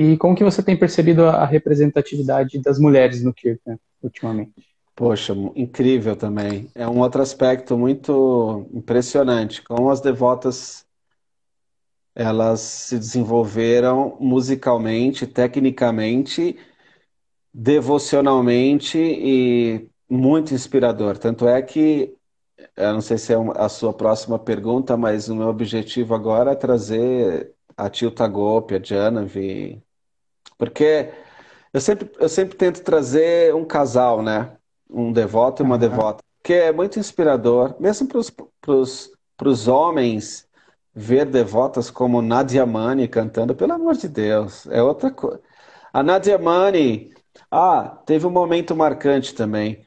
e 0.00 0.16
como 0.16 0.36
que 0.36 0.44
você 0.44 0.62
tem 0.62 0.76
percebido 0.76 1.24
a 1.24 1.44
representatividade 1.44 2.62
das 2.62 2.78
mulheres 2.78 3.20
no 3.24 3.34
Kirtan 3.34 3.76
ultimamente? 4.00 4.52
Poxa, 4.94 5.34
incrível 5.56 6.14
também. 6.14 6.70
É 6.72 6.86
um 6.86 7.00
outro 7.00 7.20
aspecto 7.20 7.76
muito 7.76 8.64
impressionante. 8.72 9.60
Como 9.60 9.90
as 9.90 10.00
devotas 10.00 10.86
elas 12.14 12.60
se 12.60 12.96
desenvolveram 12.96 14.16
musicalmente, 14.20 15.26
tecnicamente, 15.26 16.56
devocionalmente 17.52 18.98
e 18.98 19.90
muito 20.08 20.54
inspirador. 20.54 21.18
Tanto 21.18 21.48
é 21.48 21.60
que, 21.60 22.14
eu 22.76 22.92
não 22.92 23.00
sei 23.00 23.18
se 23.18 23.32
é 23.32 23.36
a 23.56 23.68
sua 23.68 23.92
próxima 23.92 24.38
pergunta, 24.38 24.96
mas 24.96 25.28
o 25.28 25.34
meu 25.34 25.48
objetivo 25.48 26.14
agora 26.14 26.52
é 26.52 26.54
trazer 26.54 27.52
a 27.76 27.90
Tilta 27.90 28.28
Gopi, 28.28 28.76
a 28.76 28.82
Janavi, 28.82 29.82
porque 30.58 31.10
eu 31.72 31.80
sempre, 31.80 32.10
eu 32.18 32.28
sempre 32.28 32.56
tento 32.56 32.82
trazer 32.82 33.54
um 33.54 33.64
casal, 33.64 34.22
né? 34.22 34.52
Um 34.90 35.12
devoto 35.12 35.62
e 35.62 35.64
uma 35.64 35.76
uhum. 35.76 35.80
devota, 35.80 36.24
que 36.42 36.52
é 36.52 36.72
muito 36.72 36.98
inspirador, 36.98 37.76
mesmo 37.78 38.08
para 38.08 39.48
os 39.48 39.68
homens 39.68 40.48
ver 40.94 41.26
devotas 41.26 41.90
como 41.90 42.20
Nadia 42.20 42.66
Mani 42.66 43.06
cantando, 43.06 43.54
pelo 43.54 43.72
amor 43.72 43.94
de 43.94 44.08
Deus, 44.08 44.66
é 44.66 44.82
outra 44.82 45.10
coisa. 45.10 45.40
A 45.92 46.02
Nadia 46.02 46.38
Mani, 46.38 47.12
ah, 47.50 47.98
teve 48.04 48.26
um 48.26 48.30
momento 48.30 48.74
marcante 48.74 49.34
também. 49.34 49.86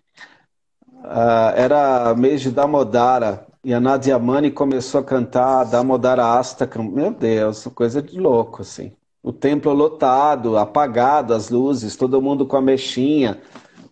Uh, 1.04 1.52
era 1.56 2.16
mês 2.16 2.42
de 2.42 2.52
Damodara, 2.52 3.46
e 3.64 3.74
a 3.74 3.80
Nadia 3.80 4.18
Mani 4.18 4.52
começou 4.52 5.02
a 5.02 5.04
cantar 5.04 5.66
Damodara 5.66 6.40
Astakam. 6.40 6.84
Meu 6.84 7.12
Deus, 7.12 7.66
coisa 7.76 8.02
de 8.02 8.20
louco, 8.20 8.62
assim. 8.62 8.96
O 9.24 9.32
templo 9.32 9.72
lotado, 9.72 10.58
apagado, 10.58 11.34
as 11.34 11.50
luzes, 11.50 11.96
todo 11.96 12.22
mundo 12.22 12.46
com 12.46 12.58
a 12.58 12.62
mexinha. 12.62 13.40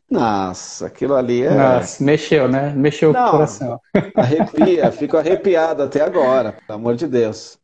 Nossa, 0.10 0.88
aquilo 0.88 1.14
ali 1.16 1.44
é. 1.44 1.54
Nossa, 1.54 2.04
mexeu, 2.04 2.48
né? 2.48 2.74
Mexeu 2.76 3.14
Não, 3.14 3.28
o 3.28 3.32
coração. 3.32 3.80
Arrepia, 4.16 4.92
fico 4.92 5.18
arrepiado 5.18 5.84
até 5.84 6.02
agora, 6.02 6.54
pelo 6.66 6.80
amor 6.80 6.96
de 6.96 7.08
Deus. 7.08 7.60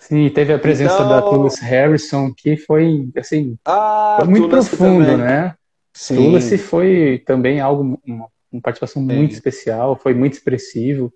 Sim, 0.00 0.28
teve 0.30 0.52
a 0.52 0.58
presença 0.58 0.94
então... 0.94 1.08
da 1.08 1.22
Tulsi 1.22 1.62
Harrison, 1.62 2.32
que 2.34 2.56
foi, 2.56 3.08
assim, 3.16 3.56
ah, 3.64 4.16
foi 4.18 4.28
muito 4.28 4.48
profundo, 4.48 5.04
também. 5.04 5.18
né? 5.18 5.54
Sim. 5.92 6.16
Tulsi 6.16 6.58
foi 6.58 7.22
também 7.26 7.60
algo, 7.60 8.00
uma, 8.04 8.26
uma 8.50 8.62
participação 8.62 9.02
Sim. 9.02 9.14
muito 9.14 9.32
especial, 9.32 9.96
foi 9.96 10.14
muito 10.14 10.32
expressivo. 10.32 11.12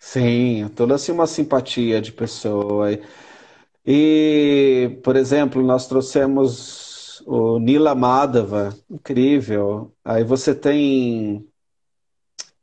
Sim, 0.00 0.70
toda 0.76 0.94
assim 0.94 1.10
uma 1.10 1.26
simpatia 1.26 2.00
de 2.00 2.12
pessoa. 2.12 2.96
E, 3.86 4.98
por 5.04 5.14
exemplo, 5.14 5.62
nós 5.62 5.86
trouxemos 5.86 7.22
o 7.24 7.60
Nila 7.60 7.94
Madhava, 7.94 8.76
incrível. 8.90 9.94
Aí 10.04 10.24
você 10.24 10.54
tem 10.54 11.46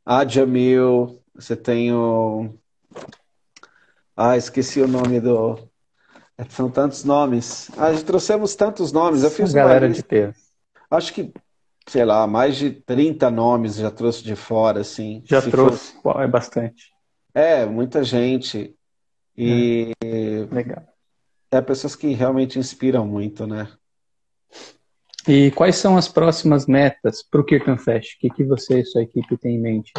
a 0.04 0.26
Jamil, 0.26 1.18
você 1.34 1.56
tem 1.56 1.94
o. 1.94 2.50
Ah, 4.14 4.36
esqueci 4.36 4.80
o 4.80 4.88
nome 4.88 5.18
do. 5.18 5.58
São 6.50 6.70
tantos 6.70 7.04
nomes. 7.04 7.70
Ah, 7.78 7.92
trouxemos 8.04 8.54
tantos 8.54 8.92
nomes. 8.92 9.22
Eu 9.22 9.30
fiz 9.30 9.52
galera 9.52 9.88
de 9.88 10.02
peso. 10.02 10.34
Acho 10.90 11.14
que, 11.14 11.32
sei 11.86 12.04
lá, 12.04 12.26
mais 12.26 12.56
de 12.56 12.70
30 12.70 13.30
nomes 13.30 13.76
já 13.76 13.90
trouxe 13.90 14.22
de 14.22 14.36
fora, 14.36 14.80
assim. 14.80 15.22
Já 15.24 15.40
trouxe, 15.40 15.94
for... 16.02 16.20
é 16.20 16.26
bastante. 16.26 16.92
É, 17.32 17.64
muita 17.64 18.04
gente. 18.04 18.76
E. 19.36 19.92
É. 20.02 20.54
Legal. 20.54 20.93
É 21.54 21.60
pessoas 21.60 21.94
que 21.94 22.12
realmente 22.12 22.58
inspiram 22.58 23.06
muito, 23.06 23.46
né? 23.46 23.68
E 25.26 25.52
quais 25.52 25.76
são 25.76 25.96
as 25.96 26.08
próximas 26.08 26.66
metas 26.66 27.22
para 27.22 27.40
o 27.40 27.44
Kirtan 27.44 27.78
Fest? 27.78 28.14
O 28.14 28.18
que, 28.18 28.30
que 28.30 28.44
você 28.44 28.80
e 28.80 28.84
sua 28.84 29.02
equipe 29.02 29.36
têm 29.36 29.54
em 29.54 29.60
mente? 29.60 29.92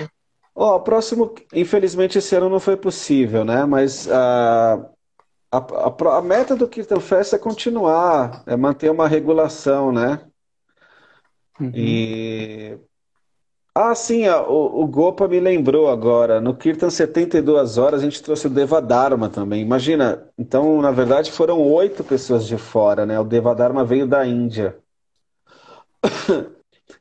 Ó, 0.53 0.73
oh, 0.73 0.75
o 0.75 0.79
próximo, 0.81 1.33
infelizmente, 1.53 2.17
esse 2.17 2.35
ano 2.35 2.49
não 2.49 2.59
foi 2.59 2.75
possível, 2.75 3.45
né? 3.45 3.65
Mas 3.65 4.05
uh, 4.05 4.85
a, 5.49 5.57
a, 5.57 6.17
a, 6.17 6.21
meta 6.21 6.57
do 6.57 6.67
Kirtan 6.67 6.99
Fest 6.99 7.31
é 7.31 7.37
continuar, 7.37 8.43
é 8.45 8.57
manter 8.57 8.91
uma 8.91 9.07
regulação, 9.07 9.93
né? 9.93 10.21
Uhum. 11.57 11.71
E. 11.73 12.77
Ah, 13.77 13.93
sim, 13.93 14.25
o, 14.29 14.83
o 14.83 14.87
Gopa 14.87 15.27
me 15.27 15.37
lembrou 15.37 15.89
agora. 15.89 16.39
No 16.39 16.55
Kirtan 16.55 16.89
72 16.89 17.77
horas 17.77 17.99
a 17.99 18.03
gente 18.05 18.23
trouxe 18.23 18.47
o 18.47 18.49
Devadharma 18.49 19.27
também. 19.27 19.61
Imagina, 19.61 20.29
então, 20.37 20.81
na 20.81 20.91
verdade, 20.91 21.29
foram 21.29 21.61
oito 21.61 22.01
pessoas 22.01 22.47
de 22.47 22.57
fora, 22.57 23.05
né? 23.05 23.19
O 23.19 23.25
Devadharma 23.25 23.83
veio 23.83 24.07
da 24.07 24.25
Índia. 24.25 24.77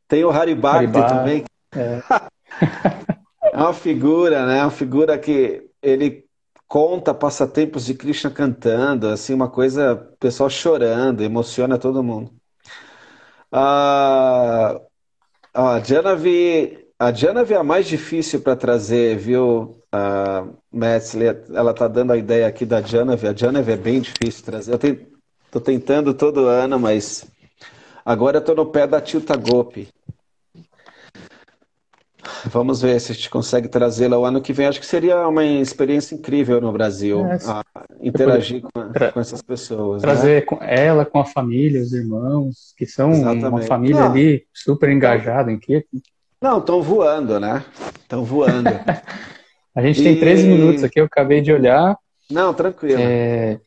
Tem 0.08 0.24
o 0.24 0.30
Haribhakti 0.30 0.92
também. 0.92 1.44
É. 1.72 2.02
é 3.52 3.56
uma 3.56 3.72
figura, 3.72 4.44
né? 4.44 4.62
Uma 4.62 4.70
figura 4.72 5.16
que 5.16 5.70
ele 5.80 6.24
conta 6.66 7.14
passatempos 7.14 7.86
de 7.86 7.94
Krishna 7.94 8.32
cantando, 8.32 9.06
assim, 9.06 9.32
uma 9.32 9.48
coisa, 9.48 9.94
pessoal 10.18 10.50
chorando, 10.50 11.22
emociona 11.22 11.78
todo 11.78 12.02
mundo. 12.02 12.32
Ah, 13.52 14.80
a 15.54 15.80
Janavi, 15.80 16.78
a 16.98 17.12
Janavi 17.12 17.54
é 17.54 17.56
a 17.56 17.64
mais 17.64 17.86
difícil 17.86 18.40
para 18.40 18.56
trazer, 18.56 19.16
viu, 19.16 19.80
a 19.92 20.46
Metzli? 20.72 21.26
Ela 21.54 21.72
tá 21.72 21.88
dando 21.88 22.12
a 22.12 22.16
ideia 22.16 22.46
aqui 22.46 22.66
da 22.66 22.82
Janavi. 22.82 23.28
A 23.28 23.34
Janavi 23.34 23.72
é 23.72 23.76
bem 23.76 24.00
difícil 24.00 24.44
trazer. 24.44 24.72
Eu 24.72 24.78
tô 25.50 25.60
tentando 25.60 26.12
todo 26.12 26.46
ano, 26.46 26.78
mas 26.78 27.24
Agora 28.04 28.36
eu 28.36 28.44
tô 28.44 28.54
no 28.54 28.66
pé 28.66 28.86
da 28.86 29.00
Tilta 29.00 29.34
Gopi. 29.34 29.88
Vamos 32.46 32.82
ver 32.82 33.00
se 33.00 33.12
a 33.12 33.14
gente 33.14 33.30
consegue 33.30 33.68
trazê-la 33.68 34.18
o 34.18 34.24
ano 34.24 34.40
que 34.40 34.52
vem. 34.52 34.66
Acho 34.66 34.80
que 34.80 34.86
seria 34.86 35.26
uma 35.26 35.44
experiência 35.44 36.14
incrível 36.14 36.60
no 36.60 36.72
Brasil, 36.72 37.24
é, 37.26 37.38
interagir 38.00 38.62
com, 38.62 38.70
com, 39.12 39.20
essas 39.20 39.40
pessoas. 39.40 40.02
Né? 40.02 40.08
Trazer 40.08 40.46
né? 40.50 40.58
ela 40.60 41.04
com 41.04 41.18
a 41.18 41.24
família, 41.24 41.80
os 41.80 41.92
irmãos, 41.92 42.74
que 42.76 42.86
são 42.86 43.12
Exatamente. 43.12 43.46
uma 43.46 43.62
família 43.62 44.00
Não. 44.00 44.10
ali 44.10 44.44
super 44.52 44.90
engajada 44.90 45.50
em 45.50 45.58
que 45.58 45.84
Não, 46.40 46.58
estão 46.58 46.82
voando, 46.82 47.40
né? 47.40 47.64
Estão 48.02 48.24
voando. 48.24 48.68
a 49.74 49.82
gente 49.82 50.00
e... 50.00 50.04
tem 50.04 50.20
13 50.20 50.46
minutos 50.46 50.84
aqui, 50.84 51.00
eu 51.00 51.06
acabei 51.06 51.40
de 51.40 51.52
olhar. 51.52 51.96
Não, 52.30 52.52
tranquilo. 52.52 53.00
É... 53.00 53.58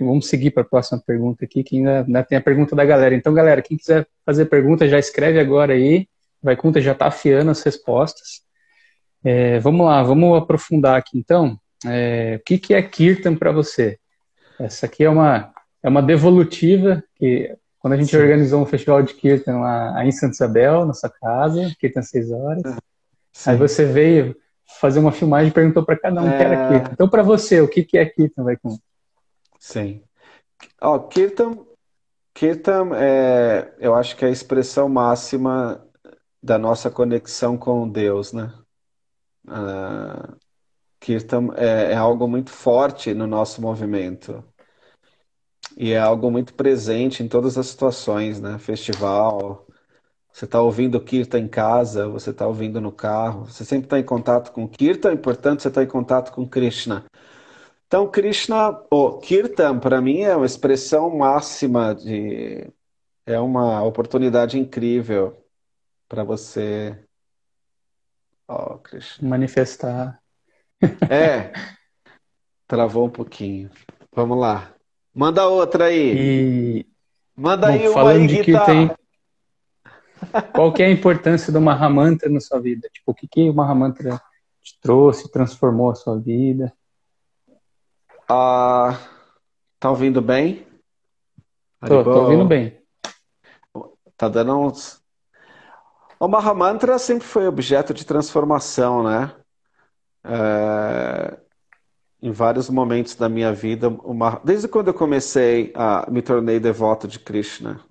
Vamos 0.00 0.26
seguir 0.26 0.50
para 0.50 0.62
a 0.62 0.66
próxima 0.66 1.00
pergunta 1.06 1.44
aqui, 1.44 1.62
que 1.62 1.76
ainda, 1.76 2.00
ainda, 2.04 2.24
tem 2.24 2.36
a 2.36 2.40
pergunta 2.40 2.74
da 2.74 2.84
galera. 2.84 3.14
Então, 3.14 3.32
galera, 3.32 3.62
quem 3.62 3.76
quiser 3.76 4.04
fazer 4.26 4.46
pergunta, 4.46 4.88
já 4.88 4.98
escreve 4.98 5.38
agora 5.38 5.74
aí. 5.74 6.08
Vai 6.42 6.56
conta 6.56 6.80
já 6.80 6.92
está 6.92 7.06
afiando 7.06 7.50
as 7.50 7.62
respostas. 7.62 8.42
É, 9.22 9.58
vamos 9.60 9.86
lá, 9.86 10.02
vamos 10.02 10.38
aprofundar 10.38 10.98
aqui 10.98 11.18
então. 11.18 11.58
É, 11.86 12.36
o 12.40 12.44
que, 12.44 12.58
que 12.58 12.74
é 12.74 12.82
Kirtan 12.82 13.36
para 13.36 13.52
você? 13.52 13.98
Essa 14.58 14.86
aqui 14.86 15.04
é 15.04 15.10
uma, 15.10 15.52
é 15.82 15.88
uma 15.88 16.02
devolutiva 16.02 17.02
que 17.16 17.54
quando 17.78 17.94
a 17.94 17.96
gente 17.96 18.10
Sim. 18.10 18.18
organizou 18.18 18.62
um 18.62 18.66
festival 18.66 19.02
de 19.02 19.14
Kirtan 19.14 19.60
lá 19.60 20.04
em 20.04 20.12
Santa 20.12 20.34
Isabel, 20.34 20.84
na 20.84 20.92
sua 20.92 21.08
casa, 21.08 21.74
Kirtan 21.80 22.02
6 22.02 22.30
horas. 22.30 22.62
Sim. 23.32 23.50
Aí 23.50 23.56
você 23.56 23.86
veio 23.86 24.36
fazer 24.78 25.00
uma 25.00 25.12
filmagem 25.12 25.48
e 25.48 25.54
perguntou 25.54 25.84
para 25.84 25.98
cada 25.98 26.20
um 26.22 26.28
é... 26.28 26.36
que 26.36 26.42
era 26.42 26.54
é. 26.54 26.68
Kirtan. 26.68 26.90
Então, 26.92 27.08
para 27.08 27.22
você, 27.22 27.60
o 27.60 27.68
que, 27.68 27.82
que 27.82 27.96
é 27.96 28.04
Kirtan, 28.04 28.44
vai 28.44 28.56
com 28.56 28.76
Sim. 29.58 30.02
Ó, 30.80 30.98
Kirtan, 30.98 31.58
Kirtan 32.34 32.90
é, 32.94 33.72
eu 33.78 33.94
acho 33.94 34.14
que 34.16 34.24
é 34.24 34.28
a 34.28 34.32
expressão 34.32 34.88
máxima 34.88 35.82
da 36.42 36.58
nossa 36.58 36.90
conexão 36.90 37.56
com 37.56 37.88
Deus, 37.88 38.32
né? 38.32 38.52
Uh, 39.46 40.36
Kirtan 41.00 41.48
é, 41.56 41.92
é 41.92 41.96
algo 41.96 42.28
muito 42.28 42.50
forte 42.50 43.14
no 43.14 43.26
nosso 43.26 43.60
movimento. 43.62 44.44
E 45.76 45.92
é 45.92 45.98
algo 45.98 46.30
muito 46.30 46.54
presente 46.54 47.22
em 47.22 47.28
todas 47.28 47.56
as 47.56 47.66
situações, 47.68 48.40
né? 48.40 48.58
Festival, 48.58 49.66
você 50.32 50.44
está 50.44 50.60
ouvindo 50.60 51.00
Kirtan 51.00 51.40
em 51.40 51.48
casa, 51.48 52.08
você 52.08 52.30
está 52.30 52.46
ouvindo 52.46 52.80
no 52.80 52.92
carro, 52.92 53.46
você 53.46 53.64
sempre 53.64 53.86
está 53.86 53.98
em 53.98 54.04
contato 54.04 54.52
com 54.52 54.68
Kirtan, 54.68 55.12
e 55.14 55.18
portanto 55.18 55.62
você 55.62 55.68
está 55.68 55.82
em 55.82 55.86
contato 55.86 56.32
com 56.32 56.46
Krishna. 56.48 57.04
Então, 57.86 58.08
Krishna, 58.10 58.80
o 58.90 59.18
Kirtan, 59.18 59.78
para 59.80 60.00
mim, 60.00 60.20
é 60.22 60.36
uma 60.36 60.46
expressão 60.46 61.10
máxima 61.16 61.94
de. 61.94 62.72
É 63.26 63.38
uma 63.40 63.82
oportunidade 63.82 64.58
incrível 64.58 65.36
para 66.10 66.24
você. 66.24 66.98
Oh, 68.48 68.78
Krishna. 68.78 69.28
Manifestar. 69.28 70.20
É. 71.08 71.52
Travou 72.66 73.06
um 73.06 73.10
pouquinho. 73.10 73.70
Vamos 74.12 74.36
lá. 74.36 74.74
Manda 75.14 75.46
outra 75.46 75.84
aí. 75.84 76.14
E... 76.16 76.86
Manda 77.36 77.68
Bom, 77.68 77.72
aí 77.72 77.86
uma 77.86 77.94
falando 77.94 78.20
aí, 78.22 78.26
de 78.26 78.42
Kirtan, 78.42 78.94
qual 80.52 80.72
que 80.72 80.82
é 80.82 80.86
a 80.86 80.90
importância 80.90 81.52
do 81.52 81.60
Mahamantra 81.60 82.28
na 82.28 82.40
sua 82.40 82.60
vida? 82.60 82.88
Tipo, 82.92 83.12
o 83.12 83.14
que, 83.14 83.28
que 83.28 83.48
o 83.48 83.54
Mahamantra 83.54 84.20
te 84.60 84.78
trouxe, 84.80 85.30
transformou 85.30 85.90
a 85.90 85.94
sua 85.94 86.18
vida? 86.18 86.72
Ah, 88.28 88.98
tá 89.78 89.90
ouvindo 89.90 90.20
bem? 90.20 90.66
Tô, 91.86 92.02
tô 92.02 92.22
ouvindo 92.24 92.44
bem. 92.44 92.78
Tá 94.16 94.28
dando 94.28 94.58
uns. 94.58 94.99
O 96.20 96.28
Mahamantra 96.28 96.98
sempre 96.98 97.26
foi 97.26 97.46
objeto 97.48 97.94
de 97.94 98.04
transformação, 98.04 99.02
né? 99.02 99.34
É... 100.22 101.40
Em 102.22 102.30
vários 102.30 102.68
momentos 102.68 103.14
da 103.14 103.28
minha 103.30 103.52
vida, 103.54 103.88
desde 104.44 104.68
quando 104.68 104.88
eu 104.88 104.94
comecei 104.94 105.72
a 105.74 106.10
me 106.10 106.20
tornei 106.20 106.60
devoto 106.60 107.08
de 107.08 107.18
Krishna, 107.18 107.82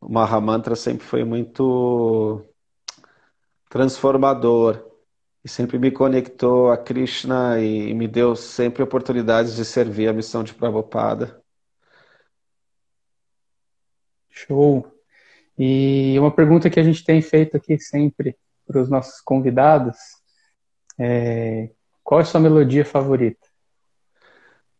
o 0.00 0.08
Mahamantra 0.10 0.74
sempre 0.74 1.06
foi 1.06 1.22
muito 1.22 2.42
transformador 3.68 4.82
e 5.44 5.48
sempre 5.48 5.78
me 5.78 5.90
conectou 5.90 6.70
a 6.70 6.78
Krishna 6.78 7.60
e 7.60 7.92
me 7.94 8.08
deu 8.08 8.34
sempre 8.34 8.82
oportunidades 8.82 9.54
de 9.56 9.64
servir 9.66 10.08
a 10.08 10.14
missão 10.14 10.42
de 10.42 10.54
Prabhupada. 10.54 11.42
Show! 14.30 14.99
E 15.62 16.18
uma 16.18 16.30
pergunta 16.30 16.70
que 16.70 16.80
a 16.80 16.82
gente 16.82 17.04
tem 17.04 17.20
feito 17.20 17.54
aqui 17.54 17.78
sempre 17.78 18.34
para 18.66 18.80
os 18.80 18.88
nossos 18.88 19.20
convidados 19.20 19.98
é 20.98 21.68
qual 22.02 22.18
é 22.18 22.22
a 22.22 22.26
sua 22.26 22.40
melodia 22.40 22.82
favorita? 22.82 23.46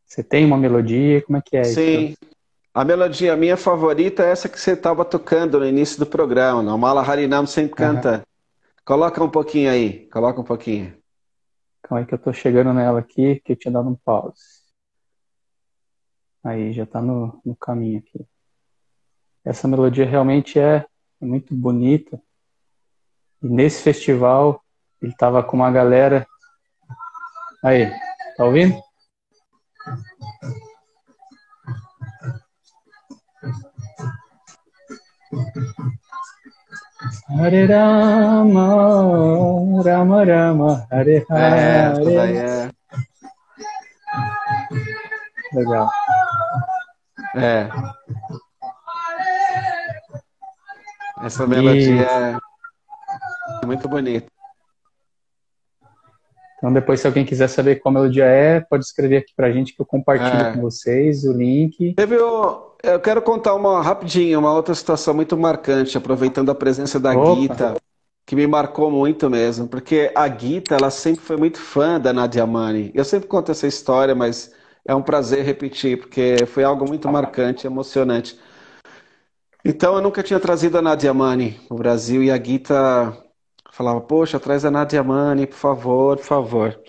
Você 0.07 0.25
tem 0.25 0.47
uma 0.47 0.57
melodia? 0.57 1.21
Como 1.21 1.37
é 1.37 1.43
que 1.45 1.55
é 1.55 1.65
Sim. 1.65 2.07
Isso? 2.07 2.19
A 2.73 2.83
melodia 2.83 3.37
minha 3.37 3.59
favorita 3.59 4.25
é 4.25 4.31
essa 4.31 4.49
que 4.49 4.59
você 4.59 4.73
estava 4.73 5.05
tocando 5.05 5.61
no 5.61 5.67
início 5.67 5.99
do 5.99 6.07
programa. 6.07 6.75
O 6.75 6.79
Mala 6.79 7.03
Harinam 7.03 7.47
sempre 7.47 7.75
canta 7.75 8.25
Coloca 8.91 9.23
um 9.23 9.31
pouquinho 9.31 9.71
aí, 9.71 10.09
coloca 10.09 10.41
um 10.41 10.45
pouquinho. 10.45 10.97
Calma 11.83 12.01
aí 12.01 12.07
que 12.07 12.15
eu 12.15 12.19
tô 12.19 12.33
chegando 12.33 12.73
nela 12.73 13.01
aqui, 13.01 13.41
que 13.45 13.53
eu 13.53 13.57
tinha 13.57 13.71
dado 13.71 13.89
um 13.89 13.95
pause. 13.95 14.65
Aí, 16.43 16.73
já 16.73 16.87
tá 16.87 17.03
no, 17.03 17.39
no 17.45 17.55
caminho 17.55 17.99
aqui. 17.99 18.27
Essa 19.45 19.67
melodia 19.67 20.05
realmente 20.05 20.59
é, 20.59 20.85
muito 21.21 21.55
bonita. 21.55 22.21
E 23.43 23.49
nesse 23.49 23.83
festival, 23.83 24.63
ele 25.01 25.15
tava 25.15 25.43
com 25.43 25.57
uma 25.57 25.71
galera. 25.71 26.27
Aí, 27.65 27.91
tá 28.37 28.45
ouvindo? 28.45 28.81
Hare 37.31 37.65
Rama, 37.67 38.63
Rama 39.83 40.25
Rama, 40.25 40.87
Hare 40.91 41.25
Hare. 41.31 42.15
É, 42.15 42.37
é. 42.37 42.71
Legal. 45.53 45.91
É. 47.37 47.69
Essa 51.23 51.47
melodia 51.47 52.07
e... 52.07 53.63
é 53.63 53.67
muito 53.67 53.89
bonita. 53.89 54.27
Então 56.59 56.73
depois, 56.73 57.01
se 57.01 57.07
alguém 57.07 57.25
quiser 57.25 57.49
saber 57.49 57.77
qual 57.77 57.93
melodia 57.93 58.25
é, 58.25 58.61
pode 58.61 58.85
escrever 58.85 59.17
aqui 59.17 59.33
pra 59.35 59.51
gente 59.51 59.75
que 59.75 59.81
eu 59.81 59.87
compartilho 59.87 60.43
é. 60.43 60.53
com 60.53 60.61
vocês 60.61 61.25
o 61.25 61.33
link. 61.33 61.95
Teve 61.95 62.19
o... 62.19 62.71
Eu 62.83 63.01
quero 63.01 63.23
contar 63.23 63.55
uma 63.55 63.83
rapidinho, 63.83 64.39
uma 64.39 64.53
outra 64.53 64.75
situação 64.75 65.15
muito 65.15 65.37
marcante, 65.37 65.97
aproveitando 65.97 66.51
a 66.51 66.55
presença 66.55 67.01
da 67.01 67.13
Opa. 67.13 67.41
Gita, 67.41 67.77
que 68.27 68.37
me 68.37 68.47
marcou 68.47 68.91
muito 68.91 69.29
mesmo, 69.29 69.67
porque 69.69 70.13
a 70.15 70.29
Gita, 70.29 70.77
ela 70.77 70.91
sempre 70.91 71.23
foi 71.23 71.37
muito 71.37 71.59
fã 71.59 71.99
da 71.99 72.13
Nadia 72.13 72.47
Mani. 72.47 72.91
Eu 72.95 73.05
sempre 73.05 73.29
conto 73.29 73.51
essa 73.51 73.67
história, 73.67 74.15
mas 74.15 74.53
é 74.87 74.95
um 74.95 75.03
prazer 75.03 75.45
repetir, 75.45 75.99
porque 75.99 76.47
foi 76.47 76.65
algo 76.65 76.87
muito 76.87 77.09
marcante, 77.09 77.67
emocionante. 77.67 78.39
Então, 79.65 79.95
eu 79.95 80.01
nunca 80.01 80.23
tinha 80.23 80.41
trazido 80.41 80.79
a 80.79 80.83
Nadia 80.83 81.13
Mani 81.13 81.61
no 81.71 81.77
Brasil 81.77 82.23
e 82.23 82.31
a 82.31 82.43
Gita 82.43 83.17
falava: 83.71 84.01
Poxa, 84.01 84.41
traz 84.41 84.65
a 84.65 84.71
Nadia 84.71 85.03
Mani, 85.03 85.47
por 85.47 85.57
favor, 85.57 86.17
por 86.17 86.25
favor. 86.25 86.81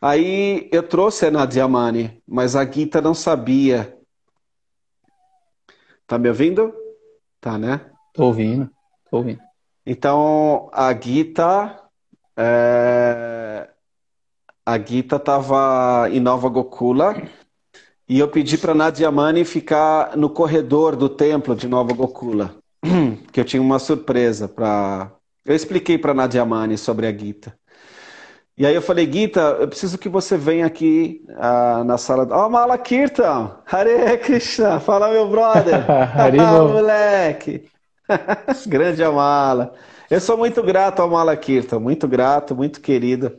Aí 0.00 0.68
eu 0.72 0.82
trouxe 0.82 1.26
a 1.26 1.30
Nadia 1.30 1.66
Mani, 1.66 2.22
mas 2.26 2.54
a 2.54 2.64
Gita 2.64 3.00
não 3.00 3.14
sabia. 3.14 3.96
Tá 6.06 6.18
me 6.18 6.28
ouvindo? 6.28 6.72
Tá, 7.40 7.58
né? 7.58 7.90
Tô 8.14 8.26
ouvindo, 8.26 8.70
tô 9.10 9.18
ouvindo. 9.18 9.40
Então, 9.84 10.70
a 10.72 10.92
Gita. 10.94 11.78
É... 12.36 13.68
A 14.64 14.78
Gita 14.78 15.16
estava 15.16 16.08
em 16.10 16.20
Nova 16.20 16.48
Gokula 16.48 17.14
e 18.10 18.18
eu 18.18 18.26
pedi 18.26 18.58
para 18.58 18.74
Nadia 18.74 19.08
Mani 19.08 19.44
ficar 19.44 20.16
no 20.16 20.28
corredor 20.28 20.96
do 20.96 21.08
templo 21.08 21.54
de 21.54 21.68
Nova 21.68 21.94
Gokula, 21.94 22.56
que 23.30 23.38
eu 23.38 23.44
tinha 23.44 23.62
uma 23.62 23.78
surpresa 23.78 24.48
para. 24.48 25.12
Eu 25.44 25.54
expliquei 25.54 25.96
para 25.96 26.12
Nadia 26.12 26.44
Mani 26.44 26.76
sobre 26.76 27.06
a 27.06 27.16
Gita. 27.16 27.54
E 28.58 28.66
aí 28.66 28.74
eu 28.74 28.82
falei, 28.82 29.10
Gita, 29.10 29.58
eu 29.60 29.68
preciso 29.68 29.96
que 29.96 30.08
você 30.08 30.36
venha 30.36 30.66
aqui 30.66 31.24
uh, 31.28 31.84
na 31.84 31.96
sala. 31.96 32.26
Ó, 32.32 32.46
oh, 32.46 32.50
Mala 32.50 32.76
Kirtan! 32.76 33.58
Hare 33.64 34.18
Krishna! 34.18 34.80
Fala, 34.80 35.08
meu 35.12 35.28
brother! 35.28 35.84
ah, 35.88 36.62
moleque! 36.64 37.62
Grande 38.66 39.04
Amala! 39.04 39.72
Eu 40.10 40.20
sou 40.20 40.36
muito 40.36 40.64
grato 40.64 41.00
ao 41.00 41.08
Mala 41.08 41.36
Kirtan, 41.36 41.78
muito 41.78 42.08
grato, 42.08 42.56
muito 42.56 42.80
querido 42.80 43.38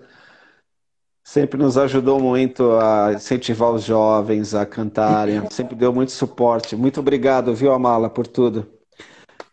sempre 1.24 1.62
nos 1.62 1.78
ajudou 1.78 2.20
muito 2.20 2.72
a 2.78 3.14
incentivar 3.14 3.72
os 3.72 3.84
jovens 3.84 4.54
a 4.54 4.66
cantarem, 4.66 5.42
sempre 5.50 5.76
deu 5.76 5.94
muito 5.94 6.12
suporte. 6.12 6.76
Muito 6.76 7.00
obrigado, 7.00 7.54
viu, 7.54 7.72
Amala, 7.72 8.10
por 8.10 8.28
tudo. 8.28 8.68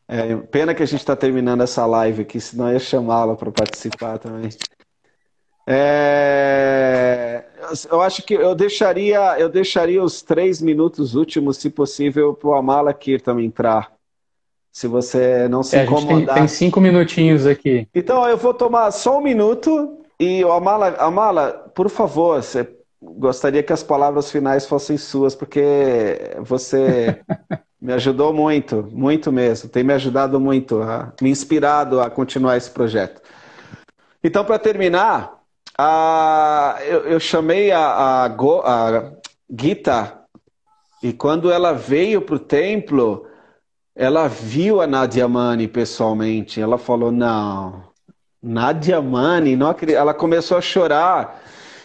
É, 0.06 0.34
pena 0.36 0.74
que 0.74 0.82
a 0.82 0.86
gente 0.86 1.00
está 1.00 1.14
terminando 1.14 1.62
essa 1.62 1.84
live 1.84 2.22
aqui, 2.22 2.40
senão 2.40 2.68
eu 2.68 2.74
ia 2.74 2.78
chamá-la 2.78 3.36
para 3.36 3.52
participar 3.52 4.18
também. 4.18 4.48
É, 5.66 7.44
eu 7.90 8.00
acho 8.00 8.22
que 8.22 8.32
eu 8.32 8.54
deixaria, 8.54 9.38
eu 9.38 9.50
deixaria 9.50 10.02
os 10.02 10.22
três 10.22 10.62
minutos 10.62 11.14
últimos, 11.14 11.58
se 11.58 11.68
possível, 11.68 12.32
para 12.32 12.48
o 12.48 12.54
Amala 12.54 12.96
também 13.22 13.44
entrar. 13.44 13.92
Se 14.72 14.86
você 14.86 15.46
não 15.48 15.62
se 15.62 15.76
é, 15.76 15.84
incomodar. 15.84 16.34
Tem, 16.34 16.34
tem 16.34 16.48
cinco 16.48 16.80
minutinhos 16.80 17.46
aqui. 17.46 17.86
Então 17.94 18.26
eu 18.26 18.38
vou 18.38 18.54
tomar 18.54 18.90
só 18.92 19.18
um 19.18 19.20
minuto 19.20 19.98
e 20.20 20.42
Amala, 20.42 20.96
Amala, 20.98 21.70
por 21.74 21.88
favor, 21.88 22.42
você 22.42 22.76
gostaria 23.00 23.62
que 23.62 23.72
as 23.72 23.82
palavras 23.82 24.30
finais 24.30 24.66
fossem 24.66 24.96
suas, 24.96 25.34
porque 25.34 26.36
você 26.40 27.22
me 27.80 27.92
ajudou 27.92 28.32
muito, 28.32 28.88
muito 28.90 29.30
mesmo. 29.30 29.68
Tem 29.68 29.84
me 29.84 29.92
ajudado 29.92 30.40
muito, 30.40 30.82
a, 30.82 31.12
me 31.20 31.30
inspirado 31.30 32.00
a 32.00 32.10
continuar 32.10 32.56
esse 32.56 32.70
projeto. 32.70 33.22
Então, 34.22 34.44
para 34.44 34.58
terminar, 34.58 35.38
a, 35.78 36.78
eu, 36.84 37.04
eu, 37.04 37.20
chamei 37.20 37.70
a, 37.70 37.78
a, 37.80 38.26
a 38.26 39.12
Gita 39.48 40.18
e 41.00 41.12
quando 41.12 41.52
ela 41.52 41.72
veio 41.72 42.20
para 42.20 42.34
o 42.34 42.40
templo, 42.40 43.26
ela 43.94 44.26
viu 44.26 44.80
a 44.80 44.86
Nadia 44.86 45.28
Mani 45.28 45.68
pessoalmente. 45.68 46.60
Ela 46.60 46.76
falou: 46.78 47.12
Não, 47.12 47.84
Nadia 48.42 49.00
Mani, 49.00 49.56
não, 49.56 49.74
ela 49.88 50.14
começou 50.14 50.56
a 50.58 50.60
chorar. 50.60 51.42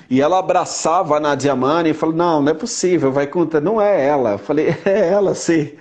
E 0.09 0.21
ela 0.21 0.39
abraçava 0.39 1.17
a 1.17 1.19
Nadia 1.19 1.55
Mani 1.55 1.89
e 1.91 1.93
falou: 1.93 2.15
Não, 2.15 2.41
não 2.41 2.51
é 2.51 2.53
possível, 2.53 3.11
vai 3.11 3.27
contar, 3.27 3.61
não 3.61 3.81
é 3.81 4.05
ela. 4.05 4.33
Eu 4.33 4.39
falei: 4.39 4.69
É 4.85 5.09
ela, 5.09 5.33
sim. 5.35 5.77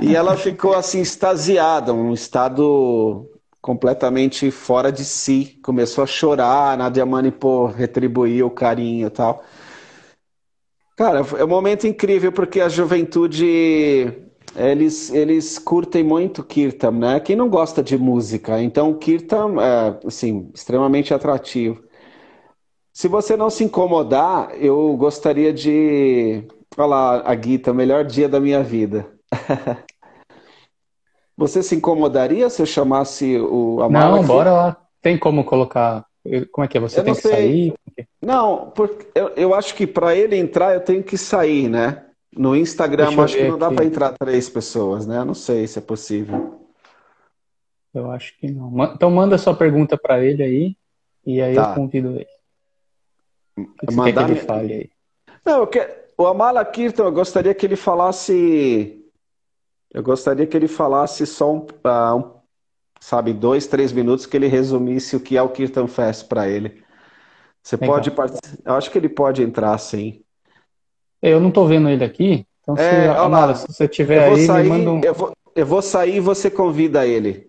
e 0.00 0.14
ela 0.14 0.36
ficou 0.36 0.74
assim, 0.74 1.00
extasiada, 1.00 1.92
um 1.92 2.12
estado 2.12 3.28
completamente 3.60 4.50
fora 4.50 4.92
de 4.92 5.04
si. 5.04 5.58
Começou 5.62 6.04
a 6.04 6.06
chorar, 6.06 6.72
a 6.72 6.76
Nadia 6.76 7.06
Mani, 7.06 7.30
pô, 7.30 7.66
retribuiu 7.66 8.46
o 8.46 8.50
carinho 8.50 9.06
e 9.06 9.10
tal. 9.10 9.42
Cara, 10.96 11.22
é 11.38 11.44
um 11.44 11.48
momento 11.48 11.86
incrível 11.86 12.30
porque 12.30 12.60
a 12.60 12.68
juventude 12.68 14.12
eles, 14.56 15.10
eles 15.12 15.58
curtem 15.58 16.02
muito 16.02 16.44
Kirtan, 16.44 16.92
né? 16.92 17.20
Quem 17.20 17.36
não 17.36 17.48
gosta 17.48 17.82
de 17.82 17.98
música? 17.98 18.62
Então, 18.62 18.94
Kirtan 18.94 19.56
é, 19.60 20.06
assim, 20.06 20.50
extremamente 20.54 21.12
atrativo. 21.12 21.82
Se 22.92 23.08
você 23.08 23.36
não 23.36 23.50
se 23.50 23.64
incomodar, 23.64 24.54
eu 24.54 24.96
gostaria 24.96 25.52
de 25.52 26.46
falar 26.74 27.22
a 27.26 27.34
Gita, 27.34 27.72
o 27.72 27.74
melhor 27.74 28.04
dia 28.04 28.28
da 28.28 28.38
minha 28.38 28.62
vida. 28.62 29.06
você 31.36 31.62
se 31.62 31.74
incomodaria 31.74 32.48
se 32.48 32.62
eu 32.62 32.66
chamasse 32.66 33.36
o 33.38 33.82
Amala? 33.82 34.10
Não, 34.10 34.18
aqui? 34.18 34.26
bora 34.28 34.52
lá. 34.52 34.76
Tem 35.02 35.18
como 35.18 35.44
colocar. 35.44 36.06
Como 36.52 36.64
é 36.64 36.68
que 36.68 36.78
é? 36.78 36.80
Você 36.80 37.00
eu 37.00 37.04
tem 37.04 37.14
que 37.14 37.20
sei. 37.20 37.32
sair? 37.32 37.74
Não, 38.22 38.70
porque 38.70 39.06
eu, 39.14 39.28
eu 39.36 39.54
acho 39.54 39.74
que 39.74 39.86
para 39.86 40.14
ele 40.14 40.36
entrar 40.36 40.74
eu 40.74 40.80
tenho 40.80 41.02
que 41.02 41.18
sair, 41.18 41.68
né? 41.68 42.03
No 42.36 42.56
Instagram, 42.56 43.22
acho 43.22 43.36
que 43.36 43.48
não 43.48 43.58
dá 43.58 43.70
para 43.70 43.84
entrar 43.84 44.12
três 44.18 44.48
pessoas, 44.48 45.06
né? 45.06 45.18
Eu 45.18 45.24
não 45.24 45.34
sei 45.34 45.66
se 45.66 45.78
é 45.78 45.82
possível. 45.82 46.60
Eu 47.92 48.10
acho 48.10 48.36
que 48.38 48.50
não. 48.50 48.72
Então 48.92 49.10
manda 49.10 49.38
sua 49.38 49.54
pergunta 49.54 49.96
para 49.96 50.24
ele 50.24 50.42
aí 50.42 50.76
e 51.24 51.40
aí 51.40 51.54
tá. 51.54 51.70
eu 51.70 51.74
convido 51.74 52.10
ele. 52.10 52.26
O 53.56 53.86
que 53.86 53.94
Mandar... 53.94 54.26
que 54.26 54.32
ele 54.32 54.40
fale 54.40 54.72
aí? 54.72 54.90
Não, 55.44 55.60
eu 55.60 55.66
quero... 55.66 55.92
o 56.18 56.26
Amala 56.26 56.64
Kirtan, 56.64 57.04
eu 57.04 57.12
gostaria 57.12 57.54
que 57.54 57.64
ele 57.64 57.76
falasse. 57.76 59.00
Eu 59.92 60.02
gostaria 60.02 60.46
que 60.46 60.56
ele 60.56 60.66
falasse 60.66 61.24
só 61.24 61.52
um, 61.52 61.58
uh, 61.58 62.16
um 62.16 62.34
sabe, 63.00 63.32
dois, 63.32 63.66
três 63.68 63.92
minutos 63.92 64.26
que 64.26 64.36
ele 64.36 64.48
resumisse 64.48 65.14
o 65.14 65.20
que 65.20 65.36
é 65.36 65.42
o 65.42 65.50
Kirtan 65.50 65.86
Fest 65.86 66.26
para 66.26 66.48
ele. 66.48 66.82
Você 67.62 67.76
Legal. 67.76 67.94
pode 67.94 68.10
participar. 68.10 68.58
Eu 68.64 68.74
acho 68.74 68.90
que 68.90 68.98
ele 68.98 69.08
pode 69.08 69.42
entrar, 69.42 69.78
sim. 69.78 70.23
Eu 71.26 71.40
não 71.40 71.48
estou 71.48 71.66
vendo 71.66 71.88
ele 71.88 72.04
aqui, 72.04 72.46
então 72.60 72.76
se, 72.76 72.82
é, 72.82 73.08
Amara, 73.08 73.54
se 73.54 73.66
você 73.66 73.88
tiver 73.88 74.28
aí, 74.28 74.44
sair, 74.44 74.64
me 74.64 74.68
manda 74.68 74.90
um... 74.90 75.00
eu, 75.02 75.14
vou, 75.14 75.32
eu 75.56 75.64
vou 75.64 75.80
sair 75.80 76.16
e 76.16 76.20
você 76.20 76.50
convida 76.50 77.06
ele. 77.06 77.46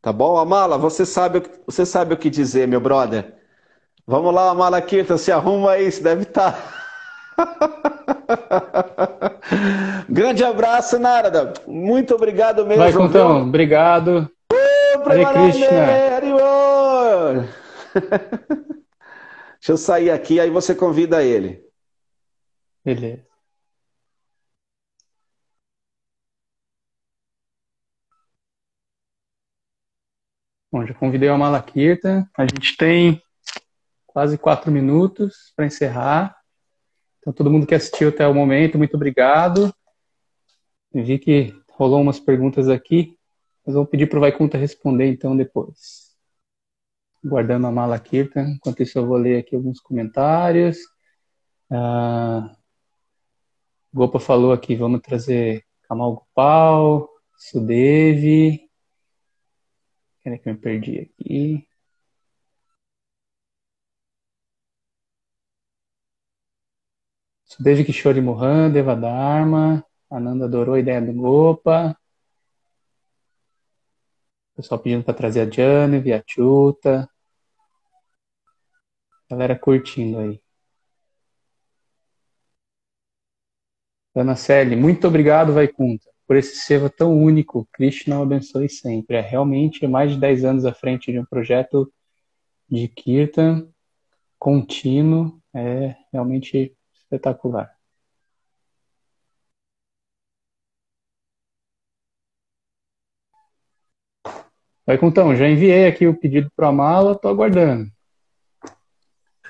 Tá 0.00 0.12
bom? 0.12 0.38
Amala, 0.38 0.78
você 0.78 1.04
sabe, 1.04 1.42
você 1.66 1.84
sabe 1.84 2.14
o 2.14 2.16
que 2.16 2.30
dizer, 2.30 2.68
meu 2.68 2.80
brother. 2.80 3.34
Vamos 4.06 4.32
lá, 4.32 4.50
Amala 4.50 4.80
Kirtan, 4.80 5.18
se 5.18 5.32
arruma 5.32 5.72
aí, 5.72 5.90
você 5.90 6.00
deve 6.00 6.22
estar. 6.22 6.52
Tá. 6.52 6.76
Grande 10.08 10.44
abraço, 10.44 10.96
Narada. 10.96 11.52
Muito 11.66 12.14
obrigado 12.14 12.64
mesmo. 12.64 12.84
Vai, 12.84 12.92
Contão. 12.92 13.42
Obrigado. 13.42 14.30
Hare 15.04 15.26
Krishna. 15.26 15.66
Deixa 19.58 19.72
eu 19.72 19.76
sair 19.76 20.10
aqui, 20.10 20.38
aí 20.38 20.48
você 20.48 20.76
convida 20.76 21.24
ele. 21.24 21.68
Beleza. 22.84 23.26
Bom, 30.72 30.86
já 30.86 30.94
convidei 30.94 31.28
a 31.28 31.36
Malakirta. 31.36 32.28
A 32.36 32.42
gente 32.42 32.76
tem 32.76 33.20
quase 34.06 34.38
quatro 34.38 34.70
minutos 34.70 35.52
para 35.56 35.66
encerrar. 35.66 36.36
Então, 37.18 37.32
todo 37.32 37.50
mundo 37.50 37.66
que 37.66 37.74
assistiu 37.74 38.08
até 38.08 38.26
o 38.26 38.34
momento, 38.34 38.78
muito 38.78 38.94
obrigado. 38.94 39.74
Vi 40.92 41.18
que 41.18 41.54
rolou 41.72 42.00
umas 42.00 42.20
perguntas 42.20 42.68
aqui, 42.68 43.16
mas 43.64 43.74
vou 43.74 43.86
pedir 43.86 44.08
para 44.08 44.18
o 44.18 44.20
Vaikunta 44.20 44.56
responder 44.56 45.06
então 45.06 45.36
depois. 45.36 46.16
Guardando 47.24 47.66
a 47.66 47.72
Malakirta. 47.72 48.40
Enquanto 48.40 48.82
isso, 48.82 48.98
eu 48.98 49.06
vou 49.06 49.16
ler 49.16 49.38
aqui 49.38 49.54
alguns 49.54 49.80
comentários. 49.80 50.78
Ah, 51.70 52.56
Gopa 53.92 54.20
falou 54.20 54.52
aqui, 54.52 54.76
vamos 54.76 55.00
trazer 55.00 55.64
Kamal 55.82 56.14
Gopal, 56.14 57.08
Sudevi. 57.36 58.70
Peraí 60.22 60.38
que 60.38 60.48
eu 60.48 60.54
me 60.54 60.60
perdi 60.60 61.00
aqui. 61.00 61.68
Sudevi 67.44 67.84
Kishore 67.84 68.20
Mohan, 68.20 68.70
Devadharma. 68.70 69.84
Ananda 70.08 70.44
adorou 70.44 70.76
a 70.76 70.80
ideia 70.80 71.00
do 71.02 71.12
Gopa. 71.12 71.96
Pessoal 74.54 74.80
pedindo 74.80 75.02
para 75.04 75.14
trazer 75.14 75.40
a 75.40 75.50
Jane, 75.50 75.98
Viachuta. 76.00 77.10
Galera 79.28 79.58
curtindo 79.58 80.18
aí. 80.20 80.40
Ana 84.14 84.34
Celi, 84.34 84.74
muito 84.74 85.06
obrigado, 85.06 85.52
Vaikunta, 85.52 86.04
por 86.26 86.36
esse 86.36 86.56
seva 86.56 86.90
tão 86.90 87.16
único. 87.16 87.68
Krishna 87.72 88.18
o 88.18 88.22
abençoe 88.22 88.68
sempre. 88.68 89.16
É 89.16 89.20
realmente 89.20 89.86
mais 89.86 90.12
de 90.12 90.18
10 90.18 90.44
anos 90.44 90.64
à 90.64 90.74
frente 90.74 91.12
de 91.12 91.18
um 91.18 91.24
projeto 91.24 91.92
de 92.68 92.88
Kirtan 92.88 93.68
contínuo. 94.38 95.40
É 95.54 95.94
realmente 96.12 96.76
espetacular. 96.92 97.72
Vaikuntão, 104.86 105.36
já 105.36 105.48
enviei 105.48 105.86
aqui 105.86 106.06
o 106.08 106.18
pedido 106.18 106.50
para 106.56 106.68
a 106.68 106.72
mala, 106.72 107.12
estou 107.12 107.30
aguardando. 107.30 107.88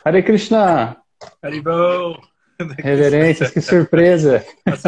Hare 0.04 0.22
Krishna! 0.22 1.02
Haribol! 1.42 2.29
Reverências, 2.78 3.50
que 3.52 3.60
surpresa! 3.60 4.44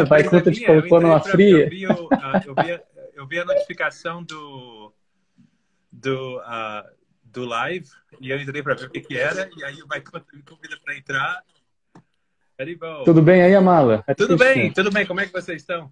Vai 0.07 0.23
conta 0.23 0.51
te 0.51 0.65
colocou 0.65 1.01
numa 1.01 1.19
fria. 1.19 1.65
Eu 1.65 1.69
vi, 1.69 1.83
eu, 1.83 2.09
vi, 2.55 2.81
eu 3.15 3.27
vi, 3.27 3.39
a 3.39 3.45
notificação 3.45 4.23
do, 4.23 4.93
do, 5.91 6.37
uh, 6.39 6.89
do 7.23 7.45
live 7.45 7.87
e 8.19 8.29
eu 8.29 8.39
entrei 8.39 8.61
para 8.61 8.75
ver 8.75 8.85
o 8.85 8.89
que, 8.89 9.01
que, 9.01 9.17
era. 9.17 9.49
E 9.57 9.63
aí 9.63 9.81
o 9.81 9.87
Vai 9.87 10.01
me 10.33 10.41
convida 10.43 10.77
para 10.83 10.97
entrar. 10.97 11.43
Tudo 13.03 13.21
bem 13.21 13.41
aí, 13.41 13.55
Amala? 13.55 14.03
tudo 14.15 14.37
bem, 14.37 14.71
tudo 14.71 14.91
bem. 14.91 15.05
Como 15.05 15.19
é 15.19 15.25
que 15.25 15.33
vocês 15.33 15.61
estão? 15.61 15.91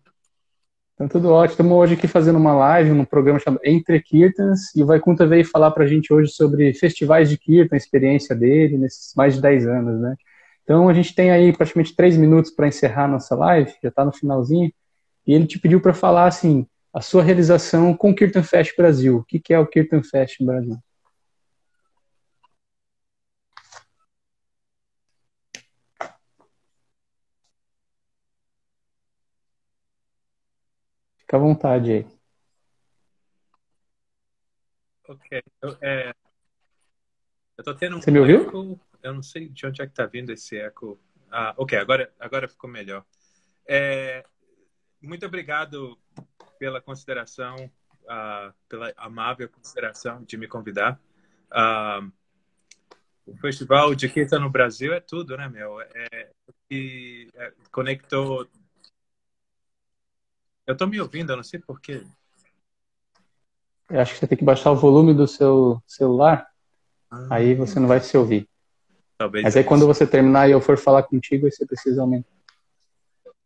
Então, 0.93 1.07
tudo 1.07 1.31
ótimo. 1.31 1.53
Estamos 1.53 1.73
hoje 1.73 1.95
aqui 1.95 2.07
fazendo 2.07 2.37
uma 2.37 2.53
live 2.53 2.91
num 2.91 3.03
programa 3.03 3.39
chamado 3.39 3.61
Entre 3.63 3.99
Kirtans 3.99 4.73
e 4.75 4.83
o 4.83 4.85
Vaikunta 4.85 5.25
veio 5.25 5.43
falar 5.43 5.71
para 5.71 5.83
a 5.83 5.87
gente 5.87 6.13
hoje 6.13 6.31
sobre 6.31 6.73
festivais 6.75 7.27
de 7.27 7.37
Kirtan, 7.37 7.75
a 7.75 7.77
experiência 7.77 8.35
dele 8.35 8.77
nesses 8.77 9.15
mais 9.15 9.33
de 9.33 9.41
10 9.41 9.65
anos, 9.65 9.99
né? 9.99 10.15
Então, 10.63 10.87
a 10.87 10.93
gente 10.93 11.13
tem 11.13 11.31
aí 11.31 11.51
praticamente 11.55 11.95
três 11.95 12.15
minutos 12.15 12.51
para 12.51 12.67
encerrar 12.67 13.07
nossa 13.07 13.35
live, 13.35 13.73
já 13.81 13.89
está 13.89 14.05
no 14.05 14.13
finalzinho, 14.13 14.71
e 15.25 15.33
ele 15.33 15.47
te 15.47 15.59
pediu 15.59 15.81
para 15.81 15.93
falar, 15.93 16.27
assim, 16.27 16.67
a 16.93 17.01
sua 17.01 17.23
realização 17.23 17.95
com 17.95 18.11
o 18.11 18.15
Kirtan 18.15 18.43
Fest 18.43 18.75
Brasil. 18.75 19.17
O 19.17 19.23
que, 19.23 19.39
que 19.39 19.53
é 19.53 19.59
o 19.59 19.67
Kirtan 19.67 20.03
Fest 20.03 20.43
Brasil? 20.43 20.77
Fica 31.17 31.37
à 31.37 31.39
vontade 31.39 31.91
aí. 31.91 32.07
Ok. 35.07 35.41
Eu, 35.61 35.77
é, 35.81 36.13
eu 37.57 37.63
tô 37.63 37.75
tendo 37.75 37.97
um 37.97 38.01
Você 38.01 38.11
me 38.11 38.19
ouviu? 38.19 38.41
Eco, 38.41 38.79
eu 39.03 39.13
não 39.13 39.23
sei 39.23 39.49
de 39.49 39.65
onde 39.65 39.81
é 39.81 39.87
que 39.87 39.93
tá 39.93 40.05
vindo 40.05 40.31
esse 40.31 40.57
eco. 40.57 40.99
Ah, 41.31 41.53
ok, 41.57 41.77
agora, 41.77 42.13
agora 42.19 42.47
ficou 42.47 42.69
melhor. 42.69 43.05
É, 43.67 44.23
muito 45.01 45.25
obrigado 45.25 45.97
pela 46.59 46.81
consideração, 46.81 47.55
uh, 48.03 48.53
pela 48.67 48.93
amável 48.97 49.49
consideração 49.49 50.23
de 50.23 50.37
me 50.37 50.47
convidar. 50.47 50.99
Uh, 51.51 52.11
o 53.25 53.37
Festival 53.37 53.95
de 53.95 54.09
Kirtan 54.09 54.39
no 54.39 54.49
Brasil 54.49 54.93
é 54.93 54.99
tudo, 54.99 55.37
né, 55.37 55.47
meu? 55.47 55.79
É, 55.81 56.29
é, 56.71 57.53
conectou 57.71 58.47
eu 60.71 60.77
tô 60.77 60.87
me 60.87 61.01
ouvindo, 61.01 61.31
eu 61.31 61.35
não 61.35 61.43
sei 61.43 61.59
porquê. 61.59 62.03
Eu 63.89 63.99
acho 63.99 64.13
que 64.13 64.19
você 64.19 64.27
tem 64.27 64.37
que 64.37 64.45
baixar 64.45 64.71
o 64.71 64.75
volume 64.75 65.13
do 65.13 65.27
seu 65.27 65.81
celular, 65.85 66.47
ah, 67.09 67.27
aí 67.31 67.55
você 67.55 67.79
não 67.79 67.87
vai 67.87 67.99
se 67.99 68.15
ouvir. 68.17 68.47
Talvez 69.21 69.43
Mas 69.43 69.55
aí 69.55 69.63
quando 69.63 69.85
você 69.85 70.07
terminar 70.07 70.49
e 70.49 70.51
eu 70.51 70.59
for 70.59 70.79
falar 70.79 71.03
contigo, 71.03 71.47
você 71.47 71.63
precisa 71.63 72.01
aumentar. 72.01 72.27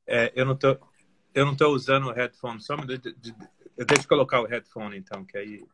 É, 0.08 0.32
eu 0.34 0.46
não 0.46 0.56
tô, 0.56 0.78
eu 1.34 1.46
não 1.46 1.54
tô 1.54 1.68
usando 1.68 2.06
o 2.08 2.14
headphone, 2.14 2.62
só 2.62 2.78
me, 2.78 2.84
eu 3.76 3.86
deixo 3.86 4.08
colocar 4.08 4.40
o 4.40 4.46
headphone 4.46 4.98
então, 4.98 5.26
que 5.26 5.38
aí 5.38 5.66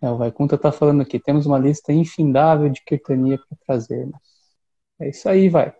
É, 0.00 0.08
o 0.08 0.16
Vaikunta 0.16 0.54
está 0.54 0.72
falando 0.72 1.02
aqui, 1.02 1.18
temos 1.18 1.44
uma 1.44 1.58
lista 1.58 1.92
infindável 1.92 2.70
de 2.70 2.82
Kirtania 2.84 3.36
para 3.36 3.58
trazermos. 3.66 4.18
É 4.98 5.10
isso 5.10 5.28
aí, 5.28 5.50
vai. 5.50 5.76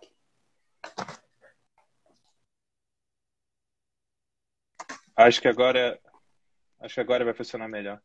Acho 5.19 5.41
que 5.41 5.49
agora 5.49 5.99
acho 6.79 6.93
que 6.93 7.01
agora 7.01 7.25
vai 7.25 7.33
funcionar 7.33 7.67
melhor. 7.67 8.01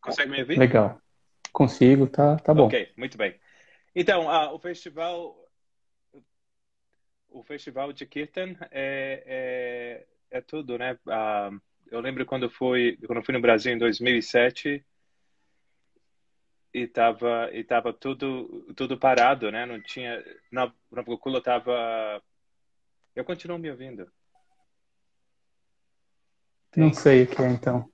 Consegue 0.00 0.30
me 0.30 0.40
ouvir? 0.40 0.58
Legal. 0.60 1.02
Consigo, 1.52 2.06
tá, 2.06 2.36
tá 2.36 2.54
bom. 2.54 2.66
Ok, 2.66 2.92
muito 2.96 3.18
bem. 3.18 3.34
Então, 3.92 4.26
uh, 4.26 4.54
o 4.54 4.58
festival 4.60 5.36
o 7.28 7.42
festival 7.42 7.92
de 7.92 8.06
Kirtan 8.06 8.54
é, 8.70 10.06
é, 10.30 10.38
é 10.38 10.40
tudo, 10.40 10.78
né? 10.78 10.96
Uh, 11.04 11.60
eu 11.90 12.00
lembro 12.00 12.24
quando 12.24 12.48
fui 12.48 12.96
quando 13.08 13.24
fui 13.24 13.34
no 13.34 13.40
Brasil 13.40 13.72
em 13.72 13.78
2007 13.78 14.84
e 16.72 16.86
tava 16.86 17.50
e 17.52 17.64
tava 17.64 17.92
tudo 17.92 18.72
tudo 18.76 18.96
parado, 18.96 19.50
né? 19.50 19.66
Não 19.66 19.82
tinha 19.82 20.24
na 20.52 20.72
na 20.92 21.02
Procula 21.02 21.42
tava 21.42 22.22
Eu 23.16 23.24
continuo 23.24 23.58
me 23.58 23.68
ouvindo. 23.68 24.08
Não 26.76 26.92
sei 26.92 27.24
o 27.24 27.26
que 27.26 27.42
é 27.42 27.48
então. 27.48 27.88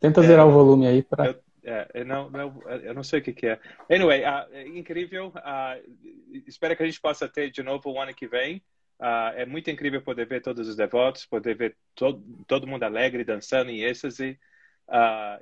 Tenta 0.00 0.20
é, 0.20 0.26
zerar 0.26 0.46
o 0.46 0.52
volume 0.52 0.86
aí 0.86 1.02
para. 1.02 1.38
É, 1.64 2.04
não, 2.04 2.28
não, 2.28 2.62
eu 2.82 2.92
não 2.92 3.04
sei 3.04 3.20
o 3.20 3.22
que, 3.22 3.32
que 3.32 3.46
é. 3.46 3.60
Anyway, 3.90 4.22
uh, 4.22 4.52
é 4.52 4.66
incrível. 4.68 5.28
Uh, 5.28 6.42
espero 6.46 6.76
que 6.76 6.82
a 6.82 6.86
gente 6.86 7.00
possa 7.00 7.28
ter 7.28 7.50
de 7.50 7.62
novo 7.62 7.90
o 7.90 8.00
ano 8.00 8.14
que 8.14 8.26
vem. 8.26 8.56
Uh, 8.98 9.34
é 9.34 9.46
muito 9.46 9.70
incrível 9.70 10.02
poder 10.02 10.26
ver 10.26 10.42
todos 10.42 10.68
os 10.68 10.76
devotos, 10.76 11.26
poder 11.26 11.56
ver 11.56 11.76
todo, 11.94 12.22
todo 12.46 12.66
mundo 12.66 12.82
alegre, 12.82 13.24
dançando 13.24 13.70
em 13.70 13.82
êxtase 13.82 14.38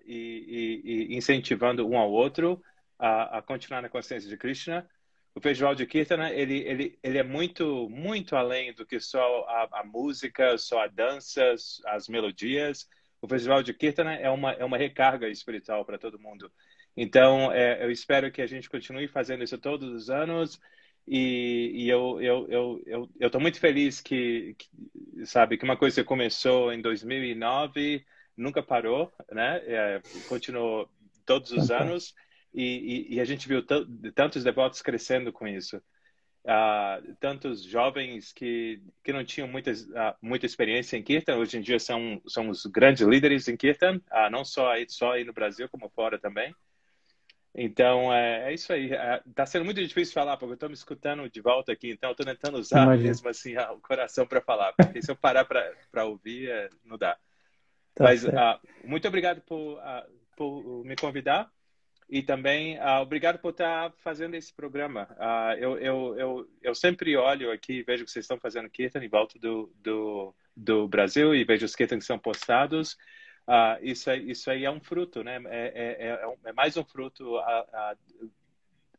e, 0.06 0.14
e, 0.14 1.12
e, 1.12 1.16
incentivando 1.16 1.86
um 1.86 1.98
ao 1.98 2.10
outro 2.10 2.62
a, 2.98 3.42
continuar 3.42 3.82
na 3.82 3.88
consciência 3.88 4.28
de 4.28 4.36
Krishna. 4.36 4.86
O 5.34 5.40
Festival 5.40 5.74
de 5.74 5.86
Kirtana, 5.86 6.32
ele, 6.32 6.58
ele, 6.58 6.98
ele 7.02 7.18
é 7.18 7.22
muito, 7.22 7.88
muito 7.88 8.34
além 8.34 8.72
do 8.72 8.84
que 8.84 8.98
só 8.98 9.44
a, 9.48 9.80
a 9.80 9.84
música, 9.84 10.58
só 10.58 10.82
a 10.82 10.88
dança, 10.88 11.54
as 11.86 12.08
melodias. 12.08 12.88
O 13.22 13.28
Festival 13.28 13.62
de 13.62 13.72
Kirtana 13.72 14.14
é 14.14 14.28
uma, 14.28 14.52
é 14.52 14.64
uma 14.64 14.76
recarga 14.76 15.28
espiritual 15.28 15.84
para 15.84 15.98
todo 15.98 16.18
mundo. 16.18 16.50
Então, 16.96 17.52
é, 17.52 17.84
eu 17.84 17.90
espero 17.90 18.30
que 18.32 18.42
a 18.42 18.46
gente 18.46 18.68
continue 18.68 19.06
fazendo 19.06 19.44
isso 19.44 19.56
todos 19.56 19.92
os 19.92 20.10
anos. 20.10 20.60
E, 21.06 21.72
e 21.74 21.88
eu 21.88 22.20
eu 22.20 22.46
eu 22.48 22.82
eu 22.86 23.10
eu 23.18 23.26
estou 23.26 23.40
muito 23.40 23.58
feliz 23.58 24.00
que, 24.00 24.54
que, 24.58 25.26
sabe 25.26 25.56
que 25.56 25.64
uma 25.64 25.76
coisa 25.76 26.04
começou 26.04 26.72
em 26.72 26.80
2009 26.80 28.04
nunca 28.36 28.62
parou, 28.62 29.12
né? 29.30 29.62
É, 29.66 30.02
continuou 30.28 30.88
todos 31.24 31.52
os 31.52 31.70
anos 31.70 32.14
e, 32.52 32.62
e, 33.12 33.14
e, 33.14 33.20
a 33.20 33.24
gente 33.24 33.46
viu 33.46 33.64
tantos 34.14 34.42
devotos 34.42 34.82
crescendo 34.82 35.32
com 35.32 35.46
isso. 35.46 35.80
Uh, 36.42 37.14
tantos 37.20 37.62
jovens 37.62 38.32
que, 38.32 38.82
que 39.04 39.12
não 39.12 39.22
tinham 39.22 39.46
muita, 39.46 39.72
uh, 39.72 40.16
muita 40.22 40.46
experiência 40.46 40.96
em 40.96 41.02
Kirtan, 41.02 41.36
hoje 41.36 41.58
em 41.58 41.60
dia 41.60 41.78
são, 41.78 42.20
são 42.26 42.48
os 42.48 42.64
grandes 42.64 43.06
líderes 43.06 43.46
em 43.46 43.56
Kirtan, 43.56 44.00
uh, 44.10 44.30
não 44.30 44.42
só 44.42 44.72
aí, 44.72 44.86
só 44.88 45.12
aí 45.12 45.22
no 45.22 45.34
Brasil, 45.34 45.68
como 45.68 45.90
fora 45.90 46.18
também. 46.18 46.54
Então, 47.54 48.12
é, 48.12 48.50
é 48.50 48.54
isso 48.54 48.72
aí. 48.72 48.90
Está 49.28 49.44
sendo 49.44 49.64
muito 49.64 49.84
difícil 49.84 50.14
falar, 50.14 50.36
porque 50.36 50.52
eu 50.52 50.54
estou 50.54 50.68
me 50.68 50.74
escutando 50.74 51.28
de 51.28 51.40
volta 51.40 51.72
aqui, 51.72 51.90
então 51.90 52.10
eu 52.10 52.12
estou 52.12 52.24
tentando 52.24 52.58
usar 52.58 52.84
Imagina. 52.84 53.08
mesmo 53.08 53.28
assim 53.28 53.56
o 53.58 53.80
coração 53.80 54.26
para 54.26 54.40
falar, 54.40 54.72
porque 54.72 55.02
se 55.02 55.10
eu 55.10 55.16
parar 55.16 55.44
para 55.44 56.04
ouvir, 56.04 56.48
é, 56.48 56.68
não 56.84 56.96
dá. 56.96 57.18
Tá 57.92 58.04
Mas 58.04 58.24
muito 58.84 59.06
obrigado 59.06 59.42
por, 59.42 59.78
por 60.36 60.84
me 60.84 60.94
convidar 60.94 61.50
e 62.10 62.22
também 62.22 62.76
uh, 62.78 63.00
obrigado 63.00 63.38
por 63.38 63.50
estar 63.50 63.92
fazendo 63.98 64.34
esse 64.34 64.52
programa. 64.52 65.08
eu, 65.58 65.78
eu, 65.78 66.18
eu, 66.18 66.50
eu 66.60 66.74
sempre 66.74 67.16
olho 67.16 67.52
aqui, 67.52 67.84
vejo 67.84 68.04
que 68.04 68.10
vocês 68.10 68.24
estão 68.24 68.38
fazendo 68.38 68.68
Kirtan 68.68 69.04
em 69.04 69.08
volta 69.08 69.38
do, 69.38 69.72
do, 69.76 70.34
do 70.56 70.88
Brasil 70.88 71.32
e 71.32 71.44
vejo 71.44 71.64
os 71.64 71.76
Kirtan 71.76 71.98
que 71.98 72.04
são 72.04 72.18
postados. 72.18 72.96
isso, 73.80 74.10
aí, 74.10 74.28
isso 74.28 74.50
aí 74.50 74.64
é 74.64 74.70
um 74.70 74.80
fruto, 74.80 75.22
né? 75.22 75.40
É, 75.46 75.66
é, 75.68 76.06
é, 76.08 76.34
é 76.46 76.52
mais 76.52 76.76
um 76.76 76.84
fruto 76.84 77.36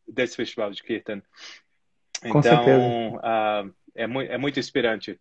desse 0.08 0.38
festival 0.38 0.72
de 0.72 0.82
Kirtan. 0.82 1.22
Com 2.22 2.40
então, 2.40 3.20
é, 3.94 4.08
muito, 4.08 4.32
é 4.32 4.38
muito 4.38 4.58
inspirante. 4.58 5.20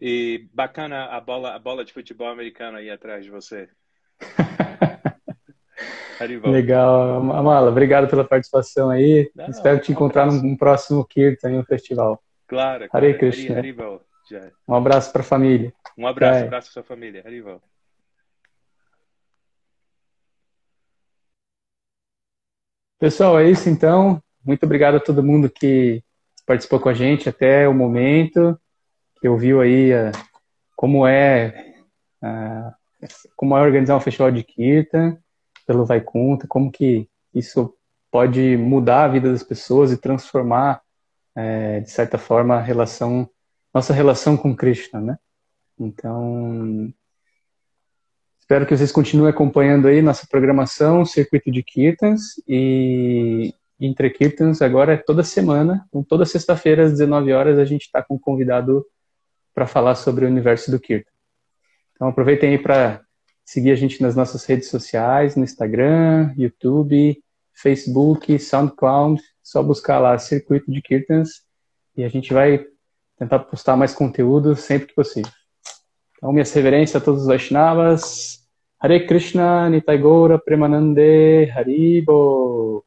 E 0.00 0.48
bacana 0.54 1.04
a 1.04 1.20
bola, 1.20 1.54
a 1.54 1.58
bola 1.58 1.84
de 1.84 1.92
futebol 1.92 2.28
americano 2.28 2.78
aí 2.78 2.88
atrás 2.90 3.24
de 3.24 3.30
você. 3.30 3.68
Legal, 6.44 7.32
Amala, 7.32 7.70
obrigado 7.70 8.08
pela 8.08 8.24
participação 8.24 8.90
aí. 8.90 9.30
Não, 9.34 9.46
Espero 9.46 9.80
te 9.80 9.90
encontrar 9.90 10.28
um 10.28 10.42
num 10.42 10.56
próximo 10.56 11.04
Kirtan 11.04 11.50
no 11.50 11.64
festival. 11.64 12.22
Claro. 12.46 12.88
Hare 12.92 13.16
Krishna. 13.16 13.58
Hari, 13.58 13.70
Hari 13.70 14.00
um 14.68 14.74
abraço 14.74 15.12
para 15.12 15.22
a 15.22 15.24
família. 15.24 15.72
Um 15.96 16.06
abraço, 16.06 16.38
Jai. 16.38 16.46
abraço 16.46 16.66
para 16.68 16.72
sua 16.74 16.82
família. 16.82 17.22
Harival. 17.24 17.60
Pessoal, 22.98 23.38
é 23.38 23.50
isso 23.50 23.68
então. 23.68 24.22
Muito 24.44 24.64
obrigado 24.64 24.96
a 24.96 25.00
todo 25.00 25.22
mundo 25.22 25.50
que 25.50 26.02
participou 26.46 26.78
com 26.78 26.88
a 26.88 26.94
gente 26.94 27.28
até 27.28 27.66
o 27.68 27.74
momento, 27.74 28.58
que 29.20 29.28
ouviu 29.28 29.60
aí 29.60 29.92
uh, 29.92 30.12
como 30.76 31.06
é 31.06 31.74
uh, 32.22 33.06
como 33.34 33.56
é 33.56 33.62
organizar 33.62 33.96
um 33.96 34.00
festival 34.00 34.30
de 34.30 34.44
Kirtan 34.44 35.18
pelo 35.70 35.86
Vaikunta, 35.86 36.48
como 36.48 36.68
que 36.68 37.08
isso 37.32 37.72
pode 38.10 38.56
mudar 38.56 39.04
a 39.04 39.08
vida 39.08 39.30
das 39.30 39.44
pessoas 39.44 39.92
e 39.92 39.96
transformar, 39.96 40.82
é, 41.32 41.78
de 41.78 41.88
certa 41.88 42.18
forma, 42.18 42.56
a 42.56 42.60
relação 42.60 43.30
nossa 43.72 43.92
relação 43.92 44.36
com 44.36 44.52
Krishna, 44.52 45.00
né? 45.00 45.16
Então, 45.78 46.92
espero 48.40 48.66
que 48.66 48.76
vocês 48.76 48.90
continuem 48.90 49.30
acompanhando 49.30 49.86
aí 49.86 50.02
nossa 50.02 50.26
programação, 50.26 51.04
Circuito 51.04 51.52
de 51.52 51.62
Kirtans 51.62 52.42
e 52.48 53.54
entre 53.78 54.10
Kirtans 54.10 54.60
agora 54.60 54.94
é 54.94 54.96
toda 54.96 55.22
semana, 55.22 55.86
então 55.86 56.02
toda 56.02 56.26
sexta-feira 56.26 56.82
às 56.82 56.90
19 56.90 57.32
horas 57.32 57.60
a 57.60 57.64
gente 57.64 57.82
está 57.82 58.02
com 58.02 58.16
um 58.16 58.18
convidado 58.18 58.84
para 59.54 59.68
falar 59.68 59.94
sobre 59.94 60.24
o 60.24 60.28
universo 60.28 60.68
do 60.68 60.80
Kirtan. 60.80 61.12
Então 61.94 62.08
aproveitem 62.08 62.50
aí 62.50 62.58
para 62.58 63.00
seguir 63.50 63.72
a 63.72 63.74
gente 63.74 64.00
nas 64.00 64.14
nossas 64.14 64.44
redes 64.44 64.68
sociais, 64.68 65.34
no 65.34 65.42
Instagram, 65.42 66.32
YouTube, 66.36 67.20
Facebook, 67.52 68.38
SoundCloud, 68.38 69.20
só 69.42 69.60
buscar 69.60 69.98
lá 69.98 70.16
Circuito 70.18 70.70
de 70.70 70.80
Kirtans 70.80 71.42
e 71.96 72.04
a 72.04 72.08
gente 72.08 72.32
vai 72.32 72.64
tentar 73.18 73.40
postar 73.40 73.76
mais 73.76 73.92
conteúdo 73.92 74.54
sempre 74.54 74.86
que 74.86 74.94
possível. 74.94 75.32
Então, 76.16 76.32
minhas 76.32 76.52
reverências 76.52 77.02
a 77.02 77.04
todos 77.04 77.22
os 77.22 77.26
Vaishnavas. 77.26 78.38
Hare 78.78 79.04
Krishna, 79.04 79.68
Nitai 79.68 79.98
Gaura, 79.98 80.38
Premanande, 80.38 81.50
Haribo. 81.50 82.84